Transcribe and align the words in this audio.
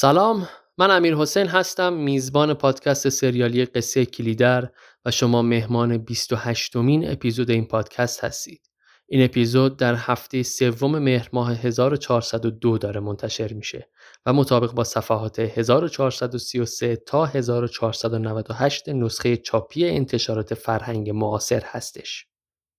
سلام 0.00 0.48
من 0.78 0.90
امیر 0.90 1.14
حسین 1.16 1.46
هستم 1.46 1.92
میزبان 1.92 2.54
پادکست 2.54 3.08
سریالی 3.08 3.64
قصه 3.64 4.06
کلیدر 4.06 4.68
و 5.04 5.10
شما 5.10 5.42
مهمان 5.42 5.98
28 5.98 6.76
مین 6.76 7.10
اپیزود 7.10 7.50
این 7.50 7.66
پادکست 7.66 8.24
هستید. 8.24 8.70
این 9.06 9.24
اپیزود 9.24 9.76
در 9.76 9.94
هفته 9.94 10.42
سوم 10.42 10.98
مهر 10.98 11.28
ماه 11.32 11.52
1402 11.52 12.78
داره 12.78 13.00
منتشر 13.00 13.52
میشه 13.52 13.88
و 14.26 14.32
مطابق 14.32 14.72
با 14.72 14.84
صفحات 14.84 15.38
1433 15.38 16.96
تا 16.96 17.26
1498 17.26 18.88
نسخه 18.88 19.36
چاپی 19.36 19.88
انتشارات 19.88 20.54
فرهنگ 20.54 21.10
معاصر 21.10 21.62
هستش. 21.64 22.26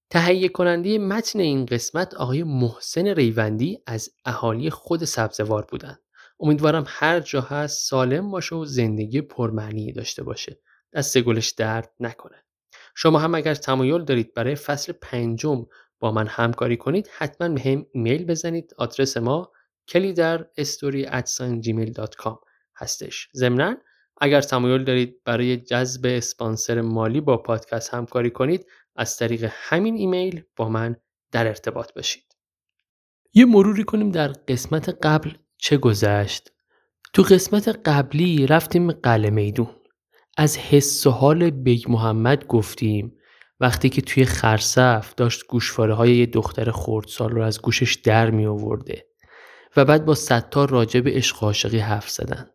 تهیه 0.10 0.50
کننده 0.50 0.98
متن 0.98 1.40
این 1.40 1.66
قسمت 1.66 2.14
آقای 2.14 2.44
محسن 2.44 3.08
ریوندی 3.08 3.80
از 3.88 4.10
اهالی 4.26 4.70
خود 4.70 5.04
سبزوار 5.06 5.66
بودند. 5.70 6.00
امیدوارم 6.40 6.84
هر 6.88 7.20
جا 7.20 7.42
هست 7.42 7.90
سالم 7.90 8.32
باشه 8.32 8.56
و 8.56 8.66
زندگی 8.66 9.22
پرمعنی 9.22 9.92
داشته 9.92 10.24
باشه. 10.24 10.60
دست 10.94 11.18
گلش 11.18 11.50
درد 11.50 11.94
نکنه. 12.00 12.44
شما 12.96 13.20
هم 13.20 13.36
اگر 13.36 13.56
تمایل 13.56 14.04
دارید 14.06 14.34
برای 14.34 14.56
فصل 14.56 14.94
پنجم 14.94 15.66
با 16.00 16.12
من 16.12 16.28
همکاری 16.28 16.78
کنید 16.78 17.10
حتما 17.18 17.50
به 17.50 17.62
هم 17.62 17.86
ایمیل 17.94 18.26
بزنید 18.26 18.74
آدرس 18.78 19.18
ما 19.18 19.52
کلی 19.88 20.14
در 20.14 20.48
story@gmail.com 20.60 22.38
هستش 22.76 23.30
ضمنا 23.36 23.78
اگر 24.22 24.42
تمایل 24.42 24.84
دارید 24.84 25.24
برای 25.24 25.58
جذب 25.58 26.06
اسپانسر 26.06 26.82
مالی 26.82 27.22
با 27.22 27.38
پادکست 27.38 27.94
همکاری 27.94 28.30
کنید 28.30 28.66
از 28.96 29.18
طریق 29.18 29.50
همین 29.52 29.96
ایمیل 29.96 30.44
با 30.56 30.70
من 30.70 30.96
در 31.32 31.48
ارتباط 31.48 31.94
باشید 31.94 32.36
یه 33.34 33.46
مروری 33.46 33.84
کنیم 33.84 34.12
در 34.12 34.28
قسمت 34.28 34.90
قبل 34.90 35.32
چه 35.62 35.78
گذشت؟ 35.78 36.52
تو 37.14 37.22
قسمت 37.22 37.80
قبلی 37.86 38.48
رفتیم 38.48 38.92
قلعه 38.92 39.30
میدون. 39.30 39.70
از 40.38 40.58
حس 40.58 41.08
و 41.08 41.12
حال 41.12 41.50
بیگ 41.50 41.92
محمد 41.92 42.48
گفتیم. 42.48 43.16
وقتی 43.60 43.90
که 43.90 44.02
توی 44.02 44.26
خرصف 44.26 45.16
داشت 45.16 45.48
گوشواره 45.48 45.94
های 45.94 46.18
یه 46.18 46.26
دختر 46.26 46.72
خردسال 46.72 47.30
رو 47.30 47.42
از 47.42 47.62
گوشش 47.62 47.96
در 47.96 48.32
می 48.32 48.46
آورده 48.46 49.06
و 49.78 49.86
بعد 49.86 50.06
با 50.06 50.16
ستار 50.16 50.70
راجع 50.70 51.00
به 51.00 51.12
عشق 51.12 51.44
عاشقی 51.44 51.80
حرف 51.80 52.10
زدن. 52.10 52.50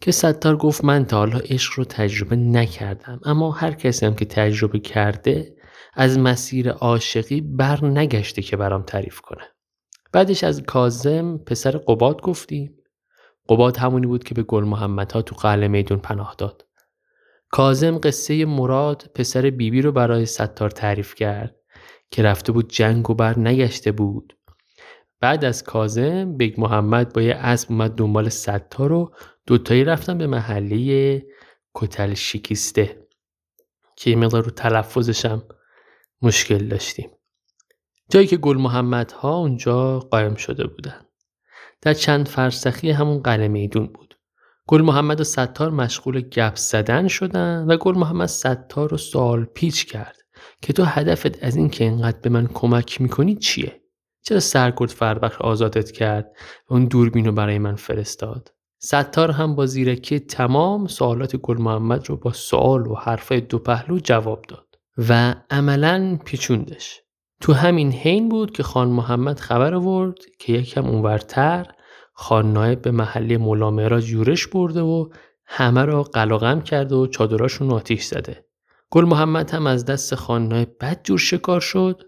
که 0.00 0.12
ستار 0.12 0.56
گفت 0.56 0.84
من 0.84 1.04
تا 1.04 1.16
حالا 1.16 1.38
عشق 1.38 1.72
رو 1.76 1.84
تجربه 1.84 2.36
نکردم 2.36 3.20
اما 3.24 3.50
هر 3.50 3.72
کسی 3.72 4.06
هم 4.06 4.14
که 4.14 4.24
تجربه 4.24 4.78
کرده 4.78 5.56
از 5.94 6.18
مسیر 6.18 6.70
عاشقی 6.70 7.40
بر 7.40 7.84
نگشته 7.84 8.42
که 8.42 8.56
برام 8.56 8.82
تعریف 8.82 9.20
کنه. 9.20 9.42
بعدش 10.12 10.44
از 10.44 10.62
کاظم 10.62 11.38
پسر 11.38 11.70
قباد 11.70 12.22
گفتیم 12.22 12.76
قباد 13.48 13.76
همونی 13.76 14.06
بود 14.06 14.24
که 14.24 14.34
به 14.34 14.42
گل 14.42 14.64
محمد 14.64 15.12
ها 15.12 15.22
تو 15.22 15.36
قلعه 15.36 15.68
میدون 15.68 15.98
پناه 15.98 16.34
داد. 16.38 16.66
کاظم 17.50 17.98
قصه 17.98 18.44
مراد 18.44 19.10
پسر 19.14 19.42
بیبی 19.42 19.70
بی 19.70 19.82
رو 19.82 19.92
برای 19.92 20.26
ستار 20.26 20.70
تعریف 20.70 21.14
کرد 21.14 21.56
که 22.10 22.22
رفته 22.22 22.52
بود 22.52 22.68
جنگ 22.68 23.10
و 23.10 23.14
بر 23.14 23.38
نگشته 23.38 23.92
بود. 23.92 24.38
بعد 25.20 25.44
از 25.44 25.64
کاظم 25.64 26.36
بیگ 26.36 26.60
محمد 26.60 27.12
با 27.12 27.22
یه 27.22 27.34
اسب 27.34 27.72
اومد 27.72 27.94
دنبال 27.94 28.28
ستار 28.28 28.92
و 28.92 29.14
دوتایی 29.46 29.84
رفتن 29.84 30.18
به 30.18 30.26
محله 30.26 31.26
کتل 31.74 32.14
شکسته 32.14 33.06
که 33.96 34.10
یه 34.10 34.16
مقدار 34.16 34.44
رو 34.44 34.50
تلفظشم 34.50 35.42
مشکل 36.22 36.68
داشتیم. 36.68 37.10
جایی 38.10 38.26
که 38.26 38.36
گل 38.36 38.56
محمد 38.56 39.12
ها 39.12 39.36
اونجا 39.36 39.98
قایم 39.98 40.34
شده 40.34 40.66
بودن 40.66 41.00
در 41.82 41.94
چند 41.94 42.28
فرسخی 42.28 42.90
همون 42.90 43.18
قلعه 43.18 43.48
میدون 43.48 43.86
بود 43.86 44.14
گل 44.68 44.82
محمد 44.82 45.20
و 45.20 45.24
ستار 45.24 45.70
مشغول 45.70 46.20
گپ 46.20 46.56
زدن 46.56 47.08
شدن 47.08 47.64
و 47.68 47.76
گل 47.76 47.98
محمد 47.98 48.26
ستار 48.26 48.90
رو 48.90 48.96
سوال 48.96 49.44
پیچ 49.44 49.86
کرد 49.86 50.16
که 50.62 50.72
تو 50.72 50.84
هدفت 50.84 51.44
از 51.44 51.56
این 51.56 51.68
که 51.68 51.84
اینقدر 51.84 52.18
به 52.18 52.30
من 52.30 52.46
کمک 52.46 53.00
می‌کنی 53.00 53.34
چیه؟ 53.34 53.80
چرا 54.22 54.40
سرگرد 54.40 54.90
فربخش 54.90 55.36
آزادت 55.40 55.90
کرد 55.90 56.32
و 56.70 56.74
اون 56.74 56.84
دوربین 56.84 57.26
رو 57.26 57.32
برای 57.32 57.58
من 57.58 57.74
فرستاد؟ 57.74 58.52
ستار 58.82 59.30
هم 59.30 59.54
با 59.54 59.66
زیرکی 59.66 60.20
تمام 60.20 60.86
سوالات 60.86 61.36
گل 61.36 61.58
محمد 61.58 62.08
رو 62.08 62.16
با 62.16 62.32
سوال 62.32 62.86
و 62.86 62.94
حرفای 62.94 63.40
دو 63.40 63.58
پهلو 63.58 63.98
جواب 63.98 64.44
داد 64.48 64.66
و 65.08 65.34
عملا 65.50 66.18
پیچوندش 66.24 67.02
تو 67.40 67.52
همین 67.52 67.92
حین 67.92 68.28
بود 68.28 68.50
که 68.50 68.62
خان 68.62 68.88
محمد 68.88 69.40
خبر 69.40 69.74
آورد 69.74 70.18
که 70.38 70.52
یکم 70.52 70.86
اونورتر 70.86 71.66
خان 72.12 72.52
نایب 72.52 72.82
به 72.82 72.90
محله 72.90 73.38
مولا 73.38 74.00
یورش 74.00 74.46
برده 74.46 74.80
و 74.80 75.08
همه 75.46 75.84
را 75.84 76.02
قلقم 76.02 76.60
کرده 76.60 76.94
و 76.94 77.06
چادراشون 77.06 77.70
آتیش 77.70 78.04
زده. 78.04 78.44
گل 78.90 79.04
محمد 79.04 79.50
هم 79.50 79.66
از 79.66 79.84
دست 79.84 80.14
خان 80.14 80.48
نایب 80.48 80.68
بد 80.80 81.00
جور 81.04 81.18
شکار 81.18 81.60
شد 81.60 82.02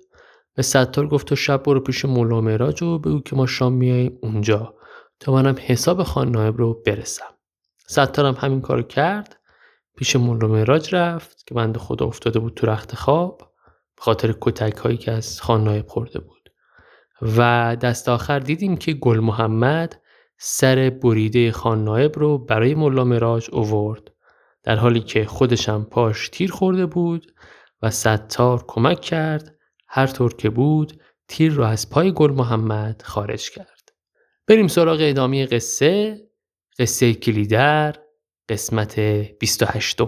به 0.54 0.62
ستار 0.62 1.08
گفت 1.08 1.26
تو 1.26 1.36
شب 1.36 1.62
برو 1.62 1.80
پیش 1.80 2.04
مولا 2.04 2.40
مراج 2.40 2.82
و 2.82 2.98
بگو 2.98 3.20
که 3.20 3.36
ما 3.36 3.46
شام 3.46 3.72
میاییم 3.72 4.18
اونجا 4.22 4.74
تا 5.20 5.32
منم 5.32 5.56
حساب 5.58 6.02
خان 6.02 6.30
نایب 6.30 6.56
رو 6.56 6.82
برسم. 6.86 7.24
هم 7.98 8.36
همین 8.38 8.60
کارو 8.60 8.82
کرد 8.82 9.40
پیش 9.96 10.16
مولا 10.16 10.48
مراج 10.48 10.94
رفت 10.94 11.46
که 11.46 11.54
بند 11.54 11.76
خدا 11.76 12.06
افتاده 12.06 12.38
بود 12.38 12.54
تو 12.54 12.66
رخت 12.66 12.94
خواب 12.94 13.51
خاطر 13.98 14.34
کتک 14.40 14.76
هایی 14.76 14.96
که 14.96 15.12
از 15.12 15.40
خان 15.40 15.64
نایب 15.64 15.86
خورده 15.86 16.18
بود. 16.18 16.52
و 17.22 17.76
دست 17.80 18.08
آخر 18.08 18.38
دیدیم 18.38 18.76
که 18.76 18.92
گل 18.92 19.20
محمد 19.20 20.02
سر 20.38 20.90
بریده 20.90 21.52
خان 21.52 21.84
نایب 21.84 22.18
رو 22.18 22.38
برای 22.38 22.74
ملا 22.74 23.04
مراج 23.04 23.48
اوورد 23.52 24.12
در 24.62 24.76
حالی 24.76 25.00
که 25.00 25.24
خودشم 25.24 25.86
پاش 25.90 26.28
تیر 26.28 26.50
خورده 26.50 26.86
بود 26.86 27.34
و 27.82 27.90
ستار 27.90 28.64
کمک 28.68 29.00
کرد 29.00 29.56
هر 29.88 30.06
طور 30.06 30.34
که 30.34 30.50
بود 30.50 31.02
تیر 31.28 31.52
رو 31.52 31.64
از 31.64 31.90
پای 31.90 32.12
گل 32.12 32.30
محمد 32.30 33.02
خارج 33.04 33.50
کرد. 33.50 33.92
بریم 34.48 34.68
سراغ 34.68 34.98
ادامه 35.00 35.46
قصه 35.46 36.20
قصه 36.78 37.14
کلیدر 37.14 37.96
قسمت 38.48 39.00
28 39.38 40.00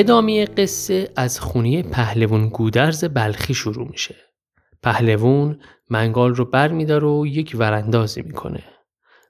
ادامه 0.00 0.44
قصه 0.44 1.08
از 1.16 1.40
خونه 1.40 1.82
پهلوون 1.82 2.48
گودرز 2.48 3.04
بلخی 3.04 3.54
شروع 3.54 3.88
میشه. 3.88 4.16
پهلوون 4.82 5.60
منگال 5.90 6.34
رو 6.34 6.44
بر 6.44 6.68
میدار 6.68 7.04
و 7.04 7.26
یک 7.26 7.56
وراندازی 7.58 8.22
می‌کنه. 8.22 8.64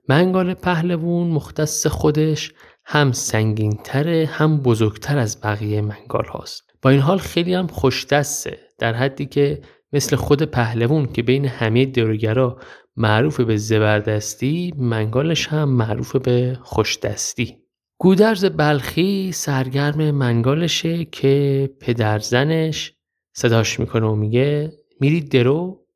منگال 0.08 0.55
پهلوون 0.55 1.26
مختص 1.26 1.87
خودش 1.87 2.52
هم 2.84 3.12
سنگینتره 3.12 4.28
هم 4.32 4.58
بزرگتر 4.58 5.19
از 5.19 5.40
بقیه 5.40 5.81
منگال 5.81 6.25
هاست. 6.25 6.62
با 6.82 6.90
این 6.90 7.00
حال 7.00 7.19
خیلی 7.19 7.55
هم 7.55 7.66
خوش 7.66 8.06
دسته 8.06 8.58
در 8.78 8.93
حدی 8.93 9.26
که 9.26 9.62
مثل 9.93 10.16
خود 10.16 10.43
پهلوون 10.43 11.06
که 11.06 11.23
بین 11.23 11.44
همه 11.44 11.87
دروگرا 11.87 12.61
معروف 12.96 13.40
به 13.40 13.56
زبردستی 13.56 14.75
منگالش 14.76 15.46
هم 15.46 15.69
معروف 15.69 16.16
به 16.16 16.58
خوشدستی. 16.62 17.60
گودرز 18.02 18.44
بلخی 18.44 19.32
سرگرم 19.32 20.11
منگالشه 20.11 21.05
که 21.05 21.70
پدرزنش 21.81 22.94
صداش 23.32 23.81
می‌کنه 23.81 24.06
و 24.06 24.14
میگه 24.14 24.73
میری 25.00 25.20
درو؟ 25.20 25.87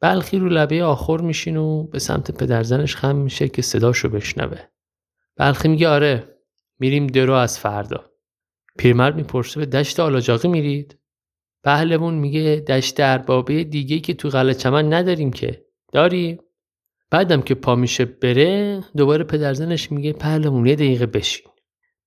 بلخی 0.00 0.38
رو 0.38 0.48
لبه 0.48 0.84
آخر 0.84 1.20
میشین 1.20 1.56
و 1.56 1.84
به 1.84 1.98
سمت 1.98 2.30
پدرزنش 2.30 2.96
خم 2.96 3.16
میشه 3.16 3.48
که 3.48 3.62
صداشو 3.62 4.08
بشنوه. 4.08 4.58
بلخی 5.36 5.68
میگه 5.68 5.88
آره 5.88 6.36
میریم 6.78 7.06
درو 7.06 7.32
از 7.32 7.58
فردا. 7.58 8.04
پیرمرد 8.78 9.16
می‌پرسه 9.16 9.60
به 9.60 9.66
دشت 9.66 10.00
آلاجاقی 10.00 10.48
میرید؟ 10.48 10.98
پهلوون 11.64 12.14
میگه 12.14 12.64
دشت 12.68 13.00
اربابه 13.00 13.64
دیگه 13.64 14.00
که 14.00 14.14
تو 14.14 14.28
قلعه 14.28 14.54
چمن 14.54 14.92
نداریم 14.92 15.30
که. 15.30 15.64
داریم 15.92 16.38
بعدم 17.12 17.42
که 17.42 17.54
پا 17.54 17.74
میشه 17.74 18.04
بره 18.04 18.80
دوباره 18.96 19.24
پدرزنش 19.24 19.92
میگه 19.92 20.12
پهلمون 20.12 20.66
یه 20.66 20.74
دقیقه 20.74 21.06
بشین. 21.06 21.46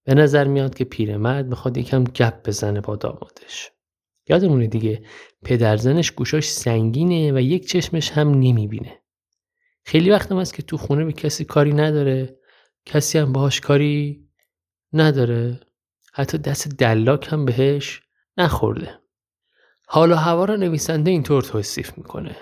به 0.04 0.14
نظر 0.14 0.48
میاد 0.48 0.76
که 0.76 0.86
پیرمرد 0.86 1.48
می‌خواد 1.48 1.78
یکم 1.78 2.04
گپ 2.04 2.48
بزنه 2.48 2.82
با 2.82 2.96
دامادش. 2.96 3.72
یادمونه 4.30 4.68
دیگه 4.68 5.06
پدرزنش 5.44 6.12
گوشاش 6.12 6.52
سنگینه 6.52 7.32
و 7.32 7.42
یک 7.42 7.68
چشمش 7.68 8.12
هم 8.12 8.30
نمی‌بینه. 8.30 9.02
خیلی 9.84 10.12
وقت 10.12 10.32
هم 10.32 10.40
هست 10.40 10.54
که 10.54 10.62
تو 10.62 10.78
خونه 10.78 11.06
به 11.06 11.14
کسی 11.14 11.46
کاری 11.46 11.74
نداره. 11.74 12.38
کسی 12.86 13.18
هم 13.18 13.34
باهاش 13.34 13.62
کاری 13.62 14.30
نداره. 14.94 15.60
حتی 16.14 16.38
دست 16.38 16.68
دلاک 16.68 17.28
هم 17.32 17.46
بهش 17.46 18.02
نخورده. 18.38 19.00
حالا 19.88 20.16
هوا 20.16 20.46
را 20.46 20.56
نویسنده 20.56 21.12
اینطور 21.12 21.42
توصیف 21.42 21.98
می‌کنه. 21.98 22.36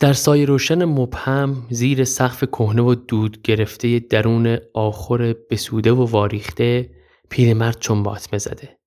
در 0.00 0.12
سایه 0.12 0.44
روشن 0.44 0.84
مبهم 0.84 1.66
زیر 1.70 2.04
سقف 2.04 2.44
کهنه 2.44 2.82
و 2.82 2.94
دود 2.94 3.42
گرفته 3.42 3.98
درون 3.98 4.58
آخر 4.74 5.34
بسوده 5.50 5.92
و 5.92 6.04
واریخته 6.04 6.90
پیرمرد 7.30 7.80
چنبات 7.80 8.38
زده 8.38 8.78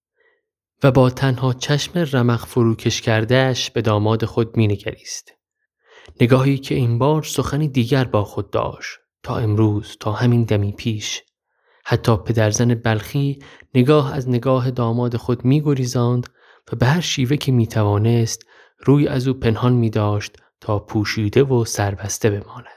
و 0.83 0.91
با 0.91 1.09
تنها 1.09 1.53
چشم 1.53 2.05
رمق 2.13 2.45
فروکش 2.45 3.01
کردهش 3.01 3.69
به 3.69 3.81
داماد 3.81 4.25
خود 4.25 4.57
مینگریست. 4.57 5.33
نگاهی 6.21 6.57
که 6.57 6.75
این 6.75 6.99
بار 6.99 7.23
سخنی 7.23 7.67
دیگر 7.67 8.03
با 8.03 8.23
خود 8.23 8.51
داشت 8.51 8.99
تا 9.23 9.37
امروز 9.37 9.97
تا 9.99 10.11
همین 10.11 10.43
دمی 10.43 10.71
پیش 10.71 11.21
حتی 11.85 12.17
پدرزن 12.17 12.75
بلخی 12.75 13.39
نگاه 13.75 14.13
از 14.13 14.29
نگاه 14.29 14.71
داماد 14.71 15.17
خود 15.17 15.45
میگریزاند 15.45 16.29
و 16.73 16.75
به 16.75 16.85
هر 16.85 17.01
شیوه 17.01 17.37
که 17.37 17.51
می‌توانست 17.51 18.45
روی 18.79 19.07
از 19.07 19.27
او 19.27 19.33
پنهان 19.33 19.73
می 19.73 19.89
داشت 19.89 20.37
تا 20.61 20.79
پوشیده 20.79 21.43
و 21.43 21.65
سربسته 21.65 22.29
بماند. 22.29 22.67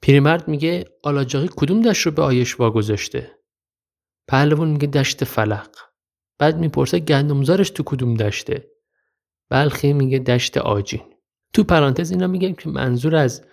پیرمرد 0.00 0.48
میگه 0.48 0.84
آلاجاقی 1.02 1.48
کدوم 1.56 1.82
دشت 1.82 2.06
رو 2.06 2.12
به 2.12 2.22
آیش 2.22 2.60
واگذاشته؟ 2.60 3.38
پهلوان 4.28 4.68
میگه 4.68 4.86
دشت 4.86 5.24
فلق. 5.24 5.76
بعد 6.38 6.58
می‌پرسه 6.58 6.98
گندمزارش 6.98 7.70
تو 7.70 7.82
کدوم 7.82 8.14
دشته؟ 8.14 8.70
بلخی 9.50 9.92
میگه 9.92 10.18
دشت 10.18 10.56
آجین. 10.56 11.02
تو 11.52 11.64
پرانتز 11.64 12.10
اینا 12.10 12.26
میگم 12.26 12.54
که 12.54 12.68
منظور 12.68 13.16
از 13.16 13.44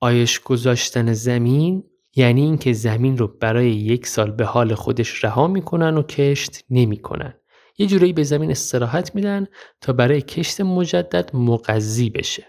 آیش 0.00 0.40
گذاشتن 0.40 1.12
زمین 1.12 1.84
یعنی 2.16 2.40
اینکه 2.40 2.72
زمین 2.72 3.18
رو 3.18 3.28
برای 3.28 3.70
یک 3.70 4.06
سال 4.06 4.30
به 4.30 4.44
حال 4.44 4.74
خودش 4.74 5.24
رها 5.24 5.46
می‌کنن 5.46 5.96
و 5.96 6.02
کشت 6.02 6.64
نمی‌کنن. 6.70 7.34
یه 7.78 7.86
جورایی 7.86 8.12
به 8.12 8.22
زمین 8.22 8.50
استراحت 8.50 9.14
میدن 9.14 9.46
تا 9.80 9.92
برای 9.92 10.22
کشت 10.22 10.60
مجدد 10.60 11.36
مقضی 11.36 12.10
بشه. 12.10 12.46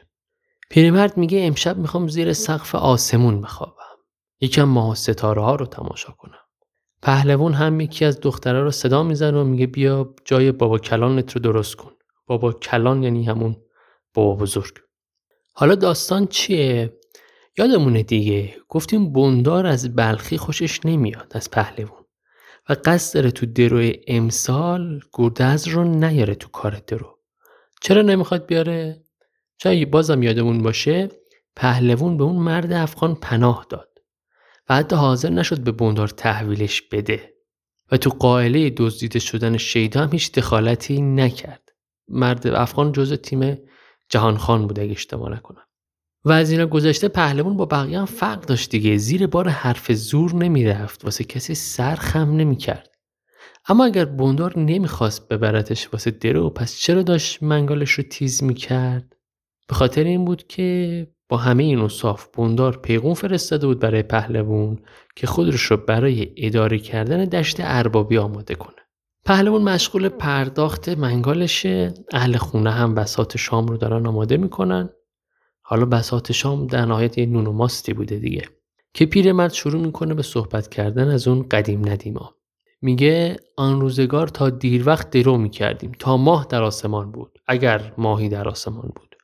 پیرمرد 0.70 1.18
میگه 1.18 1.46
امشب 1.46 1.78
می‌خوام 1.78 2.08
زیر 2.08 2.34
سقف 2.34 2.76
آسمون 2.76 3.42
بخوابم. 3.42 3.74
یکم 4.42 4.64
ماه 4.64 4.96
ستاره 4.96 5.42
ها 5.42 5.56
رو 5.56 5.66
تماشا 5.66 6.12
کنم. 6.12 6.40
پهلوان 7.02 7.54
هم 7.54 7.80
یکی 7.80 8.06
از 8.06 8.20
دخترها 8.20 8.62
رو 8.62 8.72
صدا 8.72 9.04
می‌زنه 9.04 9.42
و 9.42 9.44
میگه 9.44 9.68
بیا 9.68 10.16
جای 10.26 10.52
بابا 10.52 10.80
کلانت 10.80 11.34
رو 11.34 11.42
درست 11.42 11.76
کن. 11.76 11.92
بابا 12.28 12.54
کلان 12.54 13.04
یعنی 13.04 13.24
همون 13.24 13.58
بابا 14.14 14.36
بزرگ. 14.36 14.74
حالا 15.54 15.76
داستان 15.76 16.28
چیه؟ 16.28 17.00
یادمونه 17.58 18.04
دیگه 18.04 18.56
گفتیم 18.70 19.14
بندار 19.14 19.66
از 19.66 19.96
بلخی 19.96 20.38
خوشش 20.38 20.86
نمیاد 20.86 21.32
از 21.36 21.52
پهلوان. 21.52 22.04
و 22.70 22.76
قصد 22.86 23.14
داره 23.14 23.32
تو 23.32 23.46
درو 23.46 23.92
امسال 24.08 25.02
گردز 25.14 25.68
رو 25.68 25.84
نیاره 25.84 26.36
تو 26.36 26.50
کار 26.50 26.82
درو. 26.88 27.20
چرا 27.82 28.02
نمی‌خواد 28.02 28.46
بیاره؟ 28.46 29.04
چای 29.58 29.86
بازم 29.86 30.24
یادمون 30.24 30.64
باشه 30.64 31.10
پهلوون 31.56 32.18
به 32.18 32.24
اون 32.24 32.36
مرد 32.36 32.72
افغان 32.72 33.16
پناه 33.16 33.66
داد 33.70 33.90
و 34.70 34.76
حتی 34.76 34.96
حاضر 34.96 35.30
نشد 35.30 35.64
به 35.64 35.72
بندار 35.72 36.08
تحویلش 36.08 36.82
بده 36.82 37.34
و 37.92 37.98
تو 37.98 38.10
قائله 38.10 38.70
دزدیده 38.70 39.20
شدن 39.20 39.58
شیدا 39.58 40.02
هم 40.02 40.12
هیچ 40.12 40.32
دخالتی 40.32 41.02
نکرد. 41.02 41.70
مرد 42.08 42.48
افغان 42.48 42.92
جز 42.92 43.14
تیم 43.14 43.58
جهانخان 44.10 44.68
بود 44.68 44.80
اگه 44.80 44.92
اشتباه 44.92 45.30
نکنم. 45.30 45.64
و 46.26 46.32
از 46.32 46.52
اینا 46.52 46.66
گذشته 46.66 47.08
پهلوان 47.08 47.58
با 47.58 47.66
بقیه 47.66 48.00
هم 48.00 48.06
فرق 48.06 48.46
داشت 48.46 48.70
دیگه. 48.70 48.98
زیر 48.98 49.28
بار 49.28 49.50
حرف 49.50 49.92
زور 49.92 50.36
نمی‌رفت. 50.36 51.06
واسه 51.06 51.24
کسی 51.24 51.56
سر 51.56 51.96
خم 51.96 52.36
نمی‌کرد. 52.36 52.90
اما 53.68 53.86
اگر 53.86 54.06
بوندار 54.06 54.60
نمی‌خواست 54.60 55.28
ببرتش 55.28 55.90
واسه 55.94 56.12
درو 56.12 56.50
پس 56.50 56.78
چرا 56.78 57.02
داشت 57.02 57.44
منگالش 57.44 57.92
رو 57.92 58.04
تیز 58.04 58.44
می‌کرد؟ 58.44 59.16
به 59.68 59.76
خاطر 59.76 60.04
این 60.04 60.26
بود 60.26 60.48
که 60.48 61.08
با 61.30 61.38
همه 61.38 61.64
این 61.64 61.80
اصاف 61.80 62.28
بوندار 62.34 62.78
پیغون 62.78 63.14
فرستاده 63.14 63.68
بود 63.68 63.80
برای 63.80 64.04
پهلوان 64.04 64.80
که 65.16 65.28
خودش 65.28 65.62
رو 65.62 65.78
برای 65.78 66.34
اداره 66.38 66.80
کردن 66.80 67.26
دشت 67.26 67.58
اربابی 67.60 68.18
آماده 68.18 68.56
کنه. 68.56 68.76
پهلوان 69.26 69.62
مشغول 69.62 70.10
پرداخت 70.10 70.90
منگالشه. 70.90 71.94
اهل 72.14 72.38
خونه 72.38 72.72
هم 72.72 72.96
بسات 72.96 73.38
شام 73.38 73.68
رو 73.68 73.78
دارن 73.78 74.08
آماده 74.08 74.38
می‌کنن. 74.38 74.90
حالا 75.70 75.86
بسات 75.86 76.32
شام 76.32 76.68
در 76.68 76.86
نهایت 76.86 77.18
یه 77.18 77.26
نون 77.26 77.48
و 77.48 77.52
ماستی 77.52 77.94
بوده 77.94 78.20
دیگه. 78.20 78.50
که 78.94 79.06
پیرمرد 79.06 79.54
شروع 79.54 79.82
می‌کنه 79.82 80.14
به 80.14 80.22
صحبت 80.22 80.70
کردن 80.70 81.08
از 81.08 81.28
اون 81.28 81.50
قدیم 81.50 81.90
ندیما. 81.90 82.36
میگه 82.82 83.36
آن 83.58 83.82
روزگار 83.82 84.28
تا 84.28 84.50
دیر 84.50 84.88
وقت 84.88 85.10
درو 85.10 85.38
می‌کردیم. 85.38 85.92
تا 86.00 86.18
ماه 86.18 86.48
در 86.50 86.64
آسمان 86.64 87.12
بود. 87.12 87.40
اگر 87.48 87.94
ماهی 87.98 88.30
در 88.30 88.48
آسمان 88.50 88.92
بود. 88.96 89.16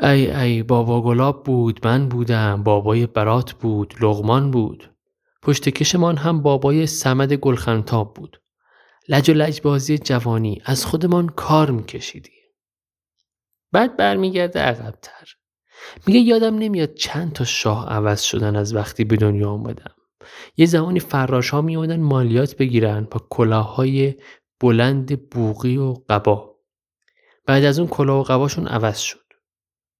ای 0.00 0.30
ای 0.30 0.62
بابا 0.62 1.02
گلاب 1.02 1.44
بود 1.44 1.86
من 1.86 2.08
بودم. 2.08 2.62
بابای 2.62 3.06
برات 3.06 3.52
بود 3.52 3.94
لغمان 4.00 4.50
بود. 4.50 4.90
پشت 5.42 5.68
کشمان 5.68 6.16
هم 6.16 6.42
بابای 6.42 6.86
سمد 6.86 7.32
گلخنتاب 7.32 8.14
بود. 8.14 8.42
لج 9.08 9.30
و 9.30 9.32
لج 9.32 9.60
بازی 9.60 9.98
جوانی 9.98 10.62
از 10.64 10.86
خودمان 10.86 11.28
کار 11.28 11.70
میکشیدیم 11.70 12.32
بعد 13.72 13.96
برمیگرده 13.96 14.60
عقبتر. 14.60 15.36
میگه 16.06 16.20
یادم 16.20 16.58
نمیاد 16.58 16.94
چند 16.94 17.32
تا 17.32 17.44
شاه 17.44 17.88
عوض 17.88 18.22
شدن 18.22 18.56
از 18.56 18.74
وقتی 18.74 19.04
به 19.04 19.16
دنیا 19.16 19.50
آمدم 19.50 19.94
یه 20.56 20.66
زمانی 20.66 21.00
فراش 21.00 21.50
ها 21.50 21.62
می 21.62 21.96
مالیات 21.96 22.56
بگیرن 22.56 23.08
با 23.10 23.26
کلاهای 23.30 24.14
بلند 24.60 25.28
بوغی 25.30 25.76
و 25.76 25.94
قبا. 26.08 26.56
بعد 27.46 27.64
از 27.64 27.78
اون 27.78 27.88
کلاه 27.88 28.20
و 28.20 28.22
قباشون 28.22 28.66
عوض 28.66 28.98
شد. 28.98 29.26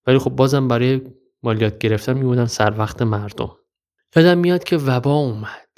ولی 0.07 0.19
خب 0.19 0.31
بازم 0.31 0.69
برای 0.69 1.01
مالیات 1.43 1.79
گرفتن 1.79 2.13
میبودن 2.13 2.47
سر 2.47 2.75
وقت 2.79 3.03
مردم. 3.03 3.57
یادم 4.17 4.39
میاد 4.39 4.65
که 4.65 4.77
وبا 4.77 5.15
اومد. 5.15 5.69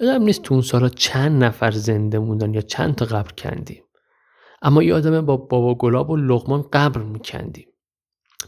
یادم 0.00 0.22
نیست 0.22 0.42
تو 0.42 0.54
اون 0.54 0.62
سالا 0.62 0.88
چند 0.88 1.44
نفر 1.44 1.70
زنده 1.70 2.18
موندن 2.18 2.54
یا 2.54 2.60
چند 2.60 2.94
تا 2.94 3.04
قبر 3.04 3.32
کندیم. 3.32 3.82
اما 4.62 4.82
یادمه 4.82 5.20
با 5.20 5.36
بابا 5.36 5.74
گلاب 5.74 6.10
و 6.10 6.16
لغمان 6.16 6.62
قبر 6.62 7.02
میکندیم 7.02 7.68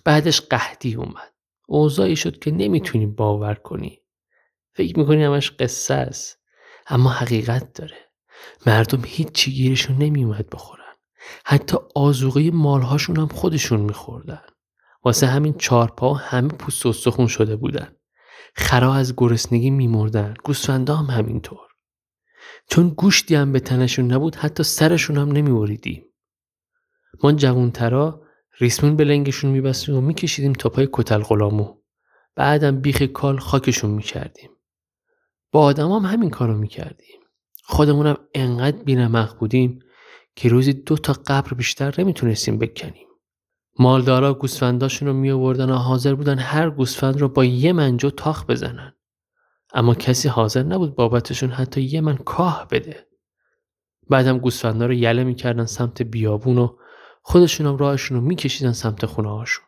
بعدش 0.05 0.41
قهدی 0.41 0.95
اومد. 0.95 1.33
اوضاعی 1.67 2.17
شد 2.17 2.39
که 2.39 2.51
نمی‌تونی 2.51 3.07
باور 3.07 3.55
کنی. 3.55 4.03
فکر 4.75 4.99
می‌کنی 4.99 5.25
همش 5.25 5.51
قصه 5.51 5.95
است 5.95 6.39
اما 6.87 7.11
حقیقت 7.11 7.73
داره. 7.73 7.97
مردم 8.67 9.03
هیچی 9.07 9.53
گیرشون 9.53 9.97
نمیومد 9.97 10.51
بخورن. 10.51 10.95
حتی 11.45 11.77
آزوغه 11.95 12.51
مالهاشون 12.51 13.17
هم 13.17 13.27
خودشون 13.27 13.81
میخوردن. 13.81 14.43
واسه 15.05 15.27
همین 15.27 15.55
چارپا 15.55 16.15
همه 16.15 16.49
پوست 16.49 16.87
و 16.87 16.93
سخون 16.93 17.27
شده 17.27 17.57
بودن. 17.57 17.97
خرا 18.55 18.95
از 18.95 19.15
گرسنگی 19.17 19.71
میمردن. 19.71 20.35
گوسفندا 20.45 20.97
هم 20.97 21.17
همینطور. 21.17 21.69
چون 22.71 22.89
گوشتی 22.89 23.35
هم 23.35 23.53
به 23.53 23.61
تنشون 23.61 24.13
نبود 24.13 24.37
حتی 24.37 24.63
سرشون 24.63 25.17
هم 25.19 25.33
نمیوریدیم. 25.33 26.05
ما 27.23 27.33
جوونترا 27.33 28.23
ریسمون 28.61 28.97
به 28.97 29.05
لنگشون 29.05 29.51
میبستیم 29.51 29.97
و 29.97 30.01
میکشیدیم 30.01 30.53
تا 30.53 30.69
پای 30.69 30.89
کتل 30.93 31.23
غلامو. 31.23 31.75
بعدم 32.37 32.81
بیخ 32.81 33.03
کال 33.03 33.39
خاکشون 33.39 33.91
می‌کردیم. 33.91 34.51
با 35.53 35.61
آدم 35.61 35.93
هم 35.93 36.05
همین 36.05 36.31
کارو 36.31 36.55
می‌کردیم. 36.55 37.21
خودمونم 37.65 38.17
انقدر 38.35 38.83
بینمق 38.83 39.39
بودیم 39.39 39.79
که 40.37 40.49
روزی 40.49 40.73
دو 40.73 40.97
تا 40.97 41.13
قبر 41.27 41.55
بیشتر 41.55 41.95
نمی‌تونستیم 41.99 42.59
بکنیم. 42.59 43.07
مالدارا 43.79 44.35
گوسفنداشون 44.35 45.09
رو 45.09 45.15
می 45.15 45.31
آوردن 45.31 45.71
و 45.71 45.75
حاضر 45.75 46.15
بودن 46.15 46.39
هر 46.39 46.71
گوسفند 46.71 47.21
رو 47.21 47.29
با 47.29 47.45
یه 47.45 47.73
منجو 47.73 48.11
تاخ 48.11 48.47
بزنن. 48.47 48.95
اما 49.75 49.95
کسی 49.95 50.29
حاضر 50.29 50.63
نبود 50.63 50.95
بابتشون 50.95 51.51
حتی 51.51 51.81
یه 51.81 52.01
من 52.01 52.17
کاه 52.17 52.69
بده. 52.71 53.07
بعدم 54.11 54.39
گوسفندا 54.39 54.87
رو 54.87 54.93
یله 54.93 55.25
می‌کردن 55.25 55.65
سمت 55.65 56.03
بیابون 56.03 56.59
و 56.59 56.77
خودشون 57.31 57.79
راهشون 57.79 58.17
رو 58.17 58.23
میکشیدن 58.23 58.73
سمت 58.73 59.07
خونه 59.07 59.31
هاشون. 59.31 59.65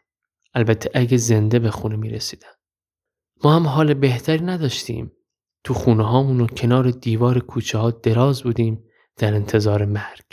البته 0.54 0.90
اگه 0.94 1.16
زنده 1.16 1.58
به 1.58 1.70
خونه 1.70 1.96
می‌رسیدن. 1.96 2.48
ما 3.44 3.56
هم 3.56 3.66
حال 3.66 3.94
بهتری 3.94 4.44
نداشتیم. 4.44 5.12
تو 5.64 5.74
خونه 5.74 6.02
هامون 6.02 6.40
و 6.40 6.46
کنار 6.46 6.90
دیوار 6.90 7.38
کوچه 7.38 7.78
ها 7.78 7.90
دراز 7.90 8.42
بودیم 8.42 8.84
در 9.16 9.34
انتظار 9.34 9.84
مرگ. 9.84 10.24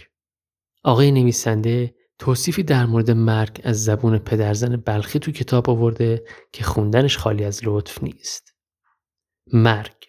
آقای 0.83 1.11
نویسنده 1.11 1.95
توصیفی 2.19 2.63
در 2.63 2.85
مورد 2.85 3.11
مرگ 3.11 3.61
از 3.63 3.83
زبون 3.83 4.17
پدرزن 4.17 4.75
بلخی 4.75 5.19
تو 5.19 5.31
کتاب 5.31 5.69
آورده 5.69 6.25
که 6.51 6.63
خوندنش 6.63 7.17
خالی 7.17 7.43
از 7.43 7.61
لطف 7.63 8.03
نیست. 8.03 8.53
مرگ 9.53 10.05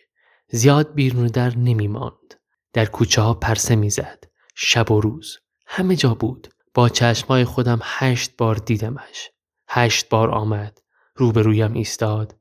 زیاد 0.49 0.95
بیرون 0.95 1.27
در 1.27 1.57
نمی 1.57 1.89
ماند. 1.89 2.35
در 2.73 2.87
کوچه 2.87 3.23
ها 3.23 3.35
پرسه 3.35 3.77
می‌زد. 3.77 4.25
شب 4.55 4.91
و 4.91 5.01
روز. 5.01 5.39
همه 5.67 5.97
جا 5.97 6.15
بود. 6.15 6.49
با 6.75 6.89
چشمای 6.89 7.45
خودم 7.45 7.81
هشت 7.83 8.37
بار 8.37 8.55
دیدمش. 8.55 9.31
هشت 9.69 10.09
بار 10.09 10.31
آمد. 10.31 10.79
روبرویم 11.17 11.73
ایستاد 11.73 12.37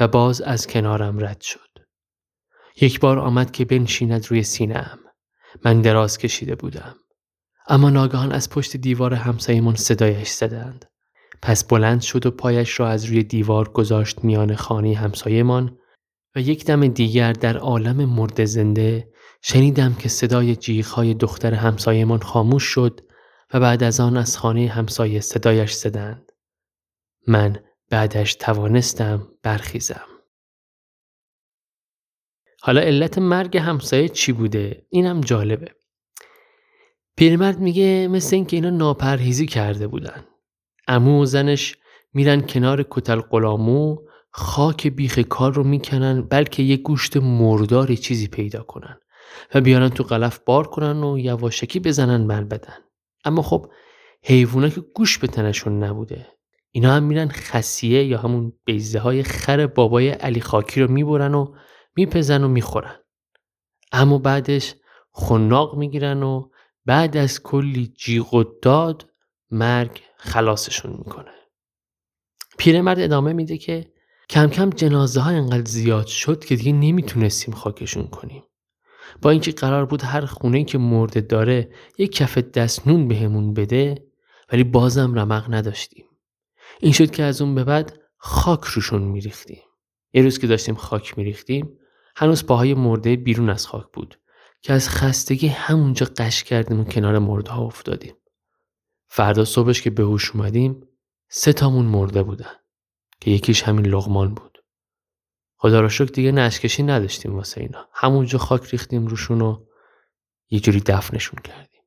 و 0.00 0.08
باز 0.08 0.40
از 0.40 0.66
کنارم 0.66 1.24
رد 1.24 1.40
شد. 1.40 1.78
یک 2.80 3.00
بار 3.00 3.18
آمد 3.18 3.50
که 3.50 3.64
بنشیند 3.64 4.26
روی 4.26 4.42
سینهام. 4.42 4.98
من 5.64 5.80
دراز 5.80 6.18
کشیده 6.18 6.54
بودم. 6.54 6.94
اما 7.68 7.90
ناگهان 7.90 8.32
از 8.32 8.50
پشت 8.50 8.76
دیوار 8.76 9.14
همسایمان 9.14 9.74
صدایش 9.74 10.28
زدند. 10.28 10.84
پس 11.42 11.64
بلند 11.64 12.00
شد 12.00 12.26
و 12.26 12.30
پایش 12.30 12.80
را 12.80 12.88
از 12.88 13.04
روی 13.04 13.22
دیوار 13.22 13.68
گذاشت 13.68 14.24
میان 14.24 14.56
خانه 14.56 14.94
همسایمان 14.94 15.78
و 16.36 16.40
یک 16.40 16.64
دم 16.64 16.86
دیگر 16.86 17.32
در 17.32 17.56
عالم 17.56 18.04
مرد 18.04 18.44
زنده 18.44 19.08
شنیدم 19.42 19.94
که 19.94 20.08
صدای 20.08 20.56
جیغهای 20.56 21.14
دختر 21.14 21.54
همسایمان 21.54 22.18
خاموش 22.18 22.64
شد 22.64 23.00
و 23.52 23.60
بعد 23.60 23.82
از 23.82 24.00
آن 24.00 24.16
از 24.16 24.38
خانه 24.38 24.68
همسایه 24.68 25.20
صدایش 25.20 25.72
زدند. 25.72 26.32
من 27.26 27.56
بعدش 27.90 28.34
توانستم 28.34 29.28
برخیزم. 29.42 30.06
حالا 32.62 32.80
علت 32.80 33.18
مرگ 33.18 33.56
همسایه 33.56 34.08
چی 34.08 34.32
بوده؟ 34.32 34.86
اینم 34.90 35.20
جالبه. 35.20 35.74
پیرمرد 37.16 37.58
میگه 37.58 38.08
مثل 38.10 38.36
اینکه 38.36 38.56
اینا 38.56 38.70
ناپرهیزی 38.70 39.46
کرده 39.46 39.86
بودن. 39.86 40.24
امو 40.88 41.22
و 41.22 41.24
زنش 41.24 41.76
میرن 42.14 42.40
کنار 42.40 42.86
کتل 42.90 43.20
قلامو 43.20 43.98
خاک 44.30 44.86
بیخ 44.86 45.18
کار 45.18 45.54
رو 45.54 45.64
می‌کنن 45.64 46.22
بلکه 46.22 46.62
یه 46.62 46.76
گوشت 46.76 47.16
مرداری 47.16 47.96
چیزی 47.96 48.28
پیدا 48.28 48.62
کنن 48.62 49.00
و 49.54 49.60
بیارن 49.60 49.88
تو 49.88 50.04
غلف 50.04 50.38
بار 50.38 50.66
کنن 50.66 51.04
و 51.04 51.18
یواشکی 51.18 51.80
بزنن 51.80 52.20
من 52.20 52.48
بدن. 52.48 52.91
اما 53.24 53.42
خب 53.42 53.70
حیوونا 54.22 54.68
که 54.68 54.80
گوش 54.80 55.18
به 55.18 55.26
تنشون 55.26 55.84
نبوده. 55.84 56.26
اینا 56.70 56.92
هم 56.92 57.02
میرن 57.02 57.28
خسیه 57.28 58.04
یا 58.04 58.18
همون 58.18 58.52
بیزه 58.64 58.98
های 58.98 59.22
خر 59.22 59.66
بابای 59.66 60.08
علی 60.08 60.40
خاکی 60.40 60.80
رو 60.80 60.90
می‌برن 60.90 61.34
و 61.34 61.54
میپزن 61.96 62.44
و 62.44 62.48
می‌خورن. 62.48 62.96
اما 63.92 64.18
بعدش 64.18 64.74
خناق 65.12 65.76
می‌گیرن 65.76 66.22
و 66.22 66.48
بعد 66.86 67.16
از 67.16 67.42
کلی 67.42 67.86
جیغ 67.86 68.34
و 68.34 68.44
داد 68.62 69.10
مرگ 69.50 70.00
خلاصشون 70.16 70.92
می‌کنه. 70.92 71.32
پیرمرد 72.58 73.00
ادامه 73.00 73.32
میده 73.32 73.58
که 73.58 73.92
کم 74.30 74.48
کم 74.48 74.70
جنازه 74.70 75.20
ها 75.20 75.30
انقدر 75.30 75.64
زیاد 75.64 76.06
شد 76.06 76.44
که 76.44 76.56
دیگه 76.56 76.72
نمی‌تونستیم 76.72 77.54
خاکشون 77.54 78.06
کنیم. 78.06 78.42
با 79.22 79.30
اینکه 79.30 79.52
قرار 79.52 79.86
بود 79.86 80.02
هر 80.02 80.26
خونه 80.26 80.64
که 80.64 80.78
مرده 80.78 81.20
داره 81.20 81.70
یک 81.98 82.12
کف 82.12 82.38
دستنون 82.38 83.08
بهمون 83.08 83.54
بده 83.54 84.06
ولی 84.52 84.64
بازم 84.64 85.18
رمق 85.18 85.54
نداشتیم. 85.54 86.04
این 86.80 86.92
شد 86.92 87.10
که 87.10 87.22
از 87.22 87.42
اون 87.42 87.54
به 87.54 87.64
بعد 87.64 87.98
خاک 88.16 88.64
روشون 88.64 89.02
میریختیم. 89.02 89.62
یه 90.12 90.22
روز 90.22 90.38
که 90.38 90.46
داشتیم 90.46 90.74
خاک 90.74 91.18
میریختیم 91.18 91.78
هنوز 92.16 92.46
پاهای 92.46 92.74
مرده 92.74 93.16
بیرون 93.16 93.50
از 93.50 93.66
خاک 93.66 93.86
بود 93.92 94.18
که 94.62 94.72
از 94.72 94.88
خستگی 94.88 95.46
همونجا 95.46 96.06
قش 96.16 96.44
کردیم 96.44 96.80
و 96.80 96.84
کنار 96.84 97.18
مرده 97.18 97.58
افتادیم. 97.58 98.14
فردا 99.08 99.44
صبحش 99.44 99.82
که 99.82 99.90
به 99.90 100.02
هوش 100.02 100.30
اومدیم 100.30 100.88
سه 101.28 101.52
تامون 101.52 101.86
مرده 101.86 102.22
بودن 102.22 102.54
که 103.20 103.30
یکیش 103.30 103.62
همین 103.62 103.86
لغمان 103.86 104.34
بود. 104.34 104.51
خدا 105.62 105.80
را 105.80 105.88
شکر 105.88 106.04
دیگه 106.04 106.32
نشکشی 106.32 106.82
نداشتیم 106.82 107.34
واسه 107.34 107.60
اینا. 107.60 107.88
همونجا 107.94 108.38
خاک 108.38 108.70
ریختیم 108.70 109.06
روشون 109.06 109.40
و 109.40 109.64
یه 110.50 110.60
جوری 110.60 110.80
دفنشون 110.80 111.40
کردیم. 111.44 111.82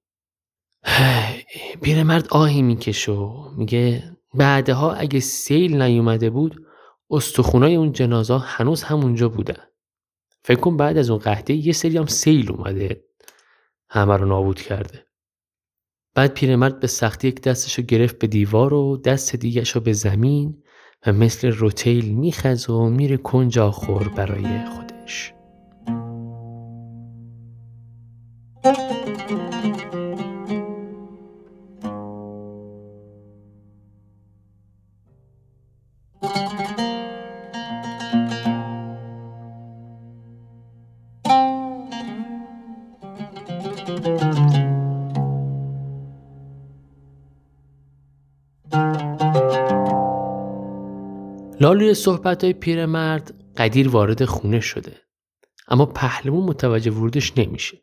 پیرمرد 1.81 2.27
آهی 2.27 2.61
می‌کشه 2.61 3.11
و 3.11 3.49
میگه 3.57 4.03
بعدها 4.33 4.93
اگه 4.93 5.19
سیل 5.19 5.81
نیومده 5.81 6.29
بود 6.29 6.65
استخونای 7.09 7.75
اون 7.75 7.91
جنازه 7.91 8.37
هنوز 8.37 8.83
همونجا 8.83 9.29
بودن. 9.29 9.63
فکر 10.43 10.59
کن 10.59 10.77
بعد 10.77 10.97
از 10.97 11.09
اون 11.09 11.19
قحطی 11.19 11.53
یه 11.53 11.73
سری 11.73 11.97
هم 11.97 12.05
سیل 12.05 12.51
اومده 12.51 13.03
همه 13.89 14.17
رو 14.17 14.25
نابود 14.25 14.61
کرده 14.61 15.05
بعد 16.15 16.33
پیرمرد 16.33 16.79
به 16.79 16.87
سختی 16.87 17.27
یک 17.27 17.41
دستشو 17.41 17.81
گرفت 17.81 18.19
به 18.19 18.27
دیوار 18.27 18.73
و 18.73 18.97
دست 18.97 19.35
دیگهشو 19.35 19.79
به 19.79 19.93
زمین 19.93 20.63
و 21.07 21.13
مثل 21.13 21.51
روتیل 21.51 22.15
میخز 22.15 22.69
و 22.69 22.89
میره 22.89 23.17
کنج 23.17 23.59
آخور 23.59 24.09
برای 24.09 24.65
خودش. 24.65 25.33
لالوی 51.65 51.93
صحبت 51.93 52.43
های 52.43 52.53
پیرمرد 52.53 53.33
قدیر 53.57 53.89
وارد 53.89 54.25
خونه 54.25 54.59
شده. 54.59 54.97
اما 55.67 55.85
پهلوان 55.85 56.43
متوجه 56.43 56.91
ورودش 56.91 57.37
نمیشه. 57.37 57.77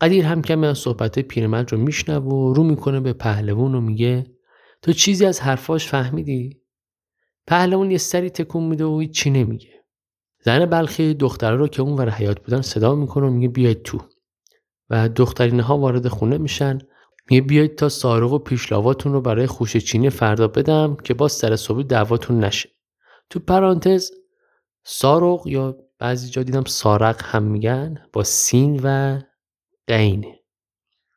قدیر 0.00 0.24
هم 0.24 0.42
کمی 0.42 0.66
از 0.66 0.78
صحبت 0.78 1.18
پیرمرد 1.18 1.72
رو 1.72 1.78
میشنوه 1.78 2.24
و 2.24 2.52
رو 2.52 2.64
می‌کنه 2.64 3.00
به 3.00 3.12
پهلوان 3.12 3.74
و 3.74 3.80
میگه 3.80 4.26
تو 4.82 4.92
چیزی 4.92 5.26
از 5.26 5.40
حرفاش 5.40 5.86
فهمیدی؟ 5.86 6.62
پهلوان 7.46 7.90
یه 7.90 7.98
سری 7.98 8.30
تکون 8.30 8.64
میده 8.64 8.84
و 8.84 9.04
چی 9.04 9.30
نمیگه. 9.30 9.84
زن 10.44 10.66
بلخی 10.66 11.14
دختره 11.14 11.56
رو 11.56 11.68
که 11.68 11.82
اون 11.82 11.98
ور 11.98 12.10
حیات 12.10 12.40
بودن 12.40 12.60
صدا 12.60 12.94
می‌کنه 12.94 13.26
و 13.26 13.30
میگه 13.30 13.48
بیاید 13.48 13.82
تو. 13.82 14.00
و 14.90 15.08
دخترینه 15.08 15.62
ها 15.62 15.78
وارد 15.78 16.08
خونه 16.08 16.38
میشن. 16.38 16.78
میگه 17.30 17.42
بیاید 17.42 17.74
تا 17.74 17.88
سارق 17.88 18.32
و 18.32 18.38
پیشلاواتون 18.38 19.12
رو 19.12 19.20
برای 19.20 19.46
خوش 19.46 19.76
چینی 19.76 20.10
فردا 20.10 20.48
بدم 20.48 20.96
که 20.96 21.14
با 21.14 21.28
سر 21.28 21.56
صبح 21.56 21.82
دعواتون 21.82 22.44
نشه. 22.44 22.77
تو 23.30 23.38
پرانتز 23.38 24.10
سارق 24.84 25.46
یا 25.46 25.76
بعضی 25.98 26.30
جا 26.30 26.42
دیدم 26.42 26.64
سارق 26.64 27.22
هم 27.24 27.42
میگن 27.42 27.98
با 28.12 28.24
سین 28.24 28.80
و 28.84 29.18
قین. 29.86 30.34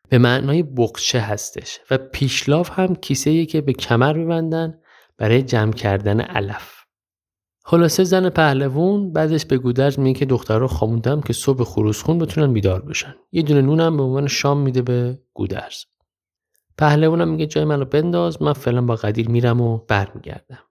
به 0.10 0.18
معنای 0.18 0.64
بقچه 0.64 1.20
هستش 1.20 1.80
و 1.92 1.98
پیشلاف 1.98 2.80
هم 2.80 2.96
کیسه 2.96 3.46
که 3.46 3.62
به 3.62 3.74
کمر 3.74 4.14
میبندن 4.18 4.80
برای 5.18 5.44
جمع 5.44 5.74
کردن 5.74 6.22
علف. 6.22 6.82
خلاصه 7.64 8.04
زن 8.04 8.30
پهلوون 8.30 9.14
بعدش 9.14 9.46
به 9.46 9.58
گودرز 9.58 10.00
میگه 10.00 10.20
که 10.20 10.26
دختر 10.26 10.60
رو 10.60 10.68
خوابوندم 10.68 11.22
که 11.22 11.34
صبح 11.34 11.64
خروسخون 11.64 12.18
بتونن 12.18 12.54
بیدار 12.54 12.82
بشن. 12.82 13.16
یه 13.32 13.42
دونه 13.42 13.62
نونم 13.62 13.98
به 13.98 14.04
عنوان 14.04 14.28
شام 14.28 14.58
میده 14.58 14.82
به 14.82 15.20
گودرز. 15.34 15.84
پهلوونم 16.78 17.30
میگه 17.30 17.46
جای 17.46 17.66
منو 17.66 17.86
بنداز 17.86 18.42
من 18.42 18.54
فعلا 18.54 18.82
با 18.82 18.96
قدیر 18.96 19.30
میرم 19.30 19.62
و 19.62 19.78
برمیگردم. 19.78 20.71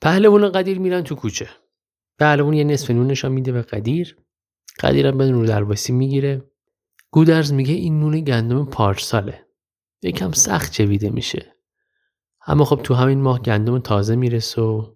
پهلوان 0.00 0.52
قدیر 0.52 0.78
میرن 0.78 1.02
تو 1.02 1.14
کوچه. 1.14 1.48
پهلوان 2.18 2.54
یه 2.54 2.64
نصف 2.64 2.90
نونش 2.90 3.24
میده 3.24 3.52
به 3.52 3.62
قدیر. 3.62 4.16
قدیرم 4.80 5.18
به 5.18 5.26
نور 5.26 5.46
درباسی 5.46 5.92
می‌گیره. 5.92 6.42
گودرز 7.10 7.52
میگه 7.52 7.74
این 7.74 8.00
نون 8.00 8.20
گندم 8.20 8.64
پارساله. 8.64 9.46
یکم 10.02 10.32
سخت 10.32 10.72
جویده 10.72 11.10
میشه. 11.10 11.54
اما 12.46 12.64
خب 12.64 12.80
تو 12.82 12.94
همین 12.94 13.20
ماه 13.20 13.42
گندم 13.42 13.78
تازه 13.78 14.16
می‌رسه 14.16 14.62
و 14.62 14.94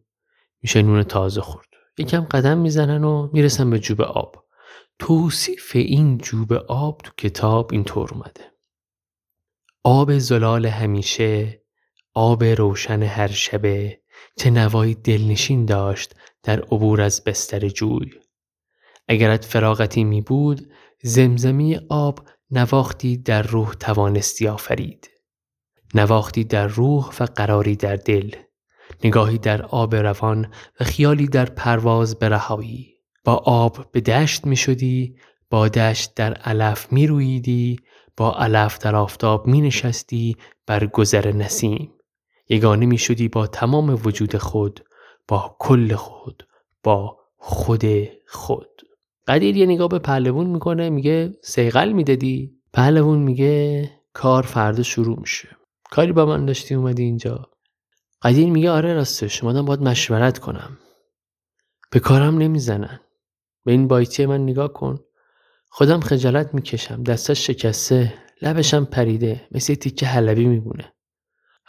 میشه 0.62 0.82
نون 0.82 1.02
تازه 1.02 1.40
خورد. 1.40 1.66
یکم 1.99 2.21
قدم 2.21 2.59
می‌زنن 2.59 3.04
و 3.04 3.30
می‌رسن 3.32 3.71
به 3.71 3.78
جوب 3.78 4.00
آب. 4.00 4.44
توصیف 4.99 5.73
این 5.75 6.18
جوب 6.18 6.52
آب 6.52 7.00
تو 7.04 7.12
کتاب 7.16 7.68
اینطور 7.73 8.11
اومده. 8.12 8.52
آب 9.85 10.18
زلال 10.18 10.66
همیشه 10.66 11.62
آب 12.14 12.44
روشن 12.44 13.02
هر 13.02 13.28
شبه 13.28 14.01
چه 14.37 14.50
نوایی 14.50 14.95
دلنشین 14.95 15.64
داشت 15.64 16.14
در 16.43 16.61
عبور 16.61 17.00
از 17.00 17.25
بستر 17.25 17.69
جوی. 17.69 18.11
اگرت 19.09 19.45
فراغتی 19.45 20.05
می 20.05 20.21
بود 20.21 20.73
زمزمی 21.02 21.81
آب 21.88 22.29
نواختی 22.50 23.17
در 23.17 23.43
روح 23.43 23.75
توانستی 23.75 24.49
آفرید. 24.49 25.11
نواختی 25.95 26.45
در 26.45 26.67
روح 26.67 27.11
و 27.21 27.25
قراری 27.25 27.76
در 27.76 27.97
دل. 27.97 28.35
نگاهی 29.05 29.38
در 29.38 29.62
آب 29.62 29.95
روان 29.95 30.52
و 30.81 30.85
خیالی 30.85 31.26
در 31.26 31.45
پرواز 31.45 32.19
به 32.19 32.29
رهایی 32.29 32.95
با 33.25 33.35
آب 33.35 33.91
به 33.93 34.00
دشت 34.00 34.45
می 34.47 34.57
شدی 34.57 35.17
با 35.50 35.69
دشت 35.69 36.14
در 36.14 36.35
علف 36.35 36.93
می 36.93 37.07
رویدی 37.07 37.76
با 38.17 38.35
علف 38.35 38.79
در 38.79 38.97
آفتاب 38.97 39.47
می 39.47 39.61
نشستی 39.61 40.37
بر 40.67 40.87
گذر 40.87 41.33
نسیم. 41.33 41.93
یگانه 42.52 42.87
می 42.87 42.99
شدی 42.99 43.28
با 43.28 43.47
تمام 43.47 44.00
وجود 44.04 44.37
خود 44.37 44.80
با 45.28 45.56
کل 45.59 45.94
خود 45.94 46.47
با 46.82 47.18
خود 47.37 47.85
خود. 48.28 48.82
قدیر 49.26 49.56
یه 49.56 49.66
نگاه 49.66 49.88
به 49.88 49.99
پهلوون 49.99 50.47
می‌کنه 50.47 50.90
میگه 50.90 51.32
سیغل 51.42 51.92
می‌دادی؟ 51.92 52.61
پهلوون 52.73 53.18
میگه 53.18 53.90
کار 54.12 54.42
فردا 54.42 54.82
شروع 54.82 55.21
میشه. 55.21 55.49
کاری 55.90 56.12
با 56.12 56.26
من 56.26 56.47
داشتی 56.47 56.75
اومدی 56.75 57.02
اینجا. 57.02 57.50
قدیر 58.23 58.50
میگه 58.50 58.71
آره 58.71 58.94
راستش 58.94 59.44
اومدم 59.44 59.64
باید 59.64 59.82
مشورت 59.82 60.38
کنم. 60.38 60.78
به 61.90 62.00
کارم 62.00 62.38
نمی‌زنن. 62.38 63.00
به 63.64 63.73
این 63.73 63.88
بایتی 63.88 64.26
من 64.26 64.42
نگاه 64.42 64.73
کن. 64.73 64.99
خودم 65.68 66.00
خجالت 66.00 66.54
می‌کشم. 66.54 67.02
دستش 67.02 67.47
شکسته 67.47 68.14
لبشم 68.42 68.85
پریده 68.85 69.49
مثل 69.50 69.75
تیکه 69.75 70.06
حلبی 70.06 70.44
میبونه 70.47 70.92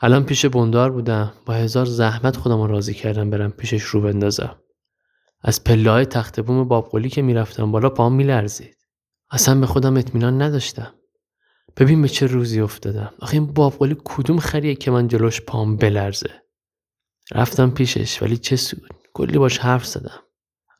الان 0.05 0.23
پیش 0.23 0.45
بندار 0.45 0.91
بودم. 0.91 1.33
با 1.45 1.53
هزار 1.53 1.85
زحمت 1.85 2.37
خودم 2.37 2.61
رو 2.61 2.67
راضی 2.67 2.93
کردم 2.93 3.29
برم 3.29 3.51
پیشش 3.51 3.83
رو 3.83 4.01
بندازم. 4.01 4.55
از 5.41 5.63
پله 5.63 5.91
های 5.91 6.05
تخت 6.05 6.39
بوم 6.39 6.67
بابقلی 6.67 7.09
که 7.09 7.21
می‌رفتم 7.21 7.71
بالا 7.71 7.89
پام 7.89 8.13
میلرزید. 8.13 8.77
اصلا 9.31 9.59
به 9.59 9.65
خودم 9.65 9.97
اطمینان 9.97 10.41
نداشتم. 10.41 10.93
ببین 11.77 12.01
به 12.01 12.07
چه 12.07 12.25
روزی 12.25 12.59
افتادم. 12.59 13.13
آخه 13.19 13.33
این 13.33 13.53
بابقلی 13.53 13.97
کدوم 14.05 14.39
خریه 14.39 14.75
که 14.75 14.91
من 14.91 15.07
جلوش 15.07 15.41
پام 15.41 15.77
بلرزه؟ 15.77 16.43
رفتم 17.31 17.69
پیشش 17.69 18.21
ولی 18.21 18.37
چه 18.37 18.55
سود. 18.55 18.93
کلی 19.13 19.37
باش 19.37 19.57
حرف 19.57 19.85
زدم. 19.85 20.19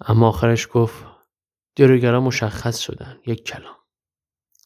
اما 0.06 0.28
آخرش 0.28 0.68
گفت 0.74 1.06
دروگرا 1.76 2.22
مشخص 2.22 2.80
شدن. 2.80 3.18
یک 3.26 3.46
کلام. 3.46 3.76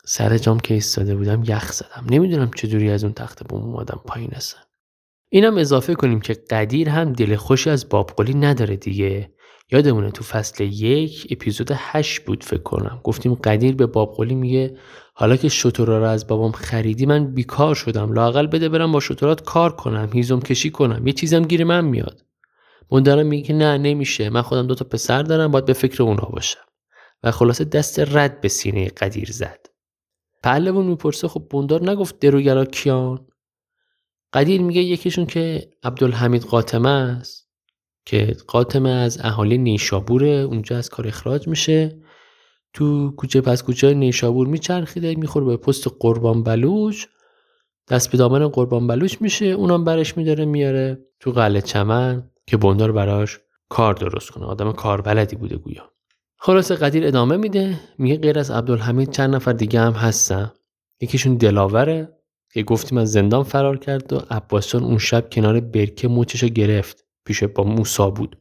سر 0.10 0.38
جام 0.38 0.60
که 0.60 0.74
ایستاده 0.74 1.16
بودم 1.16 1.44
یخ 1.48 1.72
زدم. 1.72 2.06
نمی‌دونم 2.10 2.52
چجوری 2.56 2.90
از 2.90 3.04
اون 3.04 3.14
تخت 3.14 3.48
بوم 3.48 3.62
اومدم 3.62 4.02
پایین 4.06 4.32
هستم 4.32 4.60
اینم 5.30 5.58
اضافه 5.58 5.96
کنیم 5.96 6.22
که 6.22 6.34
قدیر 6.34 6.90
هم 6.90 7.14
دل 7.14 7.36
خوشی 7.36 7.70
از 7.70 7.90
بابقلی 7.90 8.34
نداره 8.34 8.76
دیگه. 8.76 9.32
یادمونه 9.72 10.12
تو 10.12 10.24
فصل 10.24 10.64
یک 10.64 11.28
اپیزود 11.32 11.72
هشت 11.74 12.26
بود 12.26 12.44
فکر 12.44 12.62
کنم. 12.62 13.02
گفتیم 13.04 13.34
قدیر 13.34 13.76
به 13.76 13.86
بابقلی 13.86 14.36
میگه 14.36 14.78
حالا 15.14 15.36
که 15.36 15.50
شطورا 15.50 15.98
رو 15.98 16.06
از 16.06 16.28
بابام 16.28 16.52
خریدی 16.52 17.06
من 17.06 17.34
بیکار 17.34 17.76
شدم. 17.76 18.14
لاقل 18.14 18.48
بده 18.48 18.70
برم 18.70 18.92
با 18.92 19.00
شطورات 19.00 19.42
کار 19.44 19.76
کنم 19.76 20.10
هیزم 20.14 20.40
کشی 20.40 20.70
کنم. 20.70 21.08
یه 21.08 21.14
چیزم 21.14 21.42
گیر 21.42 21.64
من 21.64 21.86
میاد. 21.86 22.26
مندرم 22.92 23.26
میگه 23.26 23.56
نه 23.56 23.78
نمیشه. 23.78 24.30
من 24.30 24.42
خودم 24.42 24.68
دوتا 24.68 24.86
پسر 24.86 25.24
دارم 25.24 25.52
باید 25.52 25.66
به 25.66 25.74
فکر 25.74 26.04
اونا 26.04 26.30
باشم. 26.34 26.66
و 27.24 27.32
خلاصه 27.32 27.64
دست 27.64 28.00
رد 28.00 28.42
به 28.42 28.48
سینه 28.48 28.88
قدیر 28.88 29.32
زد. 29.32 29.77
پهلوون 30.44 30.86
می‌پرسه 30.86 31.28
خب 31.28 31.48
بوندار 31.50 31.90
نگفت 31.90 32.20
دروگرا 32.20 32.66
کیان؟ 32.66 33.28
قدیر 34.34 34.62
میگه 34.62 34.82
یکیشون 34.82 35.26
که 35.26 35.70
عبدالحمید 35.84 36.44
قاتمه 36.44 36.90
است 36.90 37.48
که 38.06 38.36
قاتمه 38.48 38.90
از 38.90 39.20
اهالی 39.24 39.58
نیشابوره 39.58 40.28
اونجا 40.28 40.78
از 40.78 40.90
کار 40.90 41.08
اخراج 41.08 41.48
میشه. 41.48 42.02
تو 42.74 43.12
کوچه 43.12 43.42
پس 43.42 43.64
کوچه 43.64 43.94
نیشابور 43.94 44.48
میچرخیده 44.48 45.16
می‌خوره 45.16 45.46
به 45.46 45.58
پست 45.58 45.88
قربان 46.00 46.44
بلوچ. 46.44 47.06
دست 47.90 48.12
به 48.12 48.18
دامن 48.18 48.48
قربان 48.48 48.88
بلوچ 48.88 49.18
میشه 49.22 49.46
اونم 49.46 49.84
برش 49.84 50.18
میداره 50.18 50.46
میاره 50.46 51.06
تو 51.20 51.32
قلعه 51.32 51.62
چمن 51.62 52.32
که 52.48 52.58
بندار 52.58 52.92
براش 52.92 53.40
کار 53.70 53.94
درست 53.94 54.32
کنه. 54.32 54.46
آدم 54.46 54.72
کار 54.72 55.02
بلدی 55.02 55.36
بوده 55.36 55.58
گویا. 55.58 55.97
خلاصه 56.40 56.76
قدیر 56.76 57.08
ادامه 57.08 57.38
میده. 57.38 57.80
میگه 57.98 58.18
غیر 58.18 58.40
از 58.40 58.52
عبدالحمید 58.52 59.12
چند 59.12 59.36
نفر 59.36 59.54
دیگه 59.54 59.80
هم 59.80 59.94
هستن. 59.94 60.52
یکیشون 61.02 61.36
دلاوره 61.36 62.18
که 62.54 62.64
گفتیم 62.64 62.98
از 62.98 63.12
زندان 63.12 63.44
فرار 63.44 63.78
کرد 63.78 64.14
و 64.14 64.22
عباسان 64.30 64.84
اون 64.84 64.98
شب 64.98 65.30
کنار 65.30 65.60
برکه 65.60 66.08
موچشو 66.08 66.48
گرفت. 66.48 67.06
پیش 67.26 67.44
با 67.44 67.64
موسا 67.64 68.10
بود. 68.10 68.38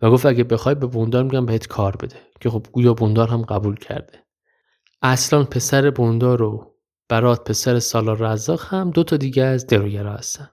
و 0.00 0.10
گفت 0.10 0.26
اگه 0.26 0.44
بخوای 0.44 0.74
به 0.74 0.86
بوندار 0.86 1.24
میگم 1.24 1.46
بهت 1.46 1.66
کار 1.66 1.96
بده. 1.96 2.16
که 2.40 2.50
خب 2.50 2.66
گویا 2.72 2.94
بوندار 2.94 3.28
هم 3.28 3.42
قبول 3.42 3.76
کرده. 3.76 4.24
اصلا 5.02 5.44
پسر 5.44 5.90
بوندار 5.90 6.38
رو 6.38 6.74
برات 7.08 7.50
پسر 7.50 7.78
سالار 7.78 8.16
رزاق 8.18 8.60
هم 8.64 8.90
دو 8.90 9.04
تا 9.04 9.16
دیگه 9.16 9.42
از 9.44 9.66
دروگرا 9.66 10.12
هستن. 10.12 10.50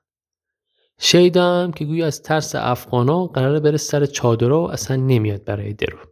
شیدم 0.99 1.71
که 1.71 1.85
گویا 1.85 2.07
از 2.07 2.21
ترس 2.21 2.55
افغانا 2.55 3.25
قراره 3.25 3.59
بره 3.59 3.77
سر 3.77 4.05
چادرها 4.05 4.61
و 4.61 4.71
اصلا 4.71 4.95
نمیاد 4.97 5.43
برای 5.43 5.73
درو. 5.73 6.10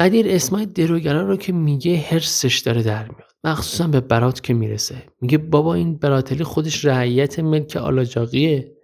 قدیر 0.00 0.26
اسمای 0.28 0.66
دروگرا 0.66 1.22
رو 1.22 1.36
که 1.36 1.52
میگه 1.52 1.96
هرسش 1.96 2.58
داره 2.58 2.82
در 2.82 3.02
میاد. 3.08 3.30
مخصوصا 3.44 3.86
به 3.86 4.00
برات 4.00 4.42
که 4.42 4.54
می‌رسه. 4.54 5.02
میگه 5.20 5.38
بابا 5.38 5.74
این 5.74 5.96
براتلی 5.96 6.44
خودش 6.44 6.84
رعیت 6.84 7.38
ملک 7.38 7.76
آلاجاقیه. 7.76 8.76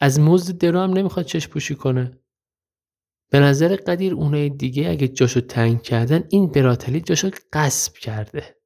از 0.00 0.20
مزد 0.20 0.58
درو 0.58 0.80
هم 0.80 0.92
نمی‌خواد 0.92 1.26
چش 1.26 1.48
پوشی 1.48 1.74
کنه. 1.74 2.20
به 3.30 3.40
نظر 3.40 3.76
قدیر 3.76 4.14
اونای 4.14 4.48
دیگه 4.48 4.88
اگه 4.90 5.08
جاشو 5.08 5.40
تنگ 5.40 5.82
کردن 5.82 6.24
این 6.28 6.46
براتلی 6.46 7.00
جاشو 7.00 7.30
قصب 7.52 7.94
کرده. 7.94 8.56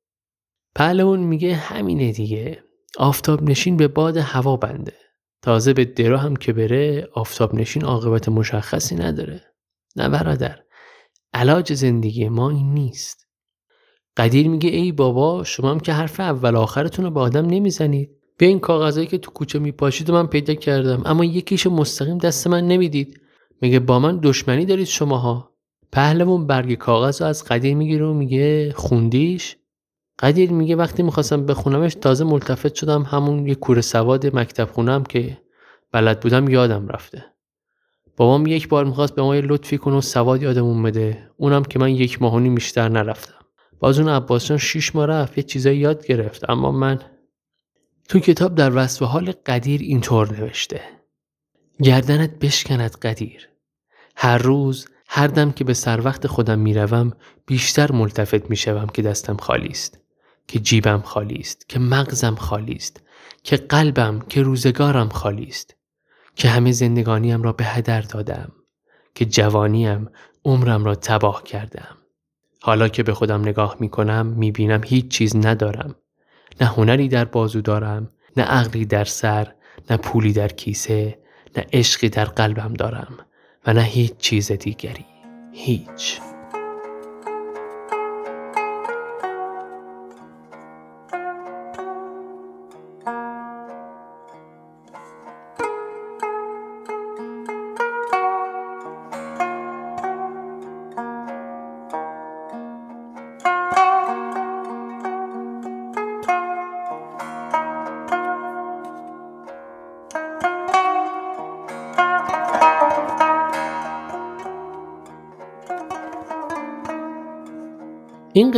پهلوان 0.75 1.21
میگه 1.21 1.55
همینه 1.55 2.13
دیگه. 2.13 2.63
آفتاب 2.99 3.43
نشین 3.43 3.77
به 3.77 3.89
باد 3.89 4.17
هوا 4.17 4.57
بنده. 4.57 4.95
تازه 5.43 5.73
به 5.73 5.85
درو 5.85 6.17
هم 6.17 6.37
که 6.37 6.53
بره 6.53 7.09
آفتاب 7.13 7.55
نشین 7.55 7.85
عاقبت 7.85 8.29
مشخصی 8.29 8.95
نداره. 8.95 9.41
نه 9.97 10.09
برادر. 10.09 10.64
علاج 11.35 11.73
زندگی 11.73 12.29
ما 12.29 12.51
این 12.51 12.75
نیست. 12.75 13.27
قدیر 14.17 14.49
میگه 14.49 14.71
ای 14.71 14.93
بابا 14.93 15.45
شما 15.45 15.71
هم 15.71 15.81
که 15.81 15.93
حرف 15.93 16.21
اول 16.21 16.57
آخرتون 16.57 17.05
رو 17.05 17.11
به 17.11 17.21
آدم 17.21 17.47
نمی‌زنید. 17.47 18.11
به 18.39 18.47
این 18.47 18.61
کاغذهایی 18.61 19.07
که 19.07 19.19
تو 19.19 19.31
کوچه 19.31 19.59
میپاشید 19.59 20.11
و 20.11 20.13
من 20.13 20.27
پیدا 20.27 20.55
کردم 20.55 21.03
اما 21.05 21.25
یکیشو 21.25 21.71
مستقیم 21.71 22.19
دست 22.19 22.47
من 22.47 22.67
نمی‌دید. 22.67 23.21
میگه 23.61 23.81
با 23.81 23.99
من 23.99 24.19
دشمنی 24.23 24.67
دارید 24.67 24.87
شماها. 24.87 25.51
پهلوون 25.93 26.47
برگ 26.47 26.75
کاغذ 26.75 27.23
رو 27.23 27.29
از 27.29 27.45
قدیر 27.45 27.75
می‌گیره 27.75 28.07
و 28.07 28.13
میگه 28.13 28.73
خوندیش؟ 28.77 29.57
قدیر 30.19 30.53
میگه 30.53 30.77
وقتی 30.77 31.03
می‌خواستم 31.03 31.47
بخونمش 31.47 31.95
تازه 31.95 32.25
ملتفت 32.25 32.75
شدم 32.75 33.03
همون 33.03 33.47
یه 33.47 33.55
کوره 33.55 33.81
سواد 33.81 34.37
مکتب 34.37 34.69
خونم 34.73 35.05
که 35.05 35.39
بلد 35.93 36.21
بودم 36.21 36.49
یادم 36.49 36.89
رفته. 36.89 37.34
بابام 38.17 38.47
یک 38.47 38.69
بار 38.69 38.85
می‌خواست 38.85 39.15
به 39.15 39.23
ما 39.23 39.37
یه 39.37 39.43
لطفی 39.43 39.79
کنه 39.79 39.95
و 39.95 40.01
سواد 40.01 40.43
یادمون 40.43 40.83
بده. 40.83 41.31
اونم 41.37 41.63
که 41.65 41.79
من 41.79 41.91
یک 41.91 42.23
ماهونی 42.23 42.51
بیشتر 42.51 42.89
نرفتم. 42.89 43.45
باز 43.79 43.99
اون 43.99 44.09
عباسیان 44.09 44.59
شیش 44.59 44.95
ماه 44.95 45.07
رفت 45.07 45.39
یه 45.39 45.45
چیزایی 45.45 45.79
یاد 45.79 46.07
گرفت. 46.07 46.51
اما 46.51 46.73
من 46.73 46.99
تو 48.09 48.19
کتاب 48.19 48.55
در 48.55 48.77
وصف 48.77 49.03
حال 49.03 49.33
قدیر 49.47 49.81
اینطور 49.81 50.33
نوشته. 50.33 50.81
گردنت 51.83 52.39
بشکند 52.39 52.97
قدیر. 52.97 53.49
هر 54.17 54.39
روز 54.39 54.89
هر 55.09 55.27
دم 55.27 55.53
که 55.53 55.65
به 55.65 55.75
سر 55.75 56.01
وقت 56.01 56.27
خودم 56.27 56.59
می‌روم 56.59 57.13
بیشتر 57.47 57.93
ملتفت 57.93 58.51
می‌شوم 58.51 58.87
که 58.87 59.03
دستم 59.03 59.37
خالی 59.37 59.69
است. 59.69 59.99
که 60.49 60.59
جیبم 60.59 61.01
خالی 61.01 61.39
است 61.39 61.69
که 61.69 61.79
مغزم 61.79 62.35
خالی 62.35 62.75
است 62.75 63.03
که 63.43 63.57
قلبم 63.57 64.21
که 64.29 64.43
روزگارم 64.43 65.09
خالی 65.09 65.47
است. 65.47 65.77
که 66.37 66.49
همه 66.49 66.73
زندگانیم 66.73 67.43
را 67.43 67.53
به 67.53 67.65
هدر 67.65 68.01
دادم 68.01 68.53
که 69.15 69.25
جوانیم 69.25 70.09
عمرم 70.45 70.85
را 70.85 70.95
تباه 70.95 71.43
کردم. 71.43 71.97
حالا 72.63 72.89
که 72.89 73.03
به 73.03 73.15
خودم 73.15 73.41
نگاه 73.41 73.77
می 73.81 73.89
کنم 73.89 74.27
می 74.27 74.53
بینم 74.53 74.81
هیچ 74.85 75.09
چیز 75.09 75.37
ندارم. 75.37 75.95
نه 76.61 76.67
هنری 76.67 77.09
در 77.09 77.25
بازو 77.25 77.61
دارم 77.61 78.09
نه 78.37 78.43
عقلی 78.43 78.85
در 78.85 79.05
سر 79.05 79.55
نه 79.91 79.97
پولی 79.97 80.33
در 80.33 80.49
کیسه 80.49 81.19
نه 81.57 81.67
عشقی 81.73 82.09
در 82.09 82.25
قلبم 82.25 82.75
دارم 82.75 83.19
و 83.67 83.73
نه 83.73 83.83
هیچ 83.83 84.17
چیز 84.17 84.53
دیگری. 84.53 85.07
هیچ. 85.53 86.21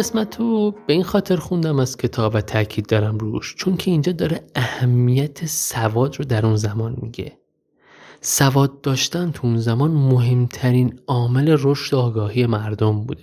قسمت 0.07 0.41
رو 0.41 0.75
به 0.87 0.93
این 0.93 1.03
خاطر 1.03 1.37
خوندم 1.37 1.79
از 1.79 1.97
کتاب 1.97 2.35
و 2.35 2.41
تاکید 2.41 2.87
دارم 2.87 3.19
روش 3.19 3.55
چون 3.55 3.77
که 3.77 3.91
اینجا 3.91 4.13
داره 4.13 4.41
اهمیت 4.55 5.47
سواد 5.47 6.17
رو 6.17 6.25
در 6.25 6.47
اون 6.47 6.57
زمان 6.57 6.97
میگه 7.03 7.39
سواد 8.21 8.81
داشتن 8.81 9.31
تو 9.31 9.47
اون 9.47 9.57
زمان 9.57 9.91
مهمترین 9.91 11.01
عامل 11.07 11.57
رشد 11.61 11.95
آگاهی 11.95 12.47
مردم 12.47 13.01
بوده 13.01 13.23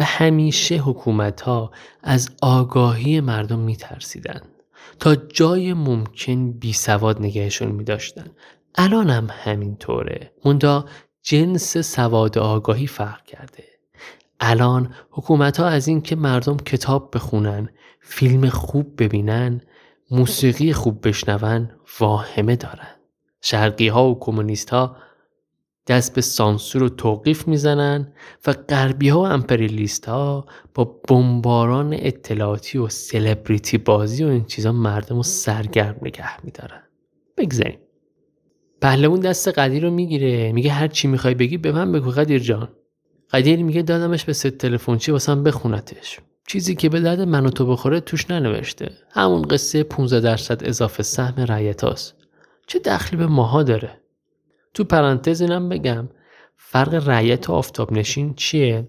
و 0.00 0.04
همیشه 0.04 0.76
حکومت 0.76 1.40
ها 1.40 1.70
از 2.02 2.30
آگاهی 2.42 3.20
مردم 3.20 3.58
میترسیدن 3.58 4.40
تا 5.00 5.14
جای 5.14 5.72
ممکن 5.72 6.52
بی 6.52 6.72
سواد 6.72 7.22
نگهشون 7.22 7.68
می 7.68 7.84
داشتن. 7.84 8.26
الان 8.74 9.10
هم 9.10 9.26
همینطوره. 9.30 10.32
موندا 10.44 10.84
جنس 11.22 11.78
سواد 11.78 12.38
آگاهی 12.38 12.86
فرق 12.86 13.24
کرده. 13.24 13.69
الان 14.40 14.94
حکومت 15.10 15.60
ها 15.60 15.66
از 15.66 15.88
این 15.88 16.00
که 16.00 16.16
مردم 16.16 16.56
کتاب 16.56 17.10
بخونن، 17.14 17.68
فیلم 18.00 18.48
خوب 18.48 19.02
ببینن، 19.02 19.60
موسیقی 20.10 20.72
خوب 20.72 21.08
بشنون 21.08 21.70
واهمه 22.00 22.56
دارن. 22.56 22.96
شرقی 23.40 23.88
ها 23.88 24.10
و 24.10 24.18
کمونیست 24.18 24.70
ها 24.70 24.96
دست 25.86 26.14
به 26.14 26.20
سانسور 26.20 26.82
و 26.82 26.88
توقیف 26.88 27.48
می‌زنن 27.48 28.12
و 28.46 28.52
غربی 28.52 29.08
ها 29.08 29.20
و 29.20 29.26
امپریالیست 29.26 30.06
ها 30.06 30.46
با 30.74 30.84
بمباران 30.84 31.94
اطلاعاتی 31.98 32.78
و 32.78 32.88
سلبریتی 32.88 33.78
بازی 33.78 34.24
و 34.24 34.28
این 34.28 34.44
چیزا 34.44 34.72
مردم 34.72 35.16
رو 35.16 35.22
سرگرم 35.22 35.96
نگه 36.02 36.44
میدارن. 36.44 36.82
بگذاریم. 37.36 37.78
پهلوون 38.80 39.20
دست 39.20 39.48
قدیر 39.48 39.82
رو 39.82 39.90
می‌گیره. 39.90 40.52
میگه 40.52 40.70
هر 40.70 40.88
چی 40.88 41.08
می‌خوای 41.08 41.34
بگی 41.34 41.58
به 41.58 41.72
من 41.72 41.92
بگو 41.92 42.10
قدیر 42.10 42.38
جان. 42.38 42.68
قدیر 43.32 43.62
میگه 43.62 43.82
دادمش 43.82 44.24
به 44.24 44.32
ست 44.32 44.46
تلفنچی 44.46 45.12
واسم 45.12 45.42
بخونتش. 45.42 46.18
چیزی 46.46 46.74
که 46.74 46.88
به 46.88 47.00
درد 47.00 47.20
من 47.20 47.46
و 47.46 47.50
تو 47.50 47.66
بخوره 47.66 48.00
توش 48.00 48.30
ننوشته. 48.30 48.90
همون 49.10 49.42
قصه 49.42 49.82
15 49.82 50.20
درصد 50.20 50.64
اضافه 50.64 51.02
سهم 51.02 51.44
رعیتاست 51.44 52.14
چه 52.66 52.78
دخلی 52.78 53.18
به 53.18 53.26
ماها 53.26 53.62
داره؟ 53.62 54.00
تو 54.74 54.84
پرانتز 54.84 55.40
اینم 55.40 55.68
بگم 55.68 56.08
فرق 56.56 57.08
رعیت 57.08 57.50
و 57.50 57.52
آفتاب 57.52 57.92
نشین 57.92 58.34
چیه؟ 58.34 58.88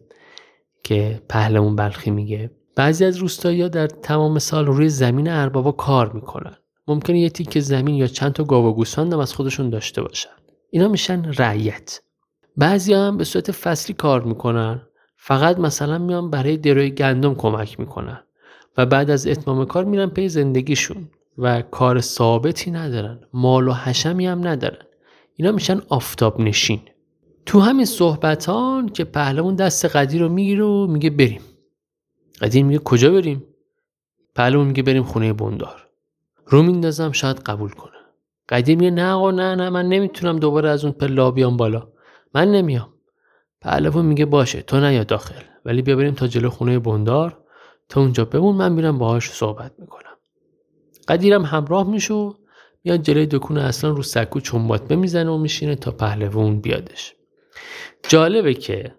که 0.84 1.22
پهلمون 1.30 1.76
بلخی 1.76 2.12
میگه 2.12 2.52
بعضی 2.76 3.06
از 3.06 3.18
روستایی 3.18 3.70
در 3.70 3.88
تمام 3.88 4.40
سال 4.40 4.66
روی 4.66 4.90
زمین 4.90 5.30
اربابا 5.30 5.72
کار 5.72 6.12
می‌کنن. 6.12 6.56
ممکنه 6.88 7.20
یه 7.20 7.30
تیک 7.30 7.60
زمین 7.60 7.96
یا 7.96 8.08
چند 8.08 8.34
تا 8.34 8.44
گاو 8.44 8.66
و 8.66 8.74
گوسفند 8.74 9.14
از 9.14 9.34
خودشون 9.34 9.70
داشته 9.70 10.02
باشن. 10.02 10.30
اینا 10.70 10.88
میشن 10.88 11.34
رعیت. 11.38 12.00
بعضی 12.58 12.94
هم 12.94 13.18
به 13.18 13.24
صورت 13.24 13.52
فصلی 13.52 13.96
کار 13.96 14.22
می‌کنن. 14.22 14.82
فقط 15.18 15.60
مثلا 15.60 15.98
میان 15.98 16.30
برای 16.30 16.58
دروی 16.58 16.90
گندم 16.90 17.36
کمک 17.36 17.80
می‌کنن 17.80 18.24
و 18.78 18.86
بعد 18.86 19.10
از 19.10 19.28
اتمام 19.28 19.66
کار 19.66 19.86
میرن 19.86 20.10
پی 20.10 20.30
زندگیشون 20.30 21.10
و 21.38 21.62
کار 21.62 22.02
ثابتی 22.02 22.72
ندارن. 22.72 23.20
مال 23.34 23.68
و 23.68 23.74
حشمی 23.74 24.28
هم 24.28 24.48
ندارن. 24.48 24.86
اینا 25.36 25.52
میشن 25.52 25.82
آفتاب 25.90 26.42
نشین 26.42 26.82
تو 27.46 27.60
همین 27.60 27.86
صحبتان 27.86 28.90
که 28.90 29.04
پهلوان 29.04 29.56
دست 29.56 29.86
قدیر 29.86 30.22
رو 30.22 30.30
می‌گیره 30.30 30.64
و 30.64 30.88
میگه 30.88 31.10
بریم. 31.10 31.42
قدیر 32.42 32.66
میگه 32.66 32.80
کجا 32.80 33.12
بریم؟ 33.12 33.44
پهلوان 34.36 34.68
میگه 34.68 34.84
بریم 34.84 35.04
خونه 35.04 35.34
بندار. 35.34 35.88
رو 36.48 36.64
میندازم 36.64 37.12
شاید 37.12 37.40
قبول 37.40 37.70
کنه. 37.70 37.92
قدیر 38.50 38.78
میگه 38.78 38.92
نه 38.92 39.12
آقا 39.12 39.32
نه 39.32 39.56
نه 39.56 39.70
من 39.70 39.86
نمی‌تونم 39.88 40.40
دوباره 40.40 40.70
از 40.70 40.86
اون 40.86 40.94
پلا 40.94 41.32
بیام 41.32 41.58
بالا. 41.58 41.91
من 42.34 42.52
نمیام. 42.52 42.94
پهلوان 43.62 44.06
میگه 44.06 44.26
باشه 44.26 44.62
تو 44.62 44.80
نیا 44.80 45.04
داخل. 45.04 45.42
ولی 45.66 45.82
بیا 45.82 45.96
بریم 45.96 46.14
تا 46.14 46.28
جلو 46.28 46.50
خونه 46.50 46.80
بندار. 46.80 47.38
تا 47.90 48.02
اونجا 48.02 48.26
بمون 48.26 48.56
من 48.56 48.72
میرم 48.72 48.98
باهاش 48.98 49.32
صحبت 49.32 49.72
می‌کنم. 49.78 50.18
قدیرم 51.08 51.46
همراه 51.46 51.90
میشو 51.90 52.36
میاد 52.84 53.02
جلوی 53.02 53.26
دکون 53.26 53.58
اصلا 53.58 53.90
رو 53.90 54.04
سکو 54.04 54.40
چنبات 54.40 54.92
می‌زنه 54.92 55.30
و 55.30 55.38
میشینه 55.38 55.76
تا 55.76 55.92
پهلوون 55.92 56.62
بیادش. 56.62 57.16
جالبه 58.10 58.54
که 58.54 58.96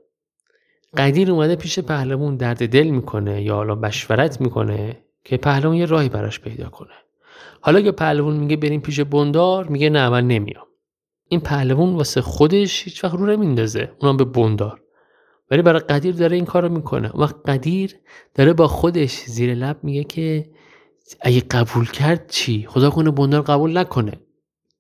قدیر 0.97 1.31
اومده 1.31 1.57
پیش 1.57 1.79
پهلوون 1.79 2.37
درد 2.37 2.69
دل 2.69 2.87
می‌کنه 2.87 3.43
یا 3.43 3.55
حالا 3.55 3.75
مشورت 3.75 4.41
می‌کنه 4.41 5.05
که 5.25 5.37
پهلوون 5.37 5.77
یه 5.77 5.87
راهی 5.87 6.09
براش 6.09 6.41
پیدا 6.41 6.69
کنه. 6.69 6.95
حالا 7.61 7.81
که 7.81 7.93
پهلوون 7.93 8.37
میگه 8.37 8.57
بریم 8.57 8.81
پیش 8.81 9.01
بندار 9.01 9.69
میگه 9.69 9.91
نه 9.91 10.09
من 10.09 10.27
نمیام. 10.27 10.67
این 11.33 11.41
پهلوون 11.41 11.95
واسه 11.95 12.21
خودش 12.21 12.85
هیچ 12.85 13.05
وقت 13.05 13.15
رو 13.15 13.27
نمیندازه. 13.27 13.93
اونم 14.01 14.17
به 14.17 14.25
بندار. 14.25 14.83
ولی 15.51 15.63
برای 15.63 15.81
قدیر 15.81 16.15
داره 16.15 16.37
این 16.37 16.45
کارو 16.45 16.69
می‌کنه. 16.69 17.11
وقت 17.15 17.37
قدیر 17.47 17.97
داره 18.35 18.53
با 18.53 18.69
خودش 18.69 19.25
زیر 19.25 19.55
لب 19.55 19.79
میگه 19.83 20.05
که 20.05 20.51
اگه 21.21 21.41
قبول 21.41 21.91
کرد 21.91 22.31
چی؟ 22.31 22.67
خدا 22.69 22.91
کنه 22.91 23.11
بندار 23.11 23.43
قبول 23.43 23.79
نکنه. 23.79 24.13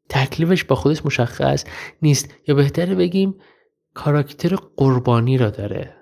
تکلیفش 0.08 0.64
با 0.64 0.76
خودش 0.76 1.06
مشخص 1.06 1.64
نیست. 2.02 2.34
یا 2.46 2.54
بهتره 2.54 2.94
بگیم 2.94 3.34
کاراکتر 3.94 4.56
قربانی 4.76 5.38
را 5.38 5.50
داره. 5.50 5.96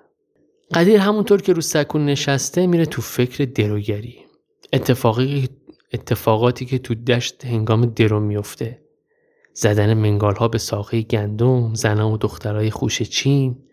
قدیر 0.73 0.99
همونطور 0.99 1.41
که 1.41 1.53
رو 1.53 1.61
سکون 1.61 2.05
نشسته 2.05 2.67
میره 2.67 2.85
تو 2.85 3.01
فکر 3.01 3.45
دروگری. 3.45 4.17
اتفاقی 4.73 5.49
اتفاقاتی 5.93 6.65
که 6.65 6.77
تو 6.77 6.95
دشت 6.95 7.45
هنگام 7.45 7.85
درو 7.85 8.19
میفته. 8.19 8.90
زدن 9.53 9.93
منگال 9.93 10.35
ها 10.35 10.47
به 10.47 10.57
ساقه 10.57 11.01
گندم 11.01 11.73
زنان 11.73 12.11
و 12.11 12.17
دخترای 12.17 12.71
خوش 12.71 13.01
چین. 13.01 13.63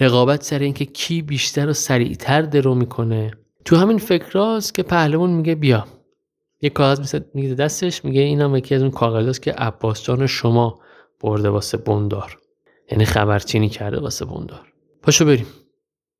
رقابت 0.00 0.42
سر 0.42 0.58
اینکه 0.58 0.84
کی 0.84 1.22
بیشتر 1.22 1.68
و 1.68 1.72
سریعتر 1.72 2.42
درو 2.42 2.74
می‌کنه. 2.74 3.30
تو 3.64 3.76
همین 3.76 3.98
فکراست 3.98 4.74
که 4.74 4.82
پهلوان 4.82 5.30
میگه 5.30 5.54
بیا. 5.54 5.86
یه 6.60 6.70
کاغذ 6.70 7.20
میگه 7.34 7.54
دستش 7.54 8.04
میگه 8.04 8.20
اینم 8.20 8.56
یکی 8.56 8.74
از 8.74 8.82
اون 8.82 8.90
کاغذاست 8.90 9.42
که 9.42 9.52
عباس 9.52 10.02
جان 10.02 10.26
شما 10.26 10.78
برده 11.20 11.48
واسه 11.48 11.76
بندار. 11.76 12.38
یعنی 12.92 13.04
خبرچینی 13.04 13.68
کرده 13.68 14.00
واسه 14.00 14.24
بندار. 14.24 14.72
پاشو 15.02 15.24
بریم. 15.24 15.46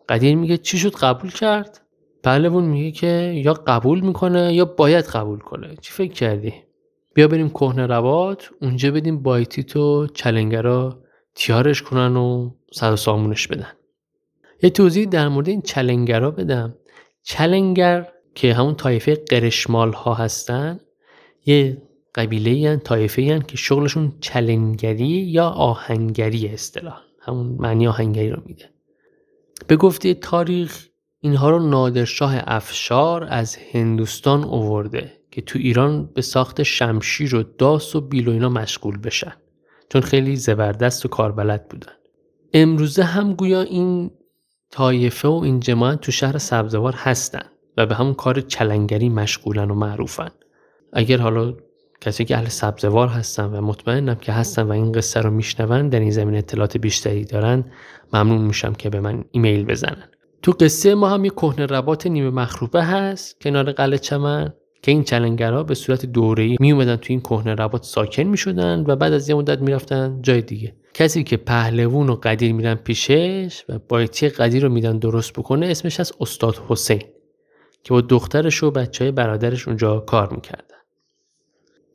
قدیر 0.08 0.36
میگه 0.36 0.58
چی 0.58 0.78
شد؟ 0.78 0.94
قبول 0.94 1.30
کرد؟ 1.30 1.80
پهلوان 2.22 2.64
میگه 2.64 2.90
که 2.90 3.32
یا 3.44 3.52
قبول 3.52 4.00
می‌کنه 4.00 4.54
یا 4.54 4.64
باید 4.64 5.04
قبول 5.04 5.38
کنه. 5.38 5.76
چی 5.80 5.92
فکر 5.92 6.12
کردی؟ 6.12 6.54
بیا 7.16 7.28
بریم 7.28 7.50
کهنه 7.50 7.86
روات 7.86 8.50
اونجا 8.62 8.90
بدیم 8.90 9.22
بایتی 9.22 9.62
تو 9.62 10.06
چلنگرا 10.06 11.02
تیارش 11.34 11.82
کنن 11.82 12.16
و 12.16 12.50
صد 12.72 12.92
و 12.92 12.96
سامونش 12.96 13.46
بدن. 13.48 13.72
یه 14.62 14.70
توضیح 14.70 15.08
در 15.08 15.28
مورد 15.28 15.48
این 15.48 15.62
چلنگرا 15.62 16.30
بدم. 16.30 16.74
چلنگر 17.22 18.08
که 18.34 18.54
همون 18.54 18.74
طایفه 18.74 19.14
قرشمال 19.14 19.92
ها 19.92 20.14
هستن 20.14 20.80
یه 21.46 21.82
قبیله 22.14 22.50
ین 22.50 22.78
طایفه 22.78 23.40
که 23.40 23.56
شغلشون 23.56 24.12
چلنگری 24.20 25.06
یا 25.06 25.48
آهنگری 25.48 26.48
اصطلاح. 26.48 26.98
همون 27.20 27.46
معنی 27.46 27.86
آهنگری 27.86 28.30
رو 28.30 28.42
میده 28.46 28.70
به 29.66 29.76
گفته 29.76 30.14
تاریخ 30.14 30.86
اینها 31.20 31.50
رو 31.50 31.68
نادرشاه 31.68 32.34
افشار 32.46 33.26
از 33.30 33.56
هندوستان 33.72 34.44
اوورده. 34.44 35.12
که 35.36 35.42
تو 35.42 35.58
ایران 35.58 36.10
به 36.14 36.22
ساخت 36.22 36.62
شمشیر 36.62 37.34
و 37.34 37.42
داس 37.42 37.96
و 37.96 38.00
بیل 38.00 38.28
و 38.28 38.32
اینا 38.32 38.48
مشغول 38.48 38.98
بشن 38.98 39.32
چون 39.88 40.02
خیلی 40.02 40.36
زبردست 40.36 41.04
و 41.04 41.08
کاربلد 41.08 41.68
بودن. 41.68 41.92
امروزه 42.52 43.02
هم 43.02 43.34
گویا 43.34 43.62
این 43.62 44.10
طایفه 44.70 45.28
و 45.28 45.40
این 45.44 45.60
جماعت 45.60 46.00
تو 46.00 46.12
شهر 46.12 46.38
سبزوار 46.38 46.94
هستن 46.96 47.42
و 47.76 47.86
به 47.86 47.94
همون 47.94 48.14
کار 48.14 48.40
چلنگری 48.40 49.08
مشغولن 49.08 49.70
و 49.70 49.74
معروفن. 49.74 50.30
اگر 50.92 51.18
حالا 51.18 51.54
کسی 52.00 52.24
که 52.24 52.36
اهل 52.36 52.48
سبزوار 52.48 53.08
هستن 53.08 53.44
و 53.44 53.60
مطمئنم 53.60 54.14
که 54.14 54.32
هستن 54.32 54.62
و 54.62 54.72
این 54.72 54.92
قصه 54.92 55.20
رو 55.20 55.30
میشنون 55.30 55.88
در 55.88 56.00
این 56.00 56.10
زمین 56.10 56.36
اطلاعات 56.36 56.76
بیشتری 56.76 57.24
دارن 57.24 57.64
ممنون 58.12 58.40
میشم 58.40 58.72
که 58.72 58.90
به 58.90 59.00
من 59.00 59.24
ایمیل 59.30 59.64
بزنن. 59.64 60.08
تو 60.42 60.52
قصه 60.52 60.94
ما 60.94 61.08
هم 61.08 61.24
یه 61.24 61.30
کهنه 61.30 61.66
ربات 61.66 62.06
نیمه 62.06 62.30
مخروبه 62.30 62.84
هست 62.84 63.40
کنار 63.40 63.72
قلعه 63.72 63.98
چمن. 63.98 64.52
که 64.86 64.92
این 64.92 65.04
چلنگرها 65.04 65.62
به 65.62 65.74
صورت 65.74 66.06
دوره‌ای 66.06 66.56
می 66.60 66.72
اومدن 66.72 66.96
تو 66.96 67.06
این 67.08 67.20
کهنه 67.20 67.54
ربات 67.54 67.84
ساکن 67.84 68.22
می 68.22 68.36
شدن 68.36 68.84
و 68.86 68.96
بعد 68.96 69.12
از 69.12 69.28
یه 69.28 69.34
مدت 69.34 69.58
می‌رفتن 69.60 70.18
جای 70.22 70.42
دیگه. 70.42 70.76
کسی 70.94 71.24
که 71.24 71.36
پهلوون 71.36 72.10
و 72.10 72.14
قدیر 72.14 72.52
میرن 72.52 72.74
پیشش 72.74 73.64
و 73.68 73.78
بایتی 73.88 74.28
قدیر 74.28 74.62
رو 74.62 74.68
میدن 74.68 74.98
درست 74.98 75.32
بکنه 75.32 75.66
اسمش 75.66 76.00
از 76.00 76.12
استاد 76.20 76.62
حسین 76.68 77.02
که 77.82 77.94
با 77.94 78.00
دخترش 78.00 78.62
و 78.62 78.70
بچه 78.70 79.04
های 79.04 79.12
برادرش 79.12 79.68
اونجا 79.68 79.98
کار 79.98 80.34
می‌کردن. 80.34 80.76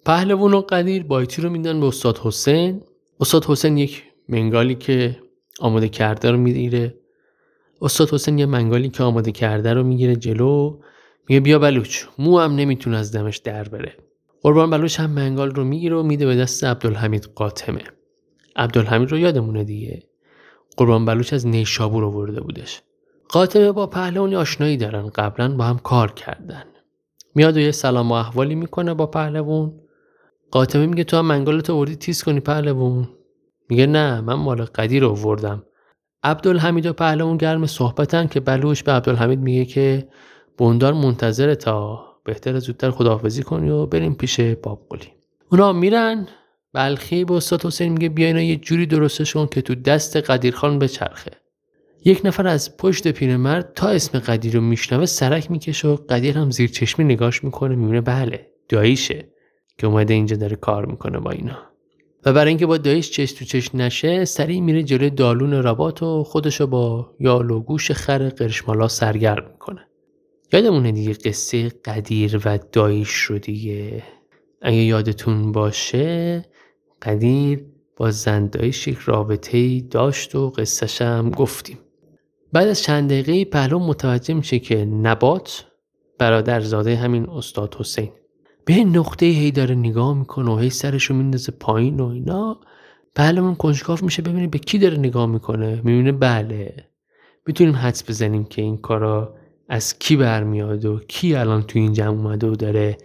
پهلوون 0.06 0.54
و 0.54 0.62
قدیر 0.62 1.04
بایتی 1.04 1.42
رو 1.42 1.50
میدن 1.50 1.80
به 1.80 1.86
استاد 1.86 2.18
حسین. 2.18 2.82
استاد 3.20 3.46
حسین 3.46 3.78
یک 3.78 4.04
منگالی 4.30 4.76
که 4.76 5.20
آماده 5.60 5.90
کرده 5.90 6.32
رو 6.32 6.38
می‌گیره. 6.38 6.96
استاد 7.82 8.10
حسین 8.10 8.40
یه 8.40 8.46
منگالی 8.46 8.90
که 8.90 9.04
آماده 9.04 9.32
کرده 9.32 9.74
رو 9.74 9.84
می‌گیره 9.84 10.16
جلو 10.16 10.80
میگه 11.30 11.40
بیا 11.40 11.60
بلوچ. 11.60 12.06
مو 12.20 12.40
هم 12.40 12.56
نمی‌تونه 12.56 12.98
از 12.98 13.16
دمش 13.16 13.38
در 13.38 13.64
بره. 13.64 13.98
قربان 14.42 14.70
بلوچ 14.70 15.00
هم 15.00 15.10
منگال 15.10 15.52
رو 15.52 15.64
می‌گیره 15.64 15.96
و 15.96 16.04
میده 16.04 16.26
به 16.26 16.36
دست 16.36 16.64
عبدالحمید 16.64 17.24
قاتمه. 17.36 17.82
عبدالحمید 18.56 19.12
رو 19.12 19.18
یادمونه 19.18 19.64
دیگه. 19.64 20.04
قربان 20.78 21.06
بلوچ 21.06 21.34
از 21.34 21.48
نیشابور 21.48 22.06
آورده 22.06 22.42
بودش. 22.42 22.82
قاتمه 23.30 23.72
با 23.72 23.88
پهلوانی 23.88 24.36
آشنایی 24.36 24.78
دارن. 24.78 25.10
قبلا 25.10 25.56
با 25.56 25.64
هم 25.64 25.78
کار 25.78 26.12
کردن. 26.12 26.64
میاد 27.36 27.58
و 27.58 27.60
یه 27.60 27.72
سلام 27.72 28.12
و 28.12 28.14
احوالی 28.14 28.56
می‌کنه 28.56 28.94
با 28.94 29.06
پهلوون 29.06 29.74
قاتمه 30.52 30.86
میگه 30.86 31.04
تو 31.04 31.18
هم 31.18 31.26
منگالت 31.26 31.70
آوردی 31.70 31.96
تیز 31.96 32.24
کنی 32.24 32.40
پهلوون 32.40 33.10
میگه 33.70 33.86
نه 33.86 34.22
من 34.22 34.34
مال 34.34 34.66
قدیر 34.66 35.06
آوردم. 35.06 35.64
عبدالحمید 36.24 36.86
و 36.86 36.94
پهلوان 36.94 37.38
گرم 37.38 37.66
صحبتن 37.66 38.28
که 38.28 38.40
بلوش 38.40 38.84
به 38.84 38.92
عبدالحمید 38.92 39.40
میگه 39.40 39.66
که 39.66 40.08
بوندار 40.58 40.94
منتظر 40.94 41.54
تا 41.54 42.06
بهتر 42.26 42.60
زودتر 42.60 42.92
خداحافظی 42.92 43.44
کنی 43.44 43.70
و 43.70 43.86
بریم 43.86 44.14
پیش 44.14 44.40
باب 44.40 44.88
قلی. 44.90 45.12
اونا 45.52 45.74
میرن 45.74 46.28
بلخی 46.74 47.26
به 47.26 47.34
استاد 47.34 47.66
حسین 47.66 47.92
میگه 47.92 48.10
بیاین 48.10 48.38
یه 48.38 48.56
جوری 48.56 48.86
درستشون 48.86 49.48
که 49.48 49.62
تو 49.62 49.76
دست 49.76 50.18
قدیرخان 50.18 50.80
بچرخه. 50.80 51.32
یک 52.06 52.22
نفر 52.24 52.48
از 52.48 52.78
پشت 52.78 53.08
پیرمرد 53.08 53.72
تا 53.76 53.88
اسم 53.88 54.20
قدیر 54.20 54.54
رو 54.54 54.62
میشنوه 54.62 55.06
سرک 55.06 55.52
می‌کشه 55.52 55.88
و 55.88 55.96
قدیر 56.10 56.38
هم 56.38 56.52
زیر 56.52 56.70
چشمی 56.70 57.06
نگاش 57.06 57.44
می‌کنه 57.44 57.76
می‌بینه 57.76 58.02
بله 58.02 58.48
داییشه 58.70 59.28
که 59.78 59.88
اومده 59.88 60.14
اینجا 60.14 60.36
داره 60.36 60.56
کار 60.56 60.86
می‌کنه 60.86 61.20
با 61.20 61.32
اینا. 61.32 61.58
و 62.26 62.34
برای 62.34 62.50
اینکه 62.50 62.66
با 62.66 62.78
داییش 62.78 63.12
چش 63.12 63.32
تو 63.32 63.46
چش 63.46 63.76
نشه 63.76 64.26
سریع 64.26 64.60
میره 64.60 64.84
جلوی 64.84 65.10
دالون 65.10 65.54
ربات 65.54 66.04
و 66.04 66.24
خودشو 66.24 66.68
با 66.68 67.16
یال 67.20 67.52
و 67.52 67.60
گوش 67.60 67.92
خر 67.92 68.30
قرشمالا 68.30 68.88
سرگرم 68.88 69.52
می‌کنه. 69.52 69.88
یادمونه 70.54 70.92
دیگه 70.92 71.14
قصه 71.14 71.70
قدیر 71.70 72.42
و 72.46 72.60
داییش 72.72 73.14
رو 73.14 73.40
دیگه. 73.40 74.04
اگه 74.62 74.78
یادتون 74.78 75.52
باشه 75.52 76.46
قدیر 77.02 77.66
با 77.98 78.12
زندایش 78.12 78.88
یک 78.88 78.98
رابطه 78.98 79.82
داشت 79.82 80.36
و 80.36 80.50
قصهش 80.50 81.02
هم 81.02 81.30
گفتیم. 81.30 81.78
بعد 82.54 82.68
از 82.68 82.84
چند 82.84 83.10
دقیقه 83.10 83.46
پهلو 83.46 83.80
متوجه 83.80 84.34
میشه 84.34 84.60
که 84.60 84.86
نبات 84.86 85.66
برادر 86.18 86.60
زاده 86.60 86.96
همین 86.96 87.30
استاد 87.30 87.76
حسین. 87.80 88.10
به 88.66 88.74
نقطه 88.74 89.26
هی 89.26 89.52
داره 89.52 89.76
نگاه 89.76 90.18
می‌کنه 90.18 90.52
و 90.52 90.58
هی 90.58 90.70
سرشو 90.70 91.14
میندازه 91.14 91.52
پایین 91.52 92.00
و 92.00 92.08
اینا. 92.08 92.60
پهلوان 93.16 93.56
کنجکاف 93.56 94.04
میشه 94.04 94.22
ببینه 94.22 94.48
به 94.48 94.60
کی 94.60 94.78
داره 94.78 94.98
نگاه 94.98 95.26
می‌کنه. 95.26 95.82
می‌بینه 95.84 96.12
بله 96.12 96.86
می‌تونیم 97.48 97.76
حدس 97.76 98.10
بزنیم 98.10 98.44
که 98.44 98.62
این 98.62 98.78
کارا 98.78 99.41
از 99.72 100.00
کی 100.00 100.16
برمیاد 100.16 100.86
و 100.86 101.00
کی 101.00 101.36
الان 101.36 101.64
تو 101.64 101.80
این 101.80 101.94
جمع 101.94 102.10
اومده 102.10 102.48
و 102.48 102.56
داره 102.56 102.98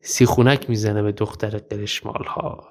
سیخونک 0.00 0.70
می‌زنه 0.70 1.02
به 1.02 1.12
دختر 1.12 1.58
قرشمال 1.58 2.24
ها 2.24 2.68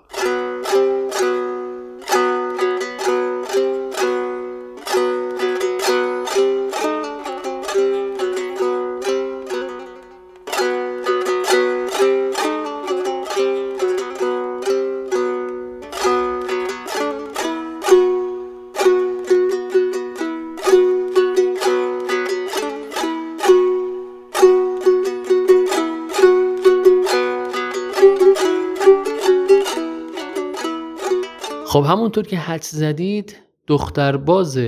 همونطور 31.91 32.25
که 32.25 32.37
حدس 32.37 32.71
زدید 32.71 33.35
دخترباز 33.67 34.59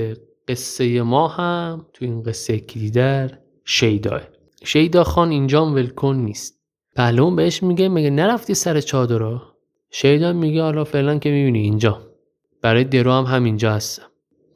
قصه 0.48 1.02
ما 1.02 1.28
هم 1.28 1.86
تو 1.92 2.04
این 2.04 2.22
قصه 2.22 2.58
کلیدر 2.58 3.38
شیداه. 3.64 4.20
شیدا 4.64 5.04
خان 5.04 5.30
اینجام 5.30 5.74
ولکن 5.74 6.16
نیست. 6.16 6.60
پهلوان 6.96 7.36
بهش 7.36 7.62
میگه 7.62 7.88
مگه 7.88 8.10
نرفتی 8.10 8.54
سر 8.54 8.80
چادرها 8.80 9.42
شیدا 9.90 10.32
میگه 10.32 10.62
حالا 10.62 10.84
فعلا 10.84 11.18
که 11.18 11.30
می‌بینی 11.30 11.58
اینجا. 11.58 12.00
برای 12.62 12.84
درو 12.84 13.12
هم 13.12 13.24
همینجا 13.24 13.72
هستم. 13.72 14.06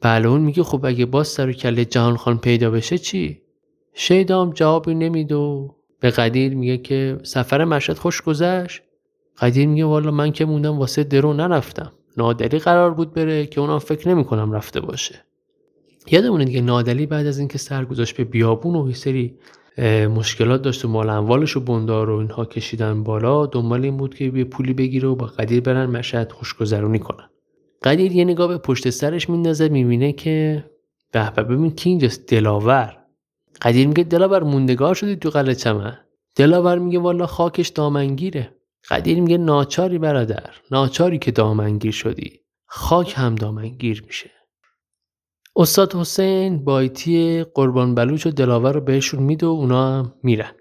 پهلوان 0.01 0.41
میگه 0.41 0.63
خب 0.63 0.85
اگه 0.85 1.05
باز 1.05 1.27
سر 1.27 1.51
کله 1.51 1.85
جهان 1.85 2.17
خان 2.17 2.37
پیدا 2.37 2.71
بشه 2.71 2.97
چی؟ 2.97 3.41
شیدا 3.93 4.41
هم 4.41 4.51
جوابی 4.53 4.95
نمیده 4.95 5.35
و 5.35 5.69
به 5.99 6.09
قدیر 6.09 6.55
میگه 6.55 6.77
که 6.77 7.17
سفر 7.23 7.65
مشهد 7.65 7.97
خوش 7.97 8.21
گذشت. 8.21 8.81
قدیر 9.37 9.67
میگه 9.67 9.85
والا 9.85 10.11
من 10.11 10.31
که 10.31 10.45
موندم 10.45 10.79
واسه 10.79 11.03
درو 11.03 11.33
نرفتم. 11.33 11.91
نادلی 12.17 12.59
قرار 12.59 12.93
بود 12.93 13.13
بره 13.13 13.45
که 13.45 13.61
اونم 13.61 13.79
فکر 13.79 14.09
نمی‌کنم 14.09 14.51
رفته 14.51 14.79
باشه. 14.79 15.25
یادمونه 16.11 16.45
دیگه 16.45 16.61
نادلی 16.61 17.05
بعد 17.05 17.25
از 17.25 17.39
اینکه 17.39 17.57
سر 17.57 17.85
گذاشت 17.85 18.17
به 18.17 18.23
بیابون 18.23 18.75
و 18.75 18.93
سری 18.93 19.37
مشکلات 20.15 20.61
داشت 20.61 20.85
و 20.85 20.87
مال 20.87 21.09
اموالش 21.09 21.57
و 21.57 21.59
بندار 21.59 22.09
و 22.09 22.17
اینها 22.17 22.45
کشیدن 22.45 23.03
بالا 23.03 23.45
دنبال 23.45 23.83
این 23.83 23.97
بود 23.97 24.15
که 24.15 24.25
یه 24.25 24.43
پولی 24.43 24.73
بگیره 24.73 25.07
و 25.07 25.15
با 25.15 25.25
قدیر 25.25 25.61
برن 25.61 25.85
مشهد 25.85 26.31
خوشگذرونی 26.31 26.99
کنن. 26.99 27.29
قدیر 27.83 28.11
یه 28.11 28.25
نگاه 28.25 28.47
به 28.47 28.57
پشت 28.57 28.89
سرش 28.89 29.29
میندازه 29.29 29.69
می‌بینه 29.69 30.13
که 30.13 30.65
به 31.11 31.29
ببین 31.29 31.71
کی 31.71 31.89
اینجاست 31.89 32.27
دلاور. 32.27 32.97
قدیر 33.61 33.87
میگه 33.87 34.03
دلاور 34.03 34.43
موندگار 34.43 34.95
شدی 34.95 35.15
تو 35.15 35.29
قلعه 35.29 35.55
چمن. 35.55 35.97
دلاور 36.35 36.79
میگه 36.79 36.99
والا 36.99 37.25
خاکش 37.25 37.67
دامنگیره. 37.67 38.55
قدیر 38.89 39.21
میگه 39.21 39.37
ناچاری 39.37 39.99
برادر 39.99 40.49
ناچاری 40.71 41.19
که 41.19 41.31
دامنگیر 41.31 41.91
شدی. 41.91 42.39
خاک 42.65 43.13
هم 43.17 43.35
دامنگیر 43.35 44.03
میشه. 44.07 44.31
استاد 45.55 45.95
حسین 45.95 46.63
بایتی 46.63 47.43
قربان 47.43 47.95
بلوچ 47.95 48.27
و 48.27 48.29
دلاور 48.29 48.73
رو 48.73 48.81
بهشون 48.81 49.23
میده 49.23 49.45
و 49.45 49.49
اونا 49.49 49.97
هم 49.97 50.13
میرن. 50.23 50.51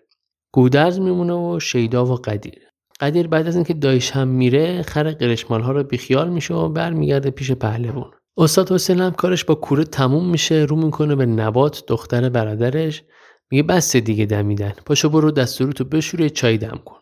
گودرز 0.52 1.00
میمونه 1.00 1.32
و 1.32 1.60
شیدا 1.60 2.06
و 2.06 2.14
قدیر. 2.14 2.58
قدیر 3.00 3.26
بعد 3.26 3.46
از 3.46 3.54
اینکه 3.54 3.74
دایش 3.74 4.10
هم 4.10 4.28
میره 4.28 4.82
خر 4.82 5.10
قرشمال 5.10 5.60
ها 5.60 5.72
رو 5.72 5.82
بیخیال 5.84 6.30
میشه 6.30 6.54
و 6.54 6.68
برمیگرده 6.68 7.30
پیش 7.30 7.52
پهلوان. 7.52 8.10
استاد 8.36 8.72
حسین 8.72 9.00
هم 9.00 9.10
کارش 9.10 9.44
با 9.44 9.54
کوره 9.54 9.84
تموم 9.84 10.30
میشه 10.30 10.54
رو 10.54 10.76
می‌کنه 10.76 11.14
به 11.14 11.26
نبات 11.26 11.84
دختر 11.86 12.28
برادرش. 12.28 13.02
میگه 13.50 13.62
بس 13.62 13.96
دیگه 13.96 14.26
دمیدن. 14.26 14.72
پاشو 14.86 15.08
برو 15.08 15.30
دستورتو 15.30 15.84
بشوره 15.84 16.30
چای 16.30 16.58
دم 16.58 16.80
کن. 16.84 16.96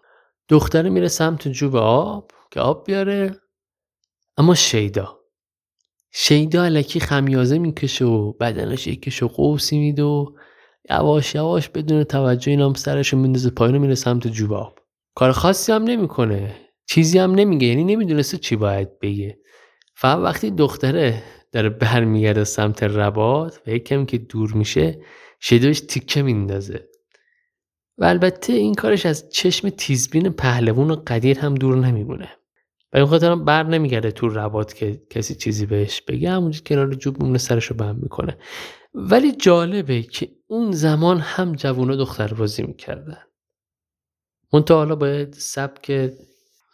دختره 0.48 0.90
میره 0.90 1.08
سمت 1.08 1.48
جوب 1.48 1.76
آب 1.76 2.30
که 2.50 2.60
آب 2.60 2.86
بیاره. 2.86 3.40
اما 4.36 4.54
شیدا. 4.54 5.18
شیدا 6.12 6.64
علکی 6.64 7.00
خمیازه 7.00 7.58
می‌کشه 7.58 8.04
و 8.04 8.32
بدنش 8.32 8.86
یکش 8.86 9.22
و 9.22 9.28
قوسی 9.28 9.78
میده 9.78 10.02
و 10.02 10.26
یواش 10.90 11.34
یواش 11.34 11.68
بدون 11.68 12.04
توجه 12.04 12.50
اینام 12.50 12.74
سرش 12.74 13.08
رو 13.12 13.18
میندازه 13.18 13.50
پایین 13.50 13.78
میره 13.78 13.94
سمت 13.94 14.26
جوب 14.26 14.52
آب. 14.52 14.78
کار 15.14 15.32
خاصی 15.32 15.72
هم 15.72 15.84
نمی‌کنه. 15.84 16.56
چیزی 16.88 17.18
هم 17.18 17.34
نمیگه 17.34 17.66
یعنی 17.66 17.84
نمی‌دونسته 17.84 18.38
چی 18.38 18.56
باید 18.56 18.98
بگه. 18.98 19.38
فقط 19.94 20.18
وقتی 20.18 20.50
دختره 20.50 21.22
داره 21.52 21.68
برمیگرده 21.68 22.44
سمت 22.44 22.82
ربات 22.82 23.60
و 23.66 23.70
یکم 23.70 24.04
که 24.04 24.18
دور 24.18 24.52
میشه 24.52 25.02
شیداش 25.40 25.80
تیکه 25.80 26.22
میندازه. 26.22 26.88
و 27.98 28.04
البته 28.04 28.52
این 28.52 28.74
کارش 28.74 29.06
از 29.06 29.30
چشم 29.30 29.68
تیزبین 29.68 30.30
پهلوون 30.30 30.90
و 30.90 30.96
قدیر 31.06 31.38
هم 31.38 31.54
دور 31.54 31.76
نمیمونه. 31.76 32.28
و 32.92 32.96
این 32.96 33.06
خاطر 33.06 33.34
بر 33.34 33.62
نمیگرده 33.62 34.10
تو 34.10 34.28
ربات 34.28 34.74
که 34.74 35.02
کسی 35.10 35.34
چیزی 35.34 35.66
بهش 35.66 36.00
بگه 36.00 36.30
همونجا 36.30 36.60
کنار 36.66 36.94
جوب 36.94 37.20
میمونه 37.20 37.38
سرشو 37.38 37.74
بند 37.74 38.02
می‌کنه. 38.02 38.38
ولی 38.94 39.32
جالبه 39.32 40.02
که 40.02 40.28
اون 40.46 40.72
زمان 40.72 41.18
هم 41.18 41.54
جوونا 41.54 41.96
دختر 41.96 42.34
بازی 42.34 42.62
می‌کردن. 42.62 43.18
منتها 44.52 44.76
حالا 44.76 44.96
باید 44.96 45.32
سبک 45.32 46.12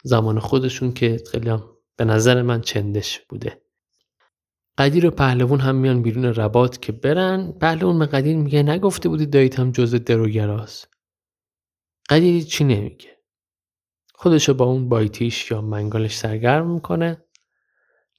زمان 0.03 0.39
خودشون 0.39 0.93
که 0.93 1.23
خیلی 1.31 1.49
هم 1.49 1.63
به 1.97 2.05
نظر 2.05 2.41
من 2.41 2.61
چندش 2.61 3.19
بوده. 3.19 3.61
قدیر 4.77 5.05
و 5.05 5.11
پهلوون 5.11 5.59
هم 5.59 5.75
میان 5.75 6.01
بیرون 6.01 6.25
ربات 6.25 6.81
که 6.81 6.91
برن. 6.91 7.51
پهلوون 7.51 7.99
به 7.99 8.05
قدیر 8.05 8.37
میگه 8.37 8.63
نگفته 8.63 9.09
بودی 9.09 9.25
داییت 9.25 9.59
هم 9.59 9.71
جز 9.71 9.95
دروگراست. 9.95 10.92
قدیری 12.09 12.43
چی 12.43 12.63
نمیگه؟ 12.63 13.17
خودشو 14.13 14.53
با 14.53 14.65
اون 14.65 14.89
بایتیش 14.89 15.51
یا 15.51 15.61
منگالش 15.61 16.17
سرگرم 16.17 16.71
می‌کنه. 16.71 17.25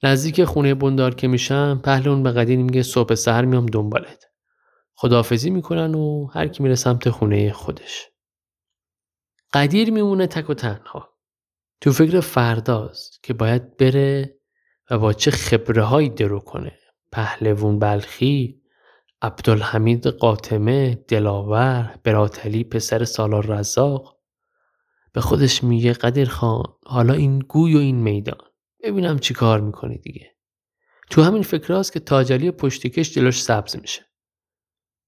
نزدیک 0.03 0.43
خونه 0.43 0.73
بندار 0.73 1.15
که 1.15 1.27
میشن 1.27 1.77
پهلون 1.77 2.23
به 2.23 2.31
قدیر 2.31 2.59
میگه 2.59 2.83
صبح 2.83 3.15
سهر 3.15 3.45
میام 3.45 3.65
دنبالت. 3.65 4.25
خداحافظی 4.95 5.49
می‌کنن 5.49 5.95
و 5.95 6.25
هر 6.25 6.47
کی 6.47 6.63
میره 6.63 6.75
سمت 6.75 7.09
خونه 7.09 7.51
خودش. 7.51 8.09
قدیر 9.53 9.91
میمونه 9.91 10.27
تک 10.27 10.49
و 10.49 10.53
تنها. 10.53 11.09
تو 11.81 11.91
فکر 11.91 12.19
فرداست 12.19 13.23
که 13.23 13.33
باید 13.33 13.77
بره 13.77 14.39
و 14.91 14.99
با 14.99 15.13
چه 15.13 15.31
خبره 15.31 15.83
هایی 15.83 16.09
درو 16.09 16.39
کنه. 16.39 16.79
پهلوون 17.11 17.79
بلخی 17.79 18.61
عبدالحمید 19.25 20.07
قاتمه 20.07 20.95
دلاور 21.07 21.99
براتلی 22.03 22.63
پسر 22.63 23.03
سالار 23.03 23.45
رزاق 23.45 24.19
به 25.13 25.21
خودش 25.21 25.63
میگه 25.63 25.93
قدیر 25.93 26.29
خان 26.29 26.63
حالا 26.85 27.13
این 27.13 27.39
گوی 27.39 27.75
و 27.75 27.77
این 27.77 27.95
میدان. 27.95 28.47
ببینم 28.83 29.19
چی 29.19 29.33
کار 29.33 29.61
می‌کنی 29.61 29.97
دیگه. 29.97 30.35
تو 31.09 31.21
همین 31.21 31.41
فکر 31.41 31.83
که 31.83 31.99
تاجلی 31.99 32.51
پشتکش 32.51 33.13
جلوش 33.13 33.41
سبز 33.41 33.75
میشه. 33.81 34.05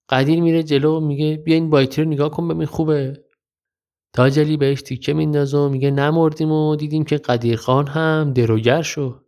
قدیر 0.10 0.42
میره 0.42 0.64
جلو 0.64 1.00
میگه 1.00 1.38
بیا 1.38 1.56
این 1.56 1.70
بایتی 1.70 2.02
رو 2.04 2.10
نگاه 2.10 2.32
کن 2.32 2.48
ببین 2.48 2.66
خوبه. 2.66 3.24
تاجلی 4.14 4.58
بهش 4.58 4.82
تیکه 4.82 5.14
میندازه 5.14 5.58
و 5.58 5.70
میگه 5.70 5.92
نمردیم 5.92 6.52
و 6.52 6.76
دیدیم 6.76 7.04
که 7.04 7.18
قدیر 7.18 7.56
خان 7.56 7.88
هم 7.88 8.34
دروگر 8.34 8.82
شد. 8.82 9.26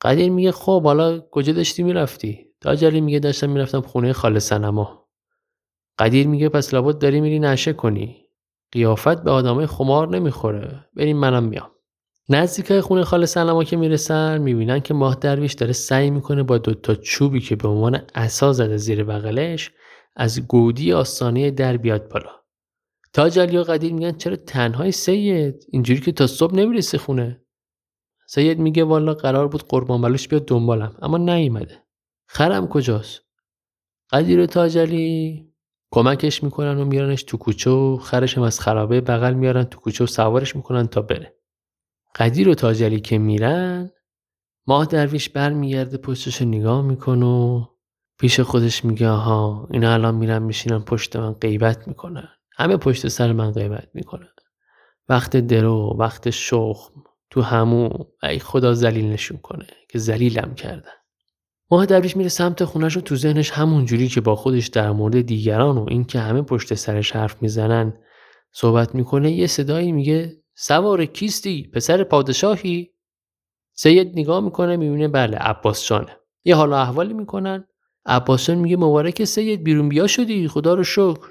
قدیر 0.00 0.30
میگه 0.30 0.52
خب 0.52 0.82
حالا 0.82 1.20
کجا 1.20 1.52
داشتی 1.52 1.82
می‌رفتی؟ 1.82 2.45
تاجلی 2.60 3.00
میگه 3.00 3.18
داشتم 3.18 3.50
می‌رفتم 3.50 3.80
خونه 3.80 4.12
خاله 4.12 4.38
سنما 4.38 5.08
قدیر 5.98 6.28
میگه 6.28 6.48
پس 6.48 6.74
لابد 6.74 6.98
داری 6.98 7.20
میری 7.20 7.38
نشه 7.38 7.72
کنی. 7.72 8.22
قیافت 8.72 9.22
به 9.22 9.30
آدمای 9.30 9.66
خمار 9.66 10.08
نمی‌خوره. 10.08 10.84
بریم 10.94 11.16
منم 11.16 11.44
میام 11.44 11.70
نزدیک 12.28 12.80
خونه 12.80 13.04
خاله 13.04 13.26
سنما 13.26 13.64
که 13.64 13.76
می‌رسن 13.76 14.38
می‌بینن 14.38 14.80
که 14.80 14.94
ماه 14.94 15.14
درویش 15.14 15.52
داره 15.52 15.72
سعی 15.72 16.10
می‌کنه 16.10 16.42
با 16.42 16.58
دوتا 16.58 16.94
چوبی 16.94 17.40
که 17.40 17.56
به 17.56 17.68
عنوان 17.68 18.00
عصا 18.14 18.52
زده 18.52 18.76
زیر 18.76 19.04
بغلش 19.04 19.70
از 20.16 20.46
گودی 20.46 20.92
آستانه 20.92 21.50
در 21.50 21.76
بیاد 21.76 22.08
بالا. 22.08 22.30
تاج 23.12 23.38
علی 23.38 23.56
و 23.56 23.62
قدیر 23.62 23.92
میگن 23.92 24.12
چرا 24.12 24.36
تنهای 24.36 24.92
سید؟ 24.92 25.66
اینجوری 25.72 26.00
که 26.00 26.12
تا 26.12 26.26
صبح 26.26 26.54
نمی‌رسه 26.54 26.98
خونه. 26.98 27.40
سید 28.28 28.58
میگه 28.58 28.84
والا 28.84 29.14
قرار 29.14 29.48
بود 29.48 29.68
قربان 29.68 30.02
بلوش 30.02 30.28
بیاد 30.28 30.46
دنبالم. 30.46 30.94
اما 31.02 31.18
نیومده. 31.18 31.85
خرم 32.26 32.68
کجاست؟ 32.68 33.22
قدیر 34.10 34.46
تاجلی 34.46 35.46
کمکش 35.90 36.42
می‌کنن 36.42 36.78
و 36.78 36.84
میارنش 36.84 37.22
تو 37.22 37.36
کوچه 37.36 37.70
و 37.70 37.96
خرشم 37.96 38.42
از 38.42 38.60
خرابه 38.60 39.00
بغل 39.00 39.34
میارن 39.34 39.64
تو 39.64 39.80
کوچه 39.80 40.04
و 40.04 40.06
سوارش 40.06 40.56
می‌کنن 40.56 40.86
تا 40.86 41.02
بره. 41.02 41.36
قدیر 42.14 42.48
و 42.48 42.54
تاجلی 42.54 43.00
که 43.00 43.18
میرن 43.18 43.90
ماه 44.66 44.86
درویش 44.86 45.28
برمیگرده 45.28 45.96
پشتش 45.96 46.42
نگاه 46.42 46.82
می‌کنه 46.82 47.26
و 47.26 47.66
پیش 48.18 48.40
خودش 48.40 48.84
میگه 48.84 49.08
آها 49.08 49.68
اینا 49.70 49.92
الان 49.92 50.14
میرن 50.14 50.42
میشینن 50.42 50.82
پشت 50.82 51.16
من 51.16 51.32
غیبت 51.32 51.88
می‌کنن. 51.88 52.28
همه 52.56 52.76
پشت 52.76 53.08
سر 53.08 53.32
من 53.32 53.50
غیبت 53.50 53.88
می‌کنن. 53.94 54.28
وقت 55.08 55.36
درو 55.36 55.96
وقت 55.98 56.30
شخم 56.30 56.92
تو 57.30 57.42
همو 57.42 57.90
ای 58.22 58.38
خدا 58.38 58.72
نشون 58.72 59.38
کنه 59.38 59.66
که 59.88 59.98
زلیلم 59.98 60.54
کردن. 60.54 60.92
ماه 61.70 61.86
درویش 61.86 62.16
میره 62.16 62.28
سمت 62.28 62.64
خونش 62.64 62.96
و 62.96 63.00
تو 63.00 63.16
ذهنش 63.16 63.50
همون 63.50 63.84
جوری 63.84 64.08
که 64.08 64.20
با 64.20 64.36
خودش 64.36 64.66
در 64.66 64.90
مورد 64.90 65.20
دیگران 65.20 65.78
و 65.78 65.86
اینکه 65.88 66.18
همه 66.18 66.42
پشت 66.42 66.74
سرش 66.74 67.12
حرف 67.12 67.42
می‌زنن 67.42 67.98
صحبت 68.52 68.94
می‌کنه 68.94 69.32
یه 69.32 69.46
صدایی 69.46 69.92
میگه 69.92 70.42
سوار 70.54 71.04
کیستی 71.04 71.70
پسر 71.74 72.04
پادشاهی؟ 72.04 72.90
سید 73.74 74.18
نگاه 74.18 74.40
می‌کنه 74.40 74.76
می‌بینه 74.76 75.08
بله 75.08 75.36
عباس 75.36 75.86
جانه. 75.86 76.16
یه 76.44 76.56
حالا 76.56 76.78
احوالی 76.78 77.14
می‌کنن. 77.14 77.64
عباس 78.06 78.46
جان 78.46 78.58
میگه 78.58 78.76
مبارک 78.76 79.24
سید 79.24 79.64
بیرون 79.64 79.88
بیا 79.88 80.06
شدی 80.06 80.48
خدا 80.48 80.74
رو 80.74 80.84
شکر. 80.84 81.28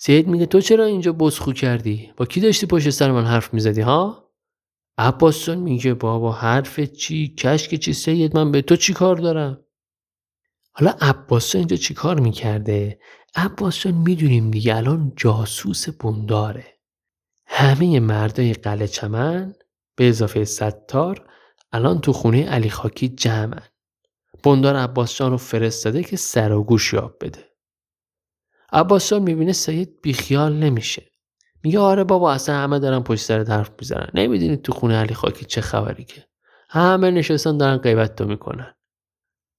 سید 0.00 0.28
میگه 0.28 0.46
تو 0.46 0.60
چرا 0.60 0.84
اینجا 0.84 1.12
بزخو 1.12 1.52
کردی؟ 1.52 2.12
با 2.16 2.24
کی 2.24 2.40
داشتی 2.40 2.66
پشت 2.66 2.90
سر 2.90 3.10
من 3.10 3.24
حرف 3.24 3.54
می‌زدی 3.54 3.80
ها؟ 3.80 4.30
عباس 4.98 5.48
میگه 5.48 5.94
بابا 5.94 6.32
حرف 6.32 6.80
چی؟ 6.80 7.34
کشک 7.34 7.74
چی 7.74 7.92
سید؟ 7.92 8.36
من 8.36 8.52
به 8.52 8.62
تو 8.62 8.76
چی 8.76 8.92
کار 8.92 9.16
دارم؟ 9.16 9.64
حالا 10.72 10.94
عباس 11.00 11.54
اینجا 11.54 11.76
چی 11.76 11.94
کار 11.94 12.20
می‌کرده 12.20 12.98
عباس 13.34 13.86
می‌دونیم 13.86 14.50
دیگه 14.50 14.76
الان 14.76 15.12
جاسوس 15.16 15.88
بنداره 15.88 16.66
همه 17.46 18.00
مردای 18.00 18.52
قلعه 18.52 18.86
چمن 18.86 19.54
به 19.96 20.08
اضافه 20.08 20.44
ستار 20.44 21.28
الان 21.72 22.00
تو 22.00 22.12
خونه 22.12 22.44
علی 22.48 22.70
خاکی 22.70 23.08
جمعن. 23.08 23.62
بندار 24.44 24.76
عباس 24.76 25.20
رو 25.20 25.36
فرستاده 25.36 26.02
که 26.02 26.16
سر 26.16 26.52
و 26.52 26.64
گوش 26.64 26.92
یاب 26.92 27.16
بده. 27.20 27.44
عباس 28.72 29.10
جان 29.10 29.22
می‌بینه 29.22 29.52
سید 29.52 30.00
بیخیال 30.02 30.52
نمیشه. 30.52 31.02
میگه 31.62 31.78
آره 31.78 32.04
بابا 32.04 32.32
اصلا 32.32 32.54
همه 32.54 32.78
دارن 32.78 33.00
پشت 33.00 33.24
سر 33.24 33.44
حرف 33.44 33.70
می‌زنن. 33.80 34.10
نمی‌دونی 34.14 34.56
تو 34.56 34.72
خونه 34.72 34.96
علی 34.96 35.14
خاکی 35.14 35.44
چه 35.44 35.60
خبری 35.60 36.04
که. 36.04 36.24
همه 36.68 37.10
نشستن 37.10 37.56
دارن 37.56 37.76
غیبت 37.76 38.16
تو 38.16 38.24
می‌کنن. 38.24 38.74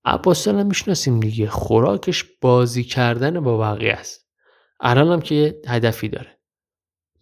عباس 0.05 0.47
هم 0.47 0.65
می‌شناسیم 0.65 1.19
دیگه. 1.19 1.47
خوراکش 1.47 2.23
بازی 2.41 2.83
کردن 2.83 3.39
با 3.39 3.57
بقیه 3.57 3.93
است. 3.93 4.27
الان 4.79 5.11
هم 5.11 5.21
که 5.21 5.35
یه 5.35 5.61
هدفی 5.67 6.09
داره. 6.09 6.39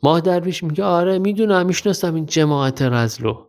ماه 0.04 0.22
درویش 0.22 0.63
میگه 0.63 0.84
آره 0.84 1.20
می‌دونم 1.20 1.65
می‌شناسم 1.65 2.15
این 2.15 2.26
جماعت 2.26 2.82
رزلو. 2.82 3.48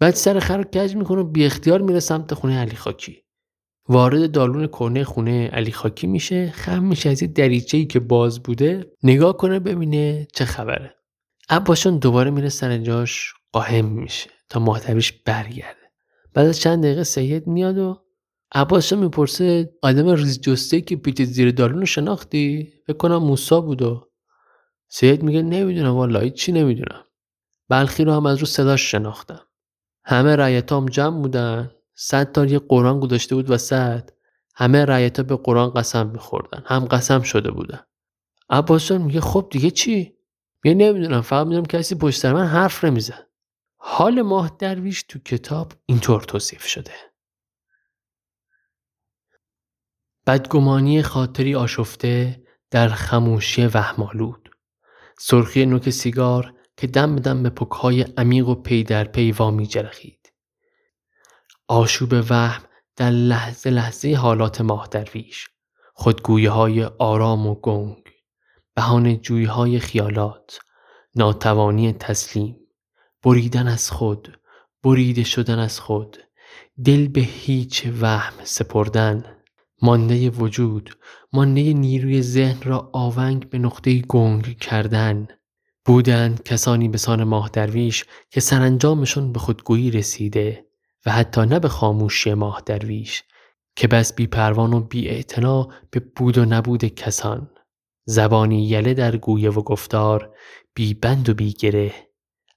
بعد 0.00 0.14
سر 0.14 0.38
خر 0.38 0.62
کج 0.62 0.96
می‌کنه 0.96 1.22
بی 1.22 1.44
اختیار 1.44 1.80
میره 1.80 2.00
سمت 2.00 2.34
خونه 2.34 2.60
علی 2.60 2.76
خاکی. 2.76 3.22
وارد 3.88 4.30
دالون 4.32 4.66
کنه 4.66 5.04
خونه 5.04 5.48
علی 5.48 5.72
خاکی 5.72 6.06
میشه. 6.06 6.50
خم 6.50 6.84
میشه 6.84 7.10
از 7.10 7.18
دریچه 7.34 7.78
ای 7.78 7.86
که 7.86 8.00
باز 8.00 8.42
بوده 8.42 8.92
نگاه 9.02 9.36
کنه 9.36 9.58
ببینه 9.58 10.26
چه 10.32 10.44
خبره. 10.44 10.94
عباسشان 11.48 11.98
دوباره 11.98 12.30
میره 12.30 12.48
سر 12.48 12.78
جاش 12.78 13.34
قاهم 13.52 13.84
میشه 13.84 14.30
تا 14.48 14.60
ماه 14.60 14.80
برگرده. 15.24 15.86
بعد 16.34 16.46
از 16.46 16.60
چند 16.60 16.82
دقیقه 16.82 17.04
سید 17.04 17.46
میاد 17.46 17.78
و 17.78 18.05
عباسشان 18.52 18.98
می‌پرسه 18.98 19.74
آدم 19.82 20.08
ریز 20.08 20.40
جسته 20.40 20.80
که 20.80 20.96
پیچ 20.96 21.22
زیر 21.22 21.50
دالون 21.50 21.78
رو 21.78 21.86
شناختی؟ 21.86 22.72
فکر 22.86 22.96
کنم 22.96 23.16
موسا 23.16 23.60
بود 23.60 23.82
و 23.82 24.08
سید 24.88 25.22
میگه 25.22 25.42
نمی‌دونم 25.42 25.94
والا 25.96 26.28
چی 26.28 26.52
نمی‌دونم. 26.52 27.04
بلخی 27.68 28.04
رو 28.04 28.12
هم 28.12 28.26
از 28.26 28.38
رو 28.38 28.46
صداش 28.46 28.90
شناختم. 28.90 29.42
همه 30.04 30.36
رایتام 30.36 30.86
جمع 30.86 31.22
بودن. 31.22 31.70
صد 31.94 32.32
تا 32.32 32.46
یه 32.46 32.58
قرآن 32.58 33.00
گذاشته 33.00 33.34
بود 33.34 33.50
وسط 33.50 34.10
همه 34.54 34.84
رایتا 34.84 35.22
به 35.22 35.36
قرآن 35.36 35.70
قسم 35.70 36.06
میخوردن. 36.06 36.62
هم 36.66 36.84
قسم 36.84 37.22
شده 37.22 37.50
بودن. 37.50 37.80
عباس 38.50 38.92
میگه 38.92 39.20
خب 39.20 39.48
دیگه 39.50 39.70
چی؟ 39.70 40.16
میگه 40.64 40.76
نمی‌دونم 40.76 41.20
فقط 41.20 41.46
می‌دونم 41.46 41.66
کسی 41.66 41.94
پشت 41.94 42.26
من 42.26 42.46
حرف 42.46 42.84
نمیزن 42.84 43.18
حال 43.76 44.22
ماه 44.22 44.56
درویش 44.58 45.02
تو 45.02 45.18
کتاب 45.18 45.72
اینطور 45.86 46.22
توصیف 46.22 46.66
شده. 46.66 46.92
بدگمانی 50.26 51.02
خاطری 51.02 51.54
آشفته 51.54 52.42
در 52.70 52.88
خموشی 52.88 53.66
وهمالود 53.66 54.50
سرخی 55.18 55.66
نوک 55.66 55.90
سیگار 55.90 56.54
که 56.76 56.86
دم 56.86 57.16
دم 57.16 57.42
به 57.42 57.50
پکهای 57.50 58.02
عمیق 58.02 58.48
و 58.48 58.54
پی 58.54 58.84
در 58.84 59.04
پی 59.04 59.32
وامی 59.32 59.66
جرخید. 59.66 60.32
آشوب 61.68 62.24
وهم 62.28 62.62
در 62.96 63.10
لحظه 63.10 63.70
لحظه 63.70 64.14
حالات 64.14 64.60
ماه 64.60 64.88
درویش. 64.90 65.48
خودگویه 65.94 66.50
های 66.50 66.84
آرام 66.84 67.46
و 67.46 67.54
گنگ. 67.54 68.04
بهان 68.74 69.20
جوی 69.20 69.44
های 69.44 69.80
خیالات. 69.80 70.58
ناتوانی 71.14 71.92
تسلیم. 71.92 72.56
بریدن 73.22 73.68
از 73.68 73.90
خود. 73.90 74.40
بریده 74.82 75.24
شدن 75.24 75.58
از 75.58 75.80
خود. 75.80 76.18
دل 76.84 77.08
به 77.08 77.20
هیچ 77.20 77.86
وهم 78.00 78.44
سپردن. 78.44 79.35
مانده 79.82 80.30
وجود 80.30 80.90
مانده 81.32 81.72
نیروی 81.72 82.22
ذهن 82.22 82.62
را 82.62 82.90
آونگ 82.92 83.48
به 83.50 83.58
نقطه 83.58 83.98
گنگ 83.98 84.58
کردن. 84.58 85.28
بودند 85.84 86.42
کسانی 86.42 86.88
به 86.88 86.98
سان 86.98 87.24
ماه 87.24 87.50
درویش 87.52 88.04
که 88.30 88.40
سرانجامشون 88.40 89.32
به 89.32 89.38
خودگویی 89.38 89.90
رسیده 89.90 90.66
و 91.06 91.10
حتی 91.10 91.40
نه 91.40 91.58
به 91.58 91.68
خاموشی 91.68 92.34
ماه 92.34 92.62
درویش 92.66 93.22
که 93.76 93.88
بس 93.88 94.12
بی 94.12 94.26
پروان 94.26 94.72
و 94.72 94.80
بی 94.80 95.24
به 95.90 96.00
بود 96.16 96.38
و 96.38 96.44
نبود 96.44 96.84
کسان. 96.84 97.50
زبانی 98.04 98.68
یله 98.68 98.94
در 98.94 99.16
گویه 99.16 99.50
و 99.50 99.62
گفتار 99.62 100.34
بی 100.74 100.94
بند 100.94 101.28
و 101.28 101.34
بی 101.34 101.52
گره. 101.52 101.94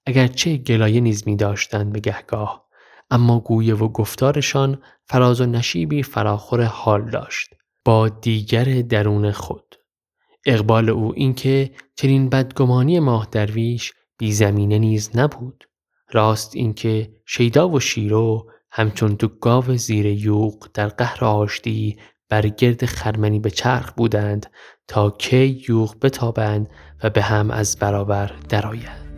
اگرچه 0.06 0.58
گلایه 0.58 1.02
نیز 1.02 1.28
می 1.28 1.36
داشتند 1.36 1.94
به 1.94 2.00
گهگاه. 2.00 2.69
اما 3.12 3.40
گویه 3.40 3.76
و 3.76 3.88
گفتارشان 3.88 4.82
فراز 5.06 5.42
و 5.42 5.46
نشیبی 5.46 6.04
فراخور 6.04 6.64
حال 6.64 7.10
داشت. 7.10 7.54
با 7.86 8.10
دیگر 8.10 8.82
درون 8.82 9.32
خود. 9.32 9.76
اقبال 10.46 10.90
او 10.90 11.14
اینکه 11.16 11.72
چنین 11.96 12.30
بدگمانی 12.30 13.00
ماه 13.00 13.28
درویش 13.32 13.94
بی 14.18 14.34
زمینه 14.34 14.80
نیز 14.80 15.18
نبود. 15.18 15.64
راست 16.12 16.56
اینکه 16.56 17.12
شیدا 17.26 17.70
و 17.70 17.80
شیرو 17.80 18.52
همچون 18.72 19.18
تو 19.18 19.28
گاو 19.28 19.78
زیر 19.78 20.06
یوق 20.06 20.68
در 20.74 20.88
قهر 20.88 21.26
آشتی 21.26 21.98
بر 22.30 22.48
گرد 22.48 22.86
خرمنی 22.86 23.40
به 23.40 23.50
چرخ 23.50 23.92
بودند 23.92 24.46
تا 24.88 25.12
کی 25.12 25.64
یوق 25.70 25.96
بتابند 26.02 26.70
و 27.04 27.10
به 27.10 27.22
هم 27.22 27.52
از 27.52 27.78
برابر 27.80 28.32
درآیند. 28.50 29.09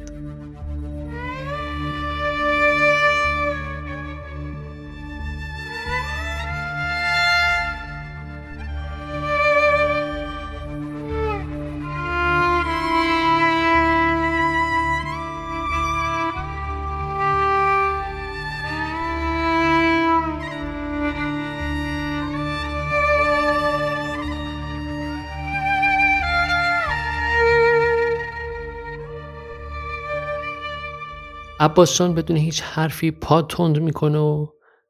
عباس 31.62 31.98
جان 31.98 32.16
بدون 32.16 32.38
هیچ 32.38 32.62
حرفی 32.62 33.12
پا 33.12 33.42
تند 33.42 33.80
می‌کنه 33.80 34.20
و 34.20 34.48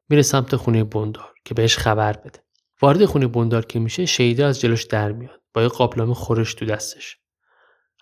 میره 0.10 0.22
سمت 0.22 0.56
خونه 0.56 0.84
بندار 0.84 1.34
که 1.46 1.54
بهش 1.54 1.78
خبر 1.78 2.14
بده. 2.14 2.40
وارد 2.82 3.06
خونه 3.06 3.28
بندار 3.28 3.66
که 3.66 3.80
میشه 3.80 4.06
شیدا 4.06 4.48
از 4.48 4.60
جلوش 4.62 4.84
در 4.84 5.12
میاد. 5.12 5.42
با 5.54 5.62
یه 5.62 5.68
قابلمه 5.68 6.14
خورش 6.14 6.54
تو 6.54 6.66
دستش. 6.66 7.18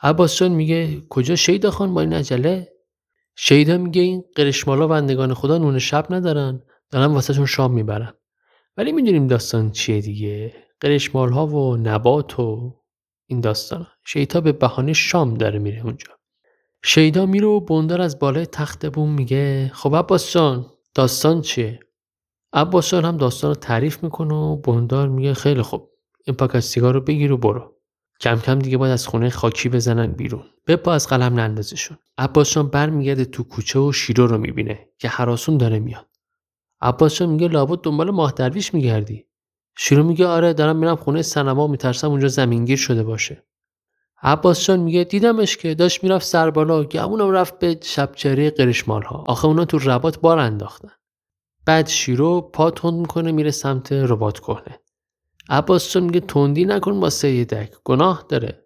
عباس 0.01 0.37
جان 0.37 0.51
میگه 0.51 1.01
کجا 1.09 1.35
شیدا 1.35 1.71
خان؟ 1.71 1.93
با 1.93 2.01
این 2.01 2.13
عجله؟ 2.13 2.73
شیدا 3.35 3.77
میگه 3.77 4.01
این 4.01 4.23
قرشمالا 4.35 4.87
بندگان 4.87 5.33
خدا 5.33 5.57
نون 5.57 5.79
شب 5.79 6.05
ندارن. 6.09 6.63
دارن 6.91 7.05
واسهشون 7.05 7.45
شام 7.45 7.73
می‌برن. 7.73 8.13
ولی 8.77 8.91
می‌دونیم 8.91 9.27
داستان 9.27 9.71
چیه 9.71 10.01
دیگه. 10.01 10.53
قرشمال 10.79 11.31
ها 11.31 11.47
و 11.47 11.77
نبات 11.77 12.39
و 12.39 12.75
این 13.25 13.41
داستان 13.41 13.87
شیدا 14.05 14.41
به 14.41 14.51
بهانه 14.51 14.93
شام 14.93 15.33
داره 15.33 15.59
میره 15.59 15.81
اونجا. 15.83 16.18
شیدا 16.83 17.25
میره 17.25 17.47
و 17.47 17.59
بندار 17.59 18.01
از 18.01 18.19
بالای 18.19 18.45
تخت 18.45 18.85
بوم 18.85 19.13
میگه 19.13 19.71
خب 19.73 19.95
عباس 19.95 20.31
جان 20.31 20.65
داستان 20.95 21.41
چیه؟ 21.41 21.79
عباس 22.53 22.91
جان 22.91 23.05
هم 23.05 23.17
داستان 23.17 23.49
رو 23.49 23.55
تعریف 23.55 24.03
می‌کنه 24.03 24.33
و 24.33 24.55
بندار 24.55 25.09
میگه 25.09 25.33
خیلی 25.33 25.61
خوب 25.61 25.89
این 26.25 26.35
پاکت 26.35 26.59
سیگار 26.59 26.93
رو 26.93 27.01
بگیر 27.01 27.31
و 27.31 27.37
برو. 27.37 27.75
کم 28.21 28.39
کم 28.39 28.59
دیگه 28.59 28.77
باید 28.77 28.93
از 28.93 29.07
خونه 29.07 29.29
خاکی 29.29 29.69
بزنن 29.69 30.11
بیرون. 30.11 30.43
بپا 30.67 30.93
از 30.93 31.07
قلم 31.07 31.39
نندازشون. 31.39 31.97
عباس 32.17 32.53
جان 32.53 32.67
برمیگرده 32.67 33.25
تو 33.25 33.43
کوچه 33.43 33.79
و 33.79 33.91
شیرو 33.91 34.27
رو 34.27 34.37
می‌بینه 34.37 34.89
که 34.97 35.07
حراسون 35.07 35.57
داره 35.57 35.79
میاد. 35.79 36.07
عباس 36.81 37.15
جان 37.15 37.29
میگه 37.29 37.47
لابد 37.47 37.81
دنبال 37.81 38.11
ماه 38.11 38.31
درویش 38.31 38.73
میگردی. 38.73 39.25
شیرو 39.77 40.03
میگه 40.03 40.27
آره 40.27 40.53
دارم 40.53 40.75
میرم 40.75 40.95
خونه 40.95 41.21
سنما 41.21 41.67
میترسم 41.67 42.09
اونجا 42.09 42.27
زمینگیر 42.27 42.77
شده 42.77 43.03
باشه. 43.03 43.43
عباس 44.21 44.65
جان 44.65 44.79
میگه 44.79 45.03
دیدمش 45.03 45.57
که 45.57 45.75
داشت 45.75 46.03
می‌رفت 46.03 46.25
سر 46.25 46.49
بالا 46.49 46.83
گمونم 46.83 47.31
رفت 47.31 47.59
به 47.59 47.79
شبچری 47.83 48.49
قرشمال 48.49 49.03
ها 49.03 49.23
آخه 49.27 49.45
اونا 49.45 49.65
تو 49.65 49.77
ربات 49.77 50.19
بار 50.19 50.39
انداختن. 50.39 50.91
بعد 51.65 51.87
شیرو 51.87 52.41
پا 52.41 52.71
تند 52.71 52.93
می‌کنه 52.93 53.31
میره 53.31 53.51
سمت 53.51 53.91
ربات 53.91 54.39
کهنه. 54.39 54.79
عباس 55.49 55.93
جان 55.93 56.03
میگه 56.03 56.19
تندی 56.19 56.65
نکن 56.65 56.99
با 56.99 57.09
سیدک 57.09 57.73
گناه 57.83 58.25
داره. 58.29 58.65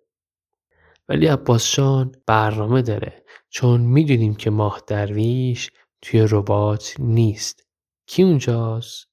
ولی 1.09 1.27
عباس 1.27 1.75
جان 1.75 2.11
برنامه 2.25 2.81
داره. 2.81 3.23
چون 3.49 3.81
می‌دونیم 3.81 4.35
که 4.35 4.49
ماه 4.49 4.81
درویش 4.87 5.71
توی 6.01 6.27
ربات 6.29 6.95
نیست. 6.99 7.63
کی 8.05 8.23
اونجاست؟ 8.23 9.07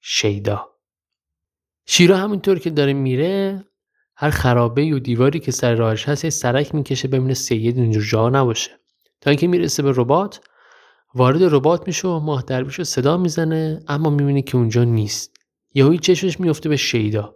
شیدا. 0.00 0.70
شیرا 1.86 2.16
همینطور 2.16 2.58
که 2.58 2.70
داره 2.70 2.92
میره 2.92 3.64
هر 4.16 4.30
خرابه 4.30 4.94
و 4.94 4.98
دیواری 4.98 5.40
که 5.40 5.52
سر 5.52 5.74
راهش 5.74 6.08
هست 6.08 6.28
سرک 6.28 6.74
می‌کشه 6.74 7.08
ببینه 7.08 7.34
سید 7.34 7.78
اونجا 7.78 8.00
جا 8.00 8.28
نباشه. 8.28 8.70
تا 9.20 9.30
اینکه 9.30 9.46
می‌رسه 9.46 9.82
به 9.82 9.92
ربات 9.96 10.40
وارد 11.14 11.42
ربات 11.42 11.86
میشه 11.86 12.08
و 12.08 12.18
ماه 12.18 12.42
درویش 12.42 12.74
رو 12.74 12.84
صدا 12.84 13.16
می‌زنه 13.16 13.80
اما 13.88 14.10
می‌بینه 14.10 14.42
که 14.42 14.56
اونجا 14.56 14.84
نیست. 14.84 15.36
یهویی 15.74 15.98
چشمش 15.98 16.40
میفته 16.40 16.68
به 16.68 16.76
شیدا 16.76 17.34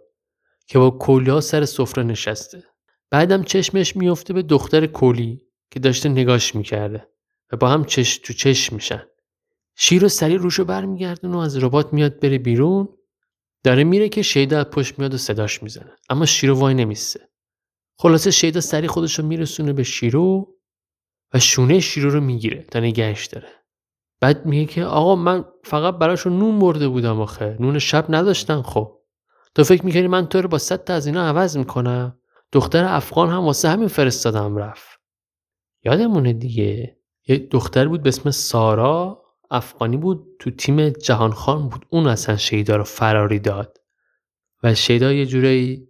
که 0.67 0.79
با 0.79 0.91
کلیا 0.91 1.41
سر 1.41 1.65
سفره 1.65 2.03
نشسته. 2.03 2.63
بعدم 3.11 3.43
چشمش 3.43 3.95
میفته 3.95 4.33
به 4.33 4.41
دختر 4.41 4.85
کلی 4.85 5.41
که 5.71 5.79
داشته 5.79 6.09
نگاش 6.09 6.55
می‌کرده 6.55 7.07
و 7.51 7.57
با 7.57 7.69
هم 7.69 7.83
چش 7.85 8.17
تو 8.17 8.33
چشم 8.33 8.75
میشن. 8.75 9.01
شیر 9.75 10.05
و 10.05 10.09
سریع 10.09 10.37
روشو 10.37 10.65
برمیگردونه 10.65 11.35
و 11.35 11.39
از 11.39 11.63
ربات 11.63 11.93
میاد 11.93 12.19
بره 12.19 12.37
بیرون. 12.37 12.89
داره 13.63 13.83
میره 13.83 14.09
که 14.09 14.21
شیدا 14.21 14.59
از 14.59 14.65
پشت 14.65 14.99
میاد 14.99 15.13
و 15.13 15.17
صداش 15.17 15.63
می‌زنه. 15.63 15.91
اما 16.09 16.25
شیرو 16.25 16.59
وای 16.59 16.73
نمیسته 16.73 17.29
خلاصه 17.97 18.31
شیدا 18.31 18.61
سریع 18.61 18.89
خودش 18.89 19.19
رو 19.19 19.25
میرسونه 19.25 19.73
به 19.73 19.83
شیرو 19.83 20.55
و 21.33 21.39
شونه 21.39 21.79
شیرو 21.79 22.09
رو 22.09 22.21
می‌گیره 22.21 22.63
تا 22.63 22.79
نگهش 22.79 23.25
داره. 23.25 23.47
بعد 24.21 24.45
میگه 24.45 24.65
که 24.65 24.83
آقا 24.83 25.15
من 25.15 25.45
فقط 25.63 25.97
براشون 25.97 26.39
نون 26.39 26.59
برده 26.59 26.87
بودم 26.87 27.21
آخه. 27.21 27.57
نون 27.59 27.79
شب 27.79 28.05
نداشتن 28.09 28.61
خب. 28.61 28.99
تو 29.55 29.63
فکر 29.63 29.85
می‌کنی 29.85 30.07
من 30.07 30.27
تو 30.27 30.41
رو 30.41 30.49
با 30.49 30.57
صد 30.57 30.83
تا 30.83 30.93
از 30.93 31.07
اینا 31.07 31.27
عوض 31.27 31.57
می‌کنم؟ 31.57 32.19
دختر 32.51 32.83
افغان 32.85 33.29
هم 33.29 33.45
واسه 33.45 33.69
همین 33.69 33.87
فرستادم 33.87 34.57
رفت. 34.57 34.99
یادمونه 35.83 36.33
دیگه؟ 36.33 36.97
یه 37.27 37.37
دختر 37.37 37.87
بود 37.87 38.03
به 38.03 38.09
اسم 38.09 38.31
سارا. 38.31 39.23
افغانی 39.49 39.97
بود 39.97 40.27
تو 40.39 40.51
تیم 40.51 40.89
جهان 40.89 41.31
خان 41.31 41.69
بود. 41.69 41.85
اون 41.89 42.07
اصلا 42.07 42.37
شیدا 42.37 42.75
رو 42.75 42.83
فراری 42.83 43.39
داد 43.39 43.77
و 44.63 44.75
شیدا 44.75 45.13
یه 45.13 45.25
جورایی 45.25 45.87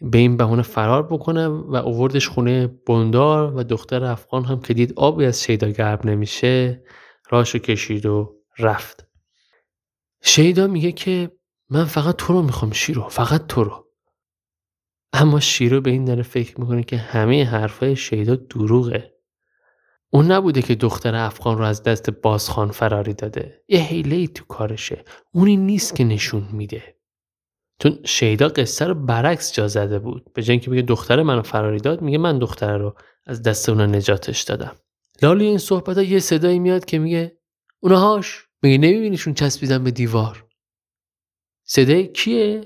به 0.00 0.18
این 0.18 0.36
بهونه 0.36 0.62
فرار 0.62 1.02
بکنه 1.02 1.48
و 1.48 1.74
اووردش 1.74 2.28
خونه 2.28 2.66
بندار 2.66 3.56
و 3.56 3.62
دختر 3.64 4.04
افغان 4.04 4.44
هم 4.44 4.60
که 4.60 4.74
دید 4.74 4.92
آبی 4.96 5.24
از 5.24 5.42
شیدا 5.42 5.68
گرب 5.68 6.06
نمیشه 6.06 6.84
راشو 7.30 7.58
کشید 7.58 8.06
و 8.06 8.36
رفت. 8.58 9.06
شیدا 10.22 10.66
میگه 10.66 10.92
که 10.92 11.30
من 11.70 11.84
فقط 11.84 12.16
تو 12.16 12.32
رو 12.32 12.42
می‌خوام 12.42 12.72
شیرو 12.72 13.08
فقط 13.08 13.46
تو 13.46 13.64
رو. 13.64 13.86
اما 15.12 15.40
شیرو 15.40 15.80
به 15.80 15.90
این 15.90 16.04
داره 16.04 16.22
فکر 16.22 16.60
می‌کنه 16.60 16.82
که 16.82 16.96
همه 16.96 17.44
حرفای 17.44 17.96
شیدا 17.96 18.36
دروغه. 18.36 19.15
اون 20.16 20.32
نبوده 20.32 20.62
که 20.62 20.74
دختر 20.74 21.14
افغان 21.14 21.58
رو 21.58 21.64
از 21.64 21.82
دست 21.82 22.10
بازخان 22.10 22.70
فراری 22.70 23.14
داده. 23.14 23.64
یه 23.68 23.80
حیله 23.80 24.26
تو 24.26 24.44
کارشه. 24.44 25.04
اونی 25.32 25.56
نیست 25.56 25.96
که 25.96 26.04
نشون 26.04 26.48
میده. 26.52 26.96
چون 27.78 27.98
شیدا 28.04 28.48
قصه 28.48 28.84
رو 28.84 28.94
برعکس 28.94 29.52
جا 29.52 29.68
زده 29.68 29.98
بود. 29.98 30.32
به 30.34 30.42
جای 30.42 30.58
که 30.58 30.70
بگه 30.70 30.82
دختر 30.82 31.22
منو 31.22 31.42
فراری 31.42 31.80
داد 31.80 32.02
میگه 32.02 32.18
من 32.18 32.38
دختر 32.38 32.78
رو 32.78 32.96
از 33.26 33.42
دست 33.42 33.68
اونا 33.68 33.86
نجاتش 33.86 34.42
دادم. 34.42 34.76
لالی 35.22 35.44
این 35.44 35.58
صحبت 35.58 35.96
ها 35.96 36.02
یه 36.02 36.18
صدایی 36.18 36.58
میاد 36.58 36.84
که 36.84 36.98
میگه 36.98 37.38
اونهاش 37.80 38.46
میگه 38.62 38.78
نمیبینیشون 38.78 39.34
چسبیدن 39.34 39.84
به 39.84 39.90
دیوار. 39.90 40.46
صدای 41.64 42.12
کیه؟ 42.12 42.60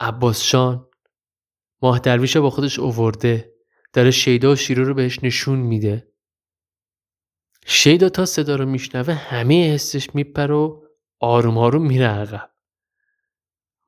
عباس 0.00 0.42
شان. 0.42 0.88
ماه 1.82 1.98
درویش 1.98 2.36
با 2.36 2.50
خودش 2.50 2.78
اوورده. 2.78 3.52
داره 3.92 4.10
شیدا 4.10 4.52
و 4.52 4.56
شیرو 4.56 4.84
رو 4.84 4.94
بهش 4.94 5.18
نشون 5.22 5.58
میده. 5.58 6.15
شیدا 7.68 8.08
تا 8.08 8.26
صدا 8.26 8.56
رو 8.56 8.66
میشنوه 8.66 9.14
همه 9.14 9.74
حسش 9.74 10.14
میپر 10.14 10.50
و 10.50 10.86
آروم 11.20 11.58
آروم 11.58 11.86
میره 11.86 12.06
عقب. 12.06 12.50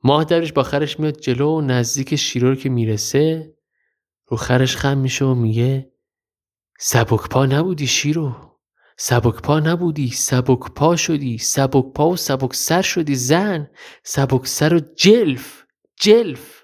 ماه 0.05 0.24
درویش 0.24 0.53
با 0.53 0.62
خرش 0.62 1.01
میاد 1.01 1.20
جلو 1.20 1.49
و 1.49 1.61
نزدیک 1.61 2.16
شیرو 2.16 2.49
رو 2.49 2.55
که 2.55 2.68
می‌رسه 2.68 3.55
رو 4.26 4.37
خرش 4.37 4.76
خم 4.76 4.99
میشه 4.99 5.24
و 5.24 5.35
میگه 5.35 5.93
سبک 6.79 7.29
پا 7.29 7.47
نبودی 7.47 7.87
شیرو 7.87 8.37
سبک 8.97 9.43
پا 9.43 9.61
نبودی 9.61 10.11
سبک 10.11 10.72
پا 10.74 10.97
شدی 10.97 11.39
سبک 11.39 11.93
پا 11.93 12.09
و 12.09 12.16
سبک 12.16 12.55
سر 12.55 12.83
شدی 12.83 13.14
زن 13.14 13.70
سبک 14.03 14.47
سر 14.47 14.74
و 14.74 14.81
جلف 14.97 15.64
جلف. 16.01 16.62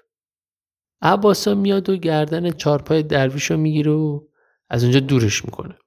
عباسا 1.01 1.55
میاد 1.55 1.89
و 1.89 1.97
گردن 1.97 2.51
چارپای 2.51 3.03
درویش 3.03 3.51
رو 3.51 3.57
می‌گیره 3.57 3.91
و 3.91 4.27
از 4.69 4.83
اونجا 4.83 4.99
دورش 4.99 5.45
می‌کنه. 5.45 5.77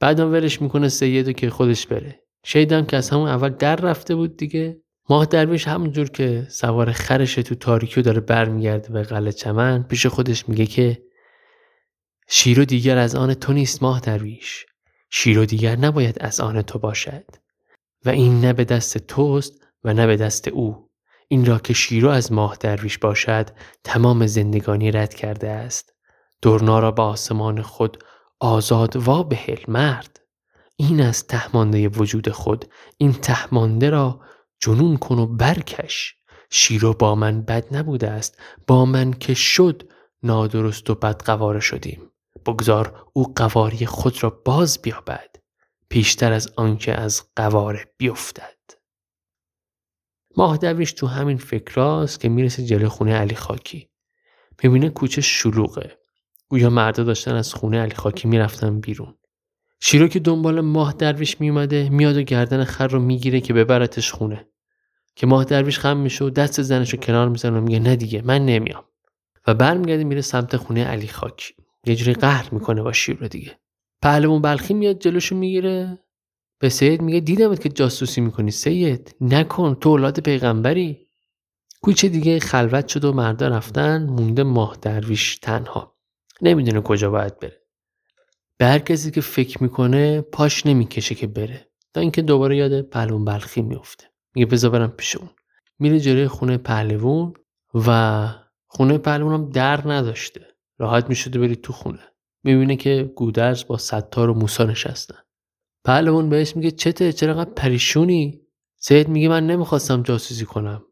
بعدم 0.00 0.32
ولش 0.32 0.62
می‌کنه 0.62 0.88
سیدو 0.88 1.32
که 1.32 1.50
خودش 1.50 1.86
بره. 1.86 2.20
شیدم 2.44 2.84
که 2.84 2.96
از 2.96 3.10
همون 3.10 3.28
اول 3.28 3.48
در 3.48 3.76
رفته 3.76 4.14
بود 4.14 4.36
دیگه. 4.36 4.80
ماه 5.08 5.26
درویش 5.26 5.68
همونجور 5.68 6.08
که 6.08 6.46
سوار 6.50 6.92
خرش 6.92 7.34
تو 7.34 7.54
تاریکیو 7.54 8.02
داره 8.02 8.20
برمیگرده 8.20 8.92
به 8.92 9.02
قلعه 9.02 9.32
چمن 9.32 9.82
پیش 9.82 10.06
خودش 10.06 10.48
میگه 10.48 10.66
که 10.66 11.02
شیرو 12.28 12.64
دیگر 12.64 12.98
از 12.98 13.14
آن 13.14 13.34
تو 13.34 13.52
نیست 13.52 13.82
ماه 13.82 14.00
درویش. 14.00 14.66
شیرو 15.10 15.46
دیگر 15.46 15.76
نباید 15.76 16.16
از 16.20 16.40
آن 16.40 16.62
تو 16.62 16.78
باشد. 16.78 17.24
و 18.04 18.08
این 18.08 18.40
نه 18.40 18.52
به 18.52 18.64
دست 18.64 18.98
توست 18.98 19.52
و 19.84 19.94
نه 19.94 20.06
به 20.06 20.16
دست 20.16 20.48
او. 20.48 20.90
این 21.28 21.46
را 21.46 21.58
که 21.58 21.74
شیرو 21.74 22.08
از 22.08 22.32
ماه 22.32 22.56
درویش 22.60 22.98
باشد 22.98 23.50
تمام 23.84 24.26
زندگانی 24.26 24.90
رد 24.90 25.14
کرده 25.14 25.48
است. 25.48 25.92
دورنا 26.42 26.78
را 26.78 26.90
به 26.90 27.02
آسمان 27.02 27.62
خود 27.62 28.04
آزاد 28.40 28.96
وا 28.96 29.22
بهل 29.22 29.58
مرد. 29.68 30.20
این 30.76 31.00
از 31.00 31.26
تهمانده 31.26 31.88
وجود 31.88 32.30
خود. 32.30 32.64
این 32.96 33.12
تهمانده 33.12 33.90
را 33.90 34.20
جنون 34.60 34.96
کن 34.96 35.18
و 35.18 35.26
برکش. 35.26 36.14
شیرو 36.50 36.94
با 36.94 37.14
من 37.14 37.42
بد 37.42 37.76
نبوده 37.76 38.10
است. 38.10 38.40
با 38.66 38.84
من 38.84 39.12
که 39.12 39.34
شد 39.34 39.90
نادرست 40.22 40.90
و 40.90 40.94
بد 40.94 41.22
قواره 41.24 41.60
شدیم. 41.60 42.10
بگذار 42.46 43.06
او 43.12 43.32
قواری 43.34 43.86
خود 43.86 44.22
را 44.22 44.30
باز 44.30 44.82
بیابد. 44.82 45.36
پیشتر 45.88 46.32
از 46.32 46.52
آنکه 46.56 46.94
از 46.94 47.22
قواره 47.36 47.94
بیفتد. 47.96 48.56
ماه 50.36 50.56
درویش 50.56 50.92
تو 50.92 51.06
همین 51.06 51.38
فکراست 51.38 52.20
که 52.20 52.28
می‌رسه 52.28 52.64
جلوی 52.64 52.88
خونه 52.88 53.14
علی 53.14 53.34
خاکی. 53.34 53.90
می‌بینه 54.62 54.88
کوچه 54.90 55.20
شلوغه. 55.20 55.98
گویا 56.48 56.70
مردا 56.70 57.04
داشتن 57.04 57.34
از 57.34 57.54
خونه 57.54 57.80
علی 57.80 57.94
خاکی 57.94 58.28
می‌رفتن 58.28 58.80
بیرون. 58.80 59.14
شیرو 59.80 60.08
که 60.08 60.20
دنبال 60.20 60.60
ماه 60.60 60.92
درویش 60.92 61.40
میومده 61.40 61.88
میاد 61.88 62.16
و 62.16 62.22
گردن 62.22 62.64
خر 62.64 62.86
رو 62.86 63.00
می‌گیره 63.00 63.40
که 63.40 63.52
ببرتش 63.52 64.12
خونه. 64.12 64.48
که 65.16 65.26
ماه 65.26 65.44
درویش 65.44 65.78
خم 65.78 65.96
میشه 65.96 66.24
و 66.24 66.30
دست 66.30 66.62
زنش 66.62 66.90
رو 66.90 67.00
کنار 67.00 67.28
می‌زنه 67.28 67.58
و 67.58 67.60
میگه 67.60 67.78
نه 67.78 67.96
دیگه 67.96 68.22
من 68.22 68.46
نمیام. 68.46 68.84
و 69.46 69.54
برمیگرده 69.54 70.04
میره 70.04 70.20
سمت 70.20 70.56
خونه 70.56 70.84
علی 70.84 71.08
خاکی. 71.08 71.54
یه 71.86 71.96
جوری 71.96 72.14
قهر 72.14 72.48
می‌کنه 72.52 72.82
با 72.82 72.92
شیر 72.92 73.16
رو 73.16 73.28
دیگه. 73.28 73.58
پهلوان 74.02 74.42
بلخی 74.42 74.74
میاد 74.74 74.98
جلوشو 74.98 75.36
می‌گیره. 75.36 75.98
به 76.58 76.68
سید 76.68 77.02
میگه 77.02 77.20
دیدمت 77.20 77.60
که 77.60 77.68
جاسوسی 77.68 78.20
می‌کنی 78.20 78.50
سید. 78.50 79.14
نکن 79.20 79.74
تو 79.74 79.88
اولاد 79.88 80.20
پیغمبری. 80.20 81.06
کوچه 81.82 82.08
دیگه 82.08 82.40
خلوت 82.40 82.88
شد 82.88 83.04
و 83.04 83.12
مردا 83.12 83.48
رفتن 83.48 84.06
مونده 84.06 84.42
ماه 84.42 84.76
درویش 84.82 85.38
تنها. 85.38 85.95
نمی‌دونه 86.42 86.80
کجا 86.80 87.10
باید 87.10 87.38
بره. 87.40 87.62
به 88.58 88.66
هر 88.66 88.78
کسی 88.78 89.10
که 89.10 89.20
فکر 89.20 89.62
می‌کنه 89.62 90.20
پاش 90.20 90.66
نمی‌کشه 90.66 91.14
که 91.14 91.26
بره. 91.26 91.70
تا 91.94 92.00
اینکه 92.00 92.22
دوباره 92.22 92.56
یاد 92.56 92.82
پهلوان 92.82 93.24
بلخی 93.24 93.62
میفته 93.62 94.04
میگه 94.34 94.46
بذار 94.46 94.70
برم 94.70 94.90
پیش 94.90 95.16
اون. 95.16 95.30
میره 95.78 96.00
جلوی 96.00 96.28
خونه 96.28 96.58
پهلوون 96.58 97.32
و 97.74 98.28
خونه 98.66 98.98
پهلوون 98.98 99.32
هم 99.32 99.50
در 99.50 99.92
نداشته. 99.92 100.46
راحت 100.78 101.08
می‌شده 101.08 101.38
بری 101.38 101.56
تو 101.56 101.72
خونه. 101.72 102.02
می‌بینه 102.44 102.76
که 102.76 103.12
گودرز 103.16 103.66
با 103.66 103.76
ستار 103.76 104.30
و 104.30 104.34
موسا 104.34 104.64
نشستن. 104.64 105.18
پهلوان 105.84 106.28
بهش 106.28 106.56
میگه 106.56 106.70
چته 106.70 107.12
چرا 107.12 107.44
پریشونی؟ 107.44 108.40
سید 108.76 109.08
میگه 109.08 109.28
من 109.28 109.46
نمی‌خواستم 109.46 110.02
جاسوسی 110.02 110.44
کنم. 110.44 110.82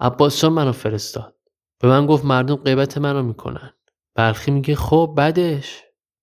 عباس 0.00 0.44
منو 0.44 0.72
فرستاد. 0.72 1.36
به 1.80 1.88
من 1.88 2.06
گفت 2.06 2.24
مردم 2.24 2.56
غیبت 2.56 2.98
منو 2.98 3.22
می‌کنن. 3.22 3.72
بلخی 4.18 4.50
میگه 4.50 4.74
خب 4.74 5.14
بعدش. 5.16 5.82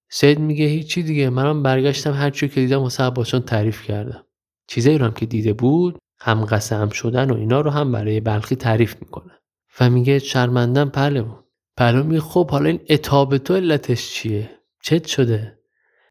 سید 0.10 0.40
میگه 0.40 0.66
هیچی 0.66 1.04
دیگه. 1.04 1.30
منم 1.30 1.64
برگشتم 1.64 2.14
هر 2.14 2.30
چی 2.30 2.50
که 2.50 2.62
دیدم 2.62 2.82
واسه 2.82 3.04
عباسان 3.04 3.42
تعریف 3.42 3.84
کردم. 3.84 4.26
چیزایی 4.68 4.98
رو 4.98 5.06
هم 5.06 5.12
که 5.12 5.26
دیده 5.26 5.54
بود 5.54 5.98
هم 6.20 6.46
قسم 6.46 6.90
شدن 6.90 7.32
و 7.32 7.36
اینا 7.36 7.62
رو 7.62 7.72
هم 7.72 7.92
برای 7.92 8.20
بلخی 8.20 8.56
تعریف 8.56 8.96
می‌کنه. 9.02 9.32
و 9.80 9.90
میگه 9.90 10.20
شرمندم 10.20 10.90
پهلوان. 10.90 11.44
پهلوان 11.78 12.06
میگه 12.08 12.22
خب 12.22 12.52
حالا 12.52 12.70
این 12.70 12.80
اتاب 12.90 13.38
تو 13.38 13.56
علتش 13.56 14.14
چیه؟ 14.14 14.50
چت 14.84 15.06
شده. 15.06 15.60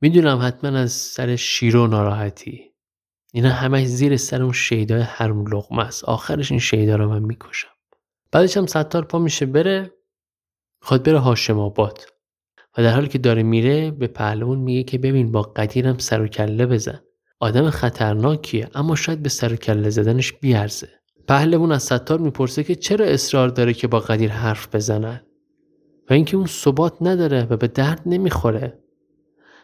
می‌دونم 0.01 0.39
حتما 0.43 0.78
از 0.78 0.93
سر 0.93 1.37
شیر 1.37 1.76
و 1.76 1.87
ناراحتی. 1.87 2.61
اینا 3.32 3.51
همش 3.51 3.87
زیر 3.87 4.16
سر 4.16 4.43
اون 4.43 4.53
شیدای 4.53 5.03
حرم 5.03 5.47
لغمه 5.47 5.85
است. 5.87 6.05
آخرش 6.05 6.51
این 6.51 6.61
شیدا 6.61 6.97
رو 6.97 7.09
من 7.09 7.22
می‌کشم. 7.22 7.68
بعدش 8.32 8.57
هم 8.57 8.66
ستار 8.66 9.05
پا 9.05 9.18
میشه 9.18 9.47
بره. 9.47 9.91
خواد 10.85 11.03
بره 11.03 11.18
هاشم 11.18 11.59
آباد 11.59 11.99
و 12.78 12.82
در 12.82 12.95
حالی 12.95 13.09
که 13.09 13.18
داره 13.18 13.43
میره 13.43 13.91
به 13.91 14.07
پهلوان 14.07 14.59
میگه 14.59 14.82
که 14.82 14.99
ببین 14.99 15.32
با 15.32 15.43
قدیرم 15.43 15.99
سر 15.99 16.22
و 16.22 16.26
کله 16.26 16.66
بزن. 16.66 17.01
آدم 17.41 17.70
خطرناکیه 17.70 18.68
اما 18.74 18.97
شاید 18.97 19.22
به 19.22 19.28
سر 19.28 19.53
و 19.53 19.57
کله 19.57 19.91
زدنش 19.91 20.32
بیارزه. 20.32 20.89
پهلوان 21.28 21.72
از 21.72 21.82
ستار 21.82 22.18
می‌پرسه 22.18 22.64
که 22.64 22.74
چرا 22.74 23.07
اصرار 23.07 23.49
داره 23.49 23.72
که 23.72 23.89
با 23.89 24.01
قدیر 24.01 24.30
حرف 24.30 24.74
بزنن؟ 24.74 25.20
و 26.11 26.12
اینکه 26.12 26.37
اون 26.37 26.47
ثبات 26.47 26.97
نداره 27.01 27.47
و 27.51 27.57
به 27.57 27.68
درد 27.68 28.03
نمی‌خوره. 28.07 28.78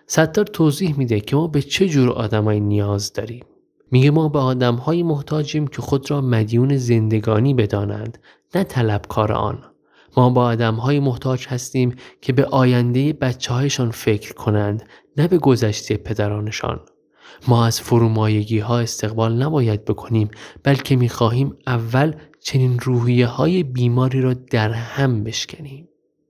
ستار 0.07 0.45
توضیح 0.45 0.99
میده 0.99 1.21
که 1.21 1.37
ما 1.37 1.47
به 1.47 1.63
چه 1.63 1.89
جور 1.89 2.11
آدمایی 2.11 2.61
نیاز 2.61 3.13
داریم. 3.13 3.45
میگه 3.91 4.11
ما 4.11 4.29
به 4.29 4.39
آدمهایی 4.39 5.03
محتاجیم 5.03 5.67
که 5.67 5.83
خود 5.83 6.11
را 6.11 6.21
مدیون 6.21 6.77
زندگانی 6.77 7.55
بدانند 7.55 8.19
نه 8.55 8.65
طلبکار 8.65 9.33
آن. 9.33 9.70
ما 10.17 10.31
با 10.31 10.45
آدمهایی 10.45 11.01
محتاج 11.01 11.47
هستیم 11.49 11.95
که 12.21 12.33
به 12.33 12.45
آینده 12.45 13.13
بچه 13.13 13.53
هایشان 13.53 13.91
فکر 13.91 14.35
کنند 14.35 14.83
نه 15.17 15.29
به 15.29 15.39
گذشته 15.39 15.97
پدرانشان. 15.97 16.81
ما 17.49 17.67
از 17.67 17.81
فرومایگی 17.81 18.59
ها 18.59 18.79
استقبال 18.79 19.43
نباید 19.43 19.85
بکنیم 19.85 20.31
بلکه 20.63 20.97
می 20.97 21.09
خواهیم 21.09 21.57
اول 21.67 22.15
چنین 22.41 22.79
روحیه 22.79 23.27
های 23.27 23.63
بیماری 23.63 24.21
را 24.21 24.35
در 24.35 24.71
هم 24.71 25.25
بشکنیم. 25.25 25.89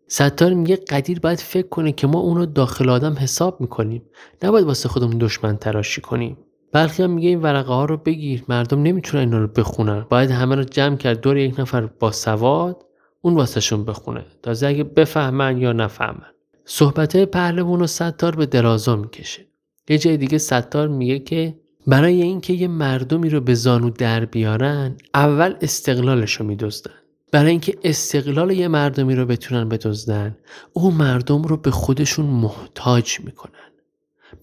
ستار 0.09 0.55
میگه 0.55 0.76
قدیر 0.76 1.20
باید 1.20 1.39
فکر 1.39 1.68
کنه 1.68 1.93
که 1.93 2.07
ما 2.07 2.18
اونو 2.18 2.47
داخل 2.47 2.89
آدم 2.89 3.14
حساب 3.18 3.61
می‌کنیم. 3.61 4.03
نباید 4.43 4.66
واسه 4.66 4.89
خودمون 4.89 5.18
دشمن 5.18 5.57
تراشی 5.57 6.01
کنیم. 6.01 6.37
بلخی 6.72 7.03
هم 7.03 7.11
میگه 7.11 7.28
این 7.28 7.43
ورقه 7.43 7.72
ها 7.72 7.85
رو 7.85 7.97
بگیر 7.97 8.45
مردم 8.49 8.83
نمی‌تونن 8.83 9.20
اینا 9.20 9.39
رو 9.39 9.47
بخونن. 9.47 10.07
باید 10.11 10.31
همه 10.31 10.55
رو 10.55 10.64
جمع 10.64 10.97
کرد 10.97 11.20
دور 11.20 11.37
یک 11.37 11.61
نفر 11.61 11.87
با 11.87 12.12
سواد 12.12 12.85
اون 13.23 13.35
واسهشون 13.35 13.85
بخونه. 13.85 14.25
تازه 14.43 14.66
اگه 14.66 14.85
بفهمن 14.85 15.59
یا 15.59 15.73
نفهمن. 15.73 16.31
صحبت 16.64 17.16
پهلوان 17.16 17.83
و 17.83 17.87
ستار 17.87 18.37
به 18.37 18.47
درازا 18.47 18.97
می‌کشه. 18.97 19.47
یه 19.89 19.99
جای 19.99 20.16
دیگه 20.16 20.39
ستار 20.39 20.89
میگه 20.89 21.18
که 21.18 21.59
برای 21.87 22.23
اینکه 22.23 22.53
یه 22.53 22.68
مردمی 22.68 23.31
رو 23.31 23.41
به 23.41 23.55
زانو 23.55 23.91
در 23.91 24.25
بیارن 24.25 24.97
اول 25.14 25.55
استقلالش 25.61 26.33
رو 26.33 26.47
میدزدن. 26.47 26.95
برای 27.33 27.51
اینکه 27.51 27.79
استقلال 27.85 28.51
یه 28.51 28.68
مردمی 28.68 29.14
رو 29.14 29.27
بتونن 29.27 29.68
بدزدن 29.68 30.37
او 30.73 30.91
مردم 30.91 31.43
رو 31.43 31.57
به 31.57 31.71
خودشون 31.71 32.27
محتاج 32.27 33.21
می‌کنن. 33.21 33.53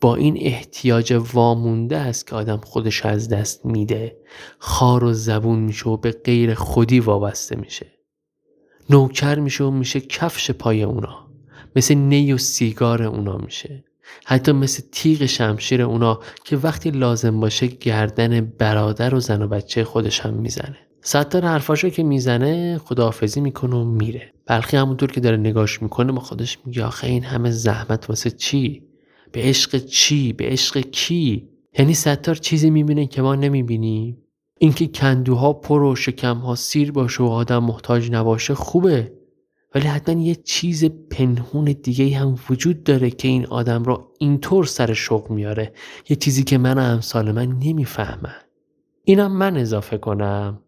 با 0.01 0.15
این 0.15 0.37
احتیاج 0.41 1.13
وامونده 1.33 1.97
است 1.97 2.27
که 2.27 2.35
آدم 2.35 2.57
خودش 2.57 3.05
از 3.05 3.29
دست 3.29 3.65
میده. 3.65 4.17
خار 4.59 5.03
و 5.03 5.13
زبون 5.13 5.59
میشه 5.59 5.89
و 5.89 5.97
به 5.97 6.11
غیر 6.11 6.53
خودی 6.53 6.99
وابسته 6.99 7.55
میشه. 7.55 7.96
نوکر 8.89 9.39
میشه 9.39 9.63
و 9.63 9.71
میشه 9.71 9.99
کفش 9.99 10.51
پای 10.51 10.83
اونا. 10.83 11.27
مثل 11.75 11.95
نی 11.95 12.33
و 12.33 12.37
سیگار 12.37 13.03
اونا 13.03 13.37
میشه. 13.37 13.83
حتی 14.25 14.51
مثل 14.51 14.83
تیغ 14.91 15.25
شمشیر 15.25 15.81
اونا 15.81 16.19
که 16.43 16.57
وقتی 16.57 16.91
لازم 16.91 17.39
باشه 17.39 17.67
گردن 17.67 18.41
برادر 18.41 19.15
و 19.15 19.19
زن 19.19 19.41
و 19.41 19.47
بچه 19.47 19.83
خودش 19.83 20.19
هم 20.19 20.33
می‌زنه. 20.33 20.77
ستار 21.01 21.45
حرفاشو 21.45 21.89
که 21.89 22.03
می‌زنه 22.03 22.77
خداحافظی 22.77 23.41
می‌کنه 23.41 23.75
و 23.75 23.83
میره. 23.83 24.33
بلخی 24.45 24.77
همونطور 24.77 25.11
که 25.11 25.19
داره 25.19 25.37
نگاش 25.37 25.81
می‌کنه 25.81 26.11
با 26.11 26.19
خودش 26.19 26.57
میگه 26.65 26.83
آخه 26.83 27.07
این 27.07 27.23
همه 27.23 27.51
زحمت 27.51 28.09
واسه 28.09 28.31
چی؟ 28.31 28.83
به 29.31 29.41
عشق 29.41 29.77
چی؟ 29.77 30.33
به 30.33 30.45
عشق 30.45 30.77
کی؟ 30.79 31.49
یعنی 31.79 31.93
ستار 31.93 32.35
چیزی 32.35 32.69
می‌بینه 32.69 33.07
که 33.07 33.21
ما 33.21 33.35
نمی‌بینیم. 33.35 34.17
اینکه 34.59 34.87
کندوها 34.87 35.53
پر 35.53 35.81
و 35.81 35.95
شکمها 35.95 36.55
سیر 36.55 36.91
باشه 36.91 37.23
و 37.23 37.27
آدم 37.27 37.63
محتاج 37.63 38.11
نباشه 38.11 38.55
خوبه. 38.55 39.13
ولی 39.75 39.87
حتما 39.87 40.21
یه 40.21 40.35
چیز 40.35 40.85
پنهون 40.85 41.65
دیگه 41.65 42.17
هم 42.17 42.35
وجود 42.49 42.83
داره 42.83 43.09
که 43.09 43.27
این 43.27 43.45
آدم 43.45 43.83
را 43.83 44.11
اینطور 44.19 44.65
سر 44.65 44.93
شوق 44.93 45.29
میاره. 45.29 45.73
یه 46.09 46.15
چیزی 46.15 46.43
که 46.43 46.57
من 46.57 46.77
امثال 46.77 47.31
من 47.31 47.59
نمی‌فهمم 47.59 48.35
اینم 49.03 49.37
من 49.37 49.57
اضافه 49.57 49.97
کنم 49.97 50.59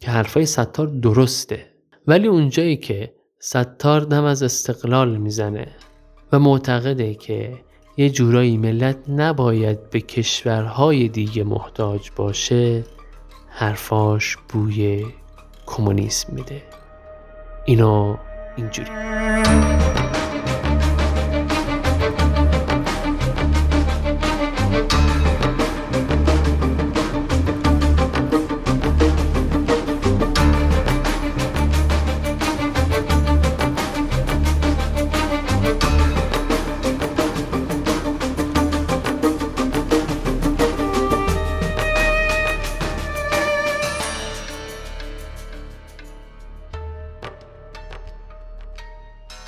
که 0.00 0.10
حرفای 0.10 0.46
ستار 0.46 0.86
درسته. 0.86 1.66
ولی 2.06 2.26
اونجایی 2.26 2.76
که 2.76 3.14
ستار 3.38 4.00
دم 4.00 4.24
از 4.24 4.42
استقلال 4.42 5.16
می‌زنه 5.16 5.66
و 6.32 6.38
معتقده 6.38 7.14
که 7.14 7.58
یه 7.96 8.10
جورایی 8.10 8.56
ملت 8.56 8.98
نباید 9.08 9.90
به 9.90 10.00
کشورهای 10.00 11.08
دیگه 11.08 11.44
محتاج 11.44 12.10
باشه 12.16 12.84
حرفاش 13.56 14.36
بوی 14.48 15.06
کمونیسم 15.66 16.32
میده. 16.32 16.62
اینو 17.64 18.16
اینجوری. 18.56 18.90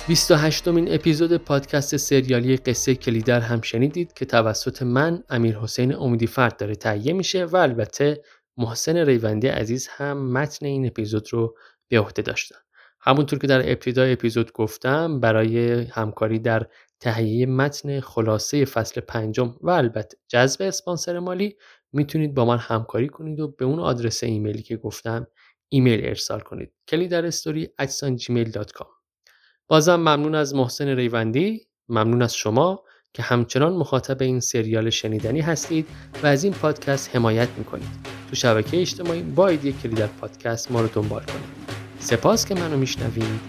28 0.07 0.67
مین 0.67 0.93
اپیزود 0.93 1.37
پادکست 1.37 1.97
سریالی 1.97 2.57
قصه 2.57 2.95
کلیدر 2.95 3.39
هم 3.39 3.61
شنیدید 3.61 4.13
که 4.13 4.25
توسط 4.25 4.81
من 4.81 5.23
امیر 5.29 5.57
حسین 5.57 5.95
امیدی 5.95 6.27
فرد 6.27 6.57
داره 6.57 6.75
تهیه 6.75 7.13
میشه 7.13 7.45
و 7.45 7.55
البته 7.55 8.23
محسن 8.57 8.97
ریوندی 8.97 9.47
عزیز 9.47 9.87
هم 9.87 10.31
متن 10.31 10.65
این 10.65 10.87
اپیزود 10.87 11.33
رو 11.33 11.57
به 11.87 11.99
عهده 11.99 12.21
داشتن 12.21 12.55
همونطور 13.01 13.39
که 13.39 13.47
در 13.47 13.71
ابتدای 13.71 14.13
اپیزود 14.13 14.51
گفتم 14.51 15.19
برای 15.19 15.83
همکاری 15.83 16.39
در 16.39 16.67
تهیه 16.99 17.45
متن 17.45 17.99
خلاصه 17.99 18.65
فصل 18.65 19.01
پنجم 19.01 19.55
و 19.61 19.69
البته 19.69 20.17
جذب 20.27 20.61
اسپانسر 20.61 21.19
مالی 21.19 21.55
می‌تونید 21.93 22.33
با 22.33 22.45
من 22.45 22.57
همکاری 22.57 23.07
کنید 23.07 23.39
و 23.39 23.47
به 23.47 23.65
اون 23.65 23.79
آدرس 23.79 24.23
ایمیلی 24.23 24.61
که 24.63 24.77
گفتم 24.77 25.27
ایمیل 25.69 26.05
ارسال 26.05 26.39
کنید. 26.39 26.73
کلیدر 26.87 27.25
استوری 27.25 27.69
بازم 29.69 29.95
ممنون 29.95 30.35
از 30.35 30.55
محسن 30.55 30.87
ریوندی 30.87 31.61
ممنون 31.89 32.21
از 32.21 32.35
شما 32.35 32.83
که 33.13 33.23
همچنان 33.23 33.73
مخاطب 33.73 34.21
این 34.21 34.39
سریال 34.39 34.89
شنیدنی 34.89 35.41
هستید 35.41 35.87
و 36.23 36.27
از 36.27 36.43
این 36.43 36.53
پادکست 36.53 37.15
حمایت 37.15 37.49
می‌کنید. 37.57 37.89
تو 38.29 38.35
شبکه 38.35 38.81
اجتماعی 38.81 39.21
با 39.21 39.47
ایدی 39.47 39.73
کلیدر 39.73 40.07
پادکست 40.07 40.71
ما 40.71 40.81
رو 40.81 40.87
دنبال 40.87 41.23
کنید. 41.23 41.77
سپاس 41.99 42.45
که 42.45 42.55
منو 42.55 42.77
میشنوید. 42.77 43.39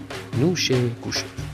نوش 0.40 0.72
گوشتون. 0.72 1.47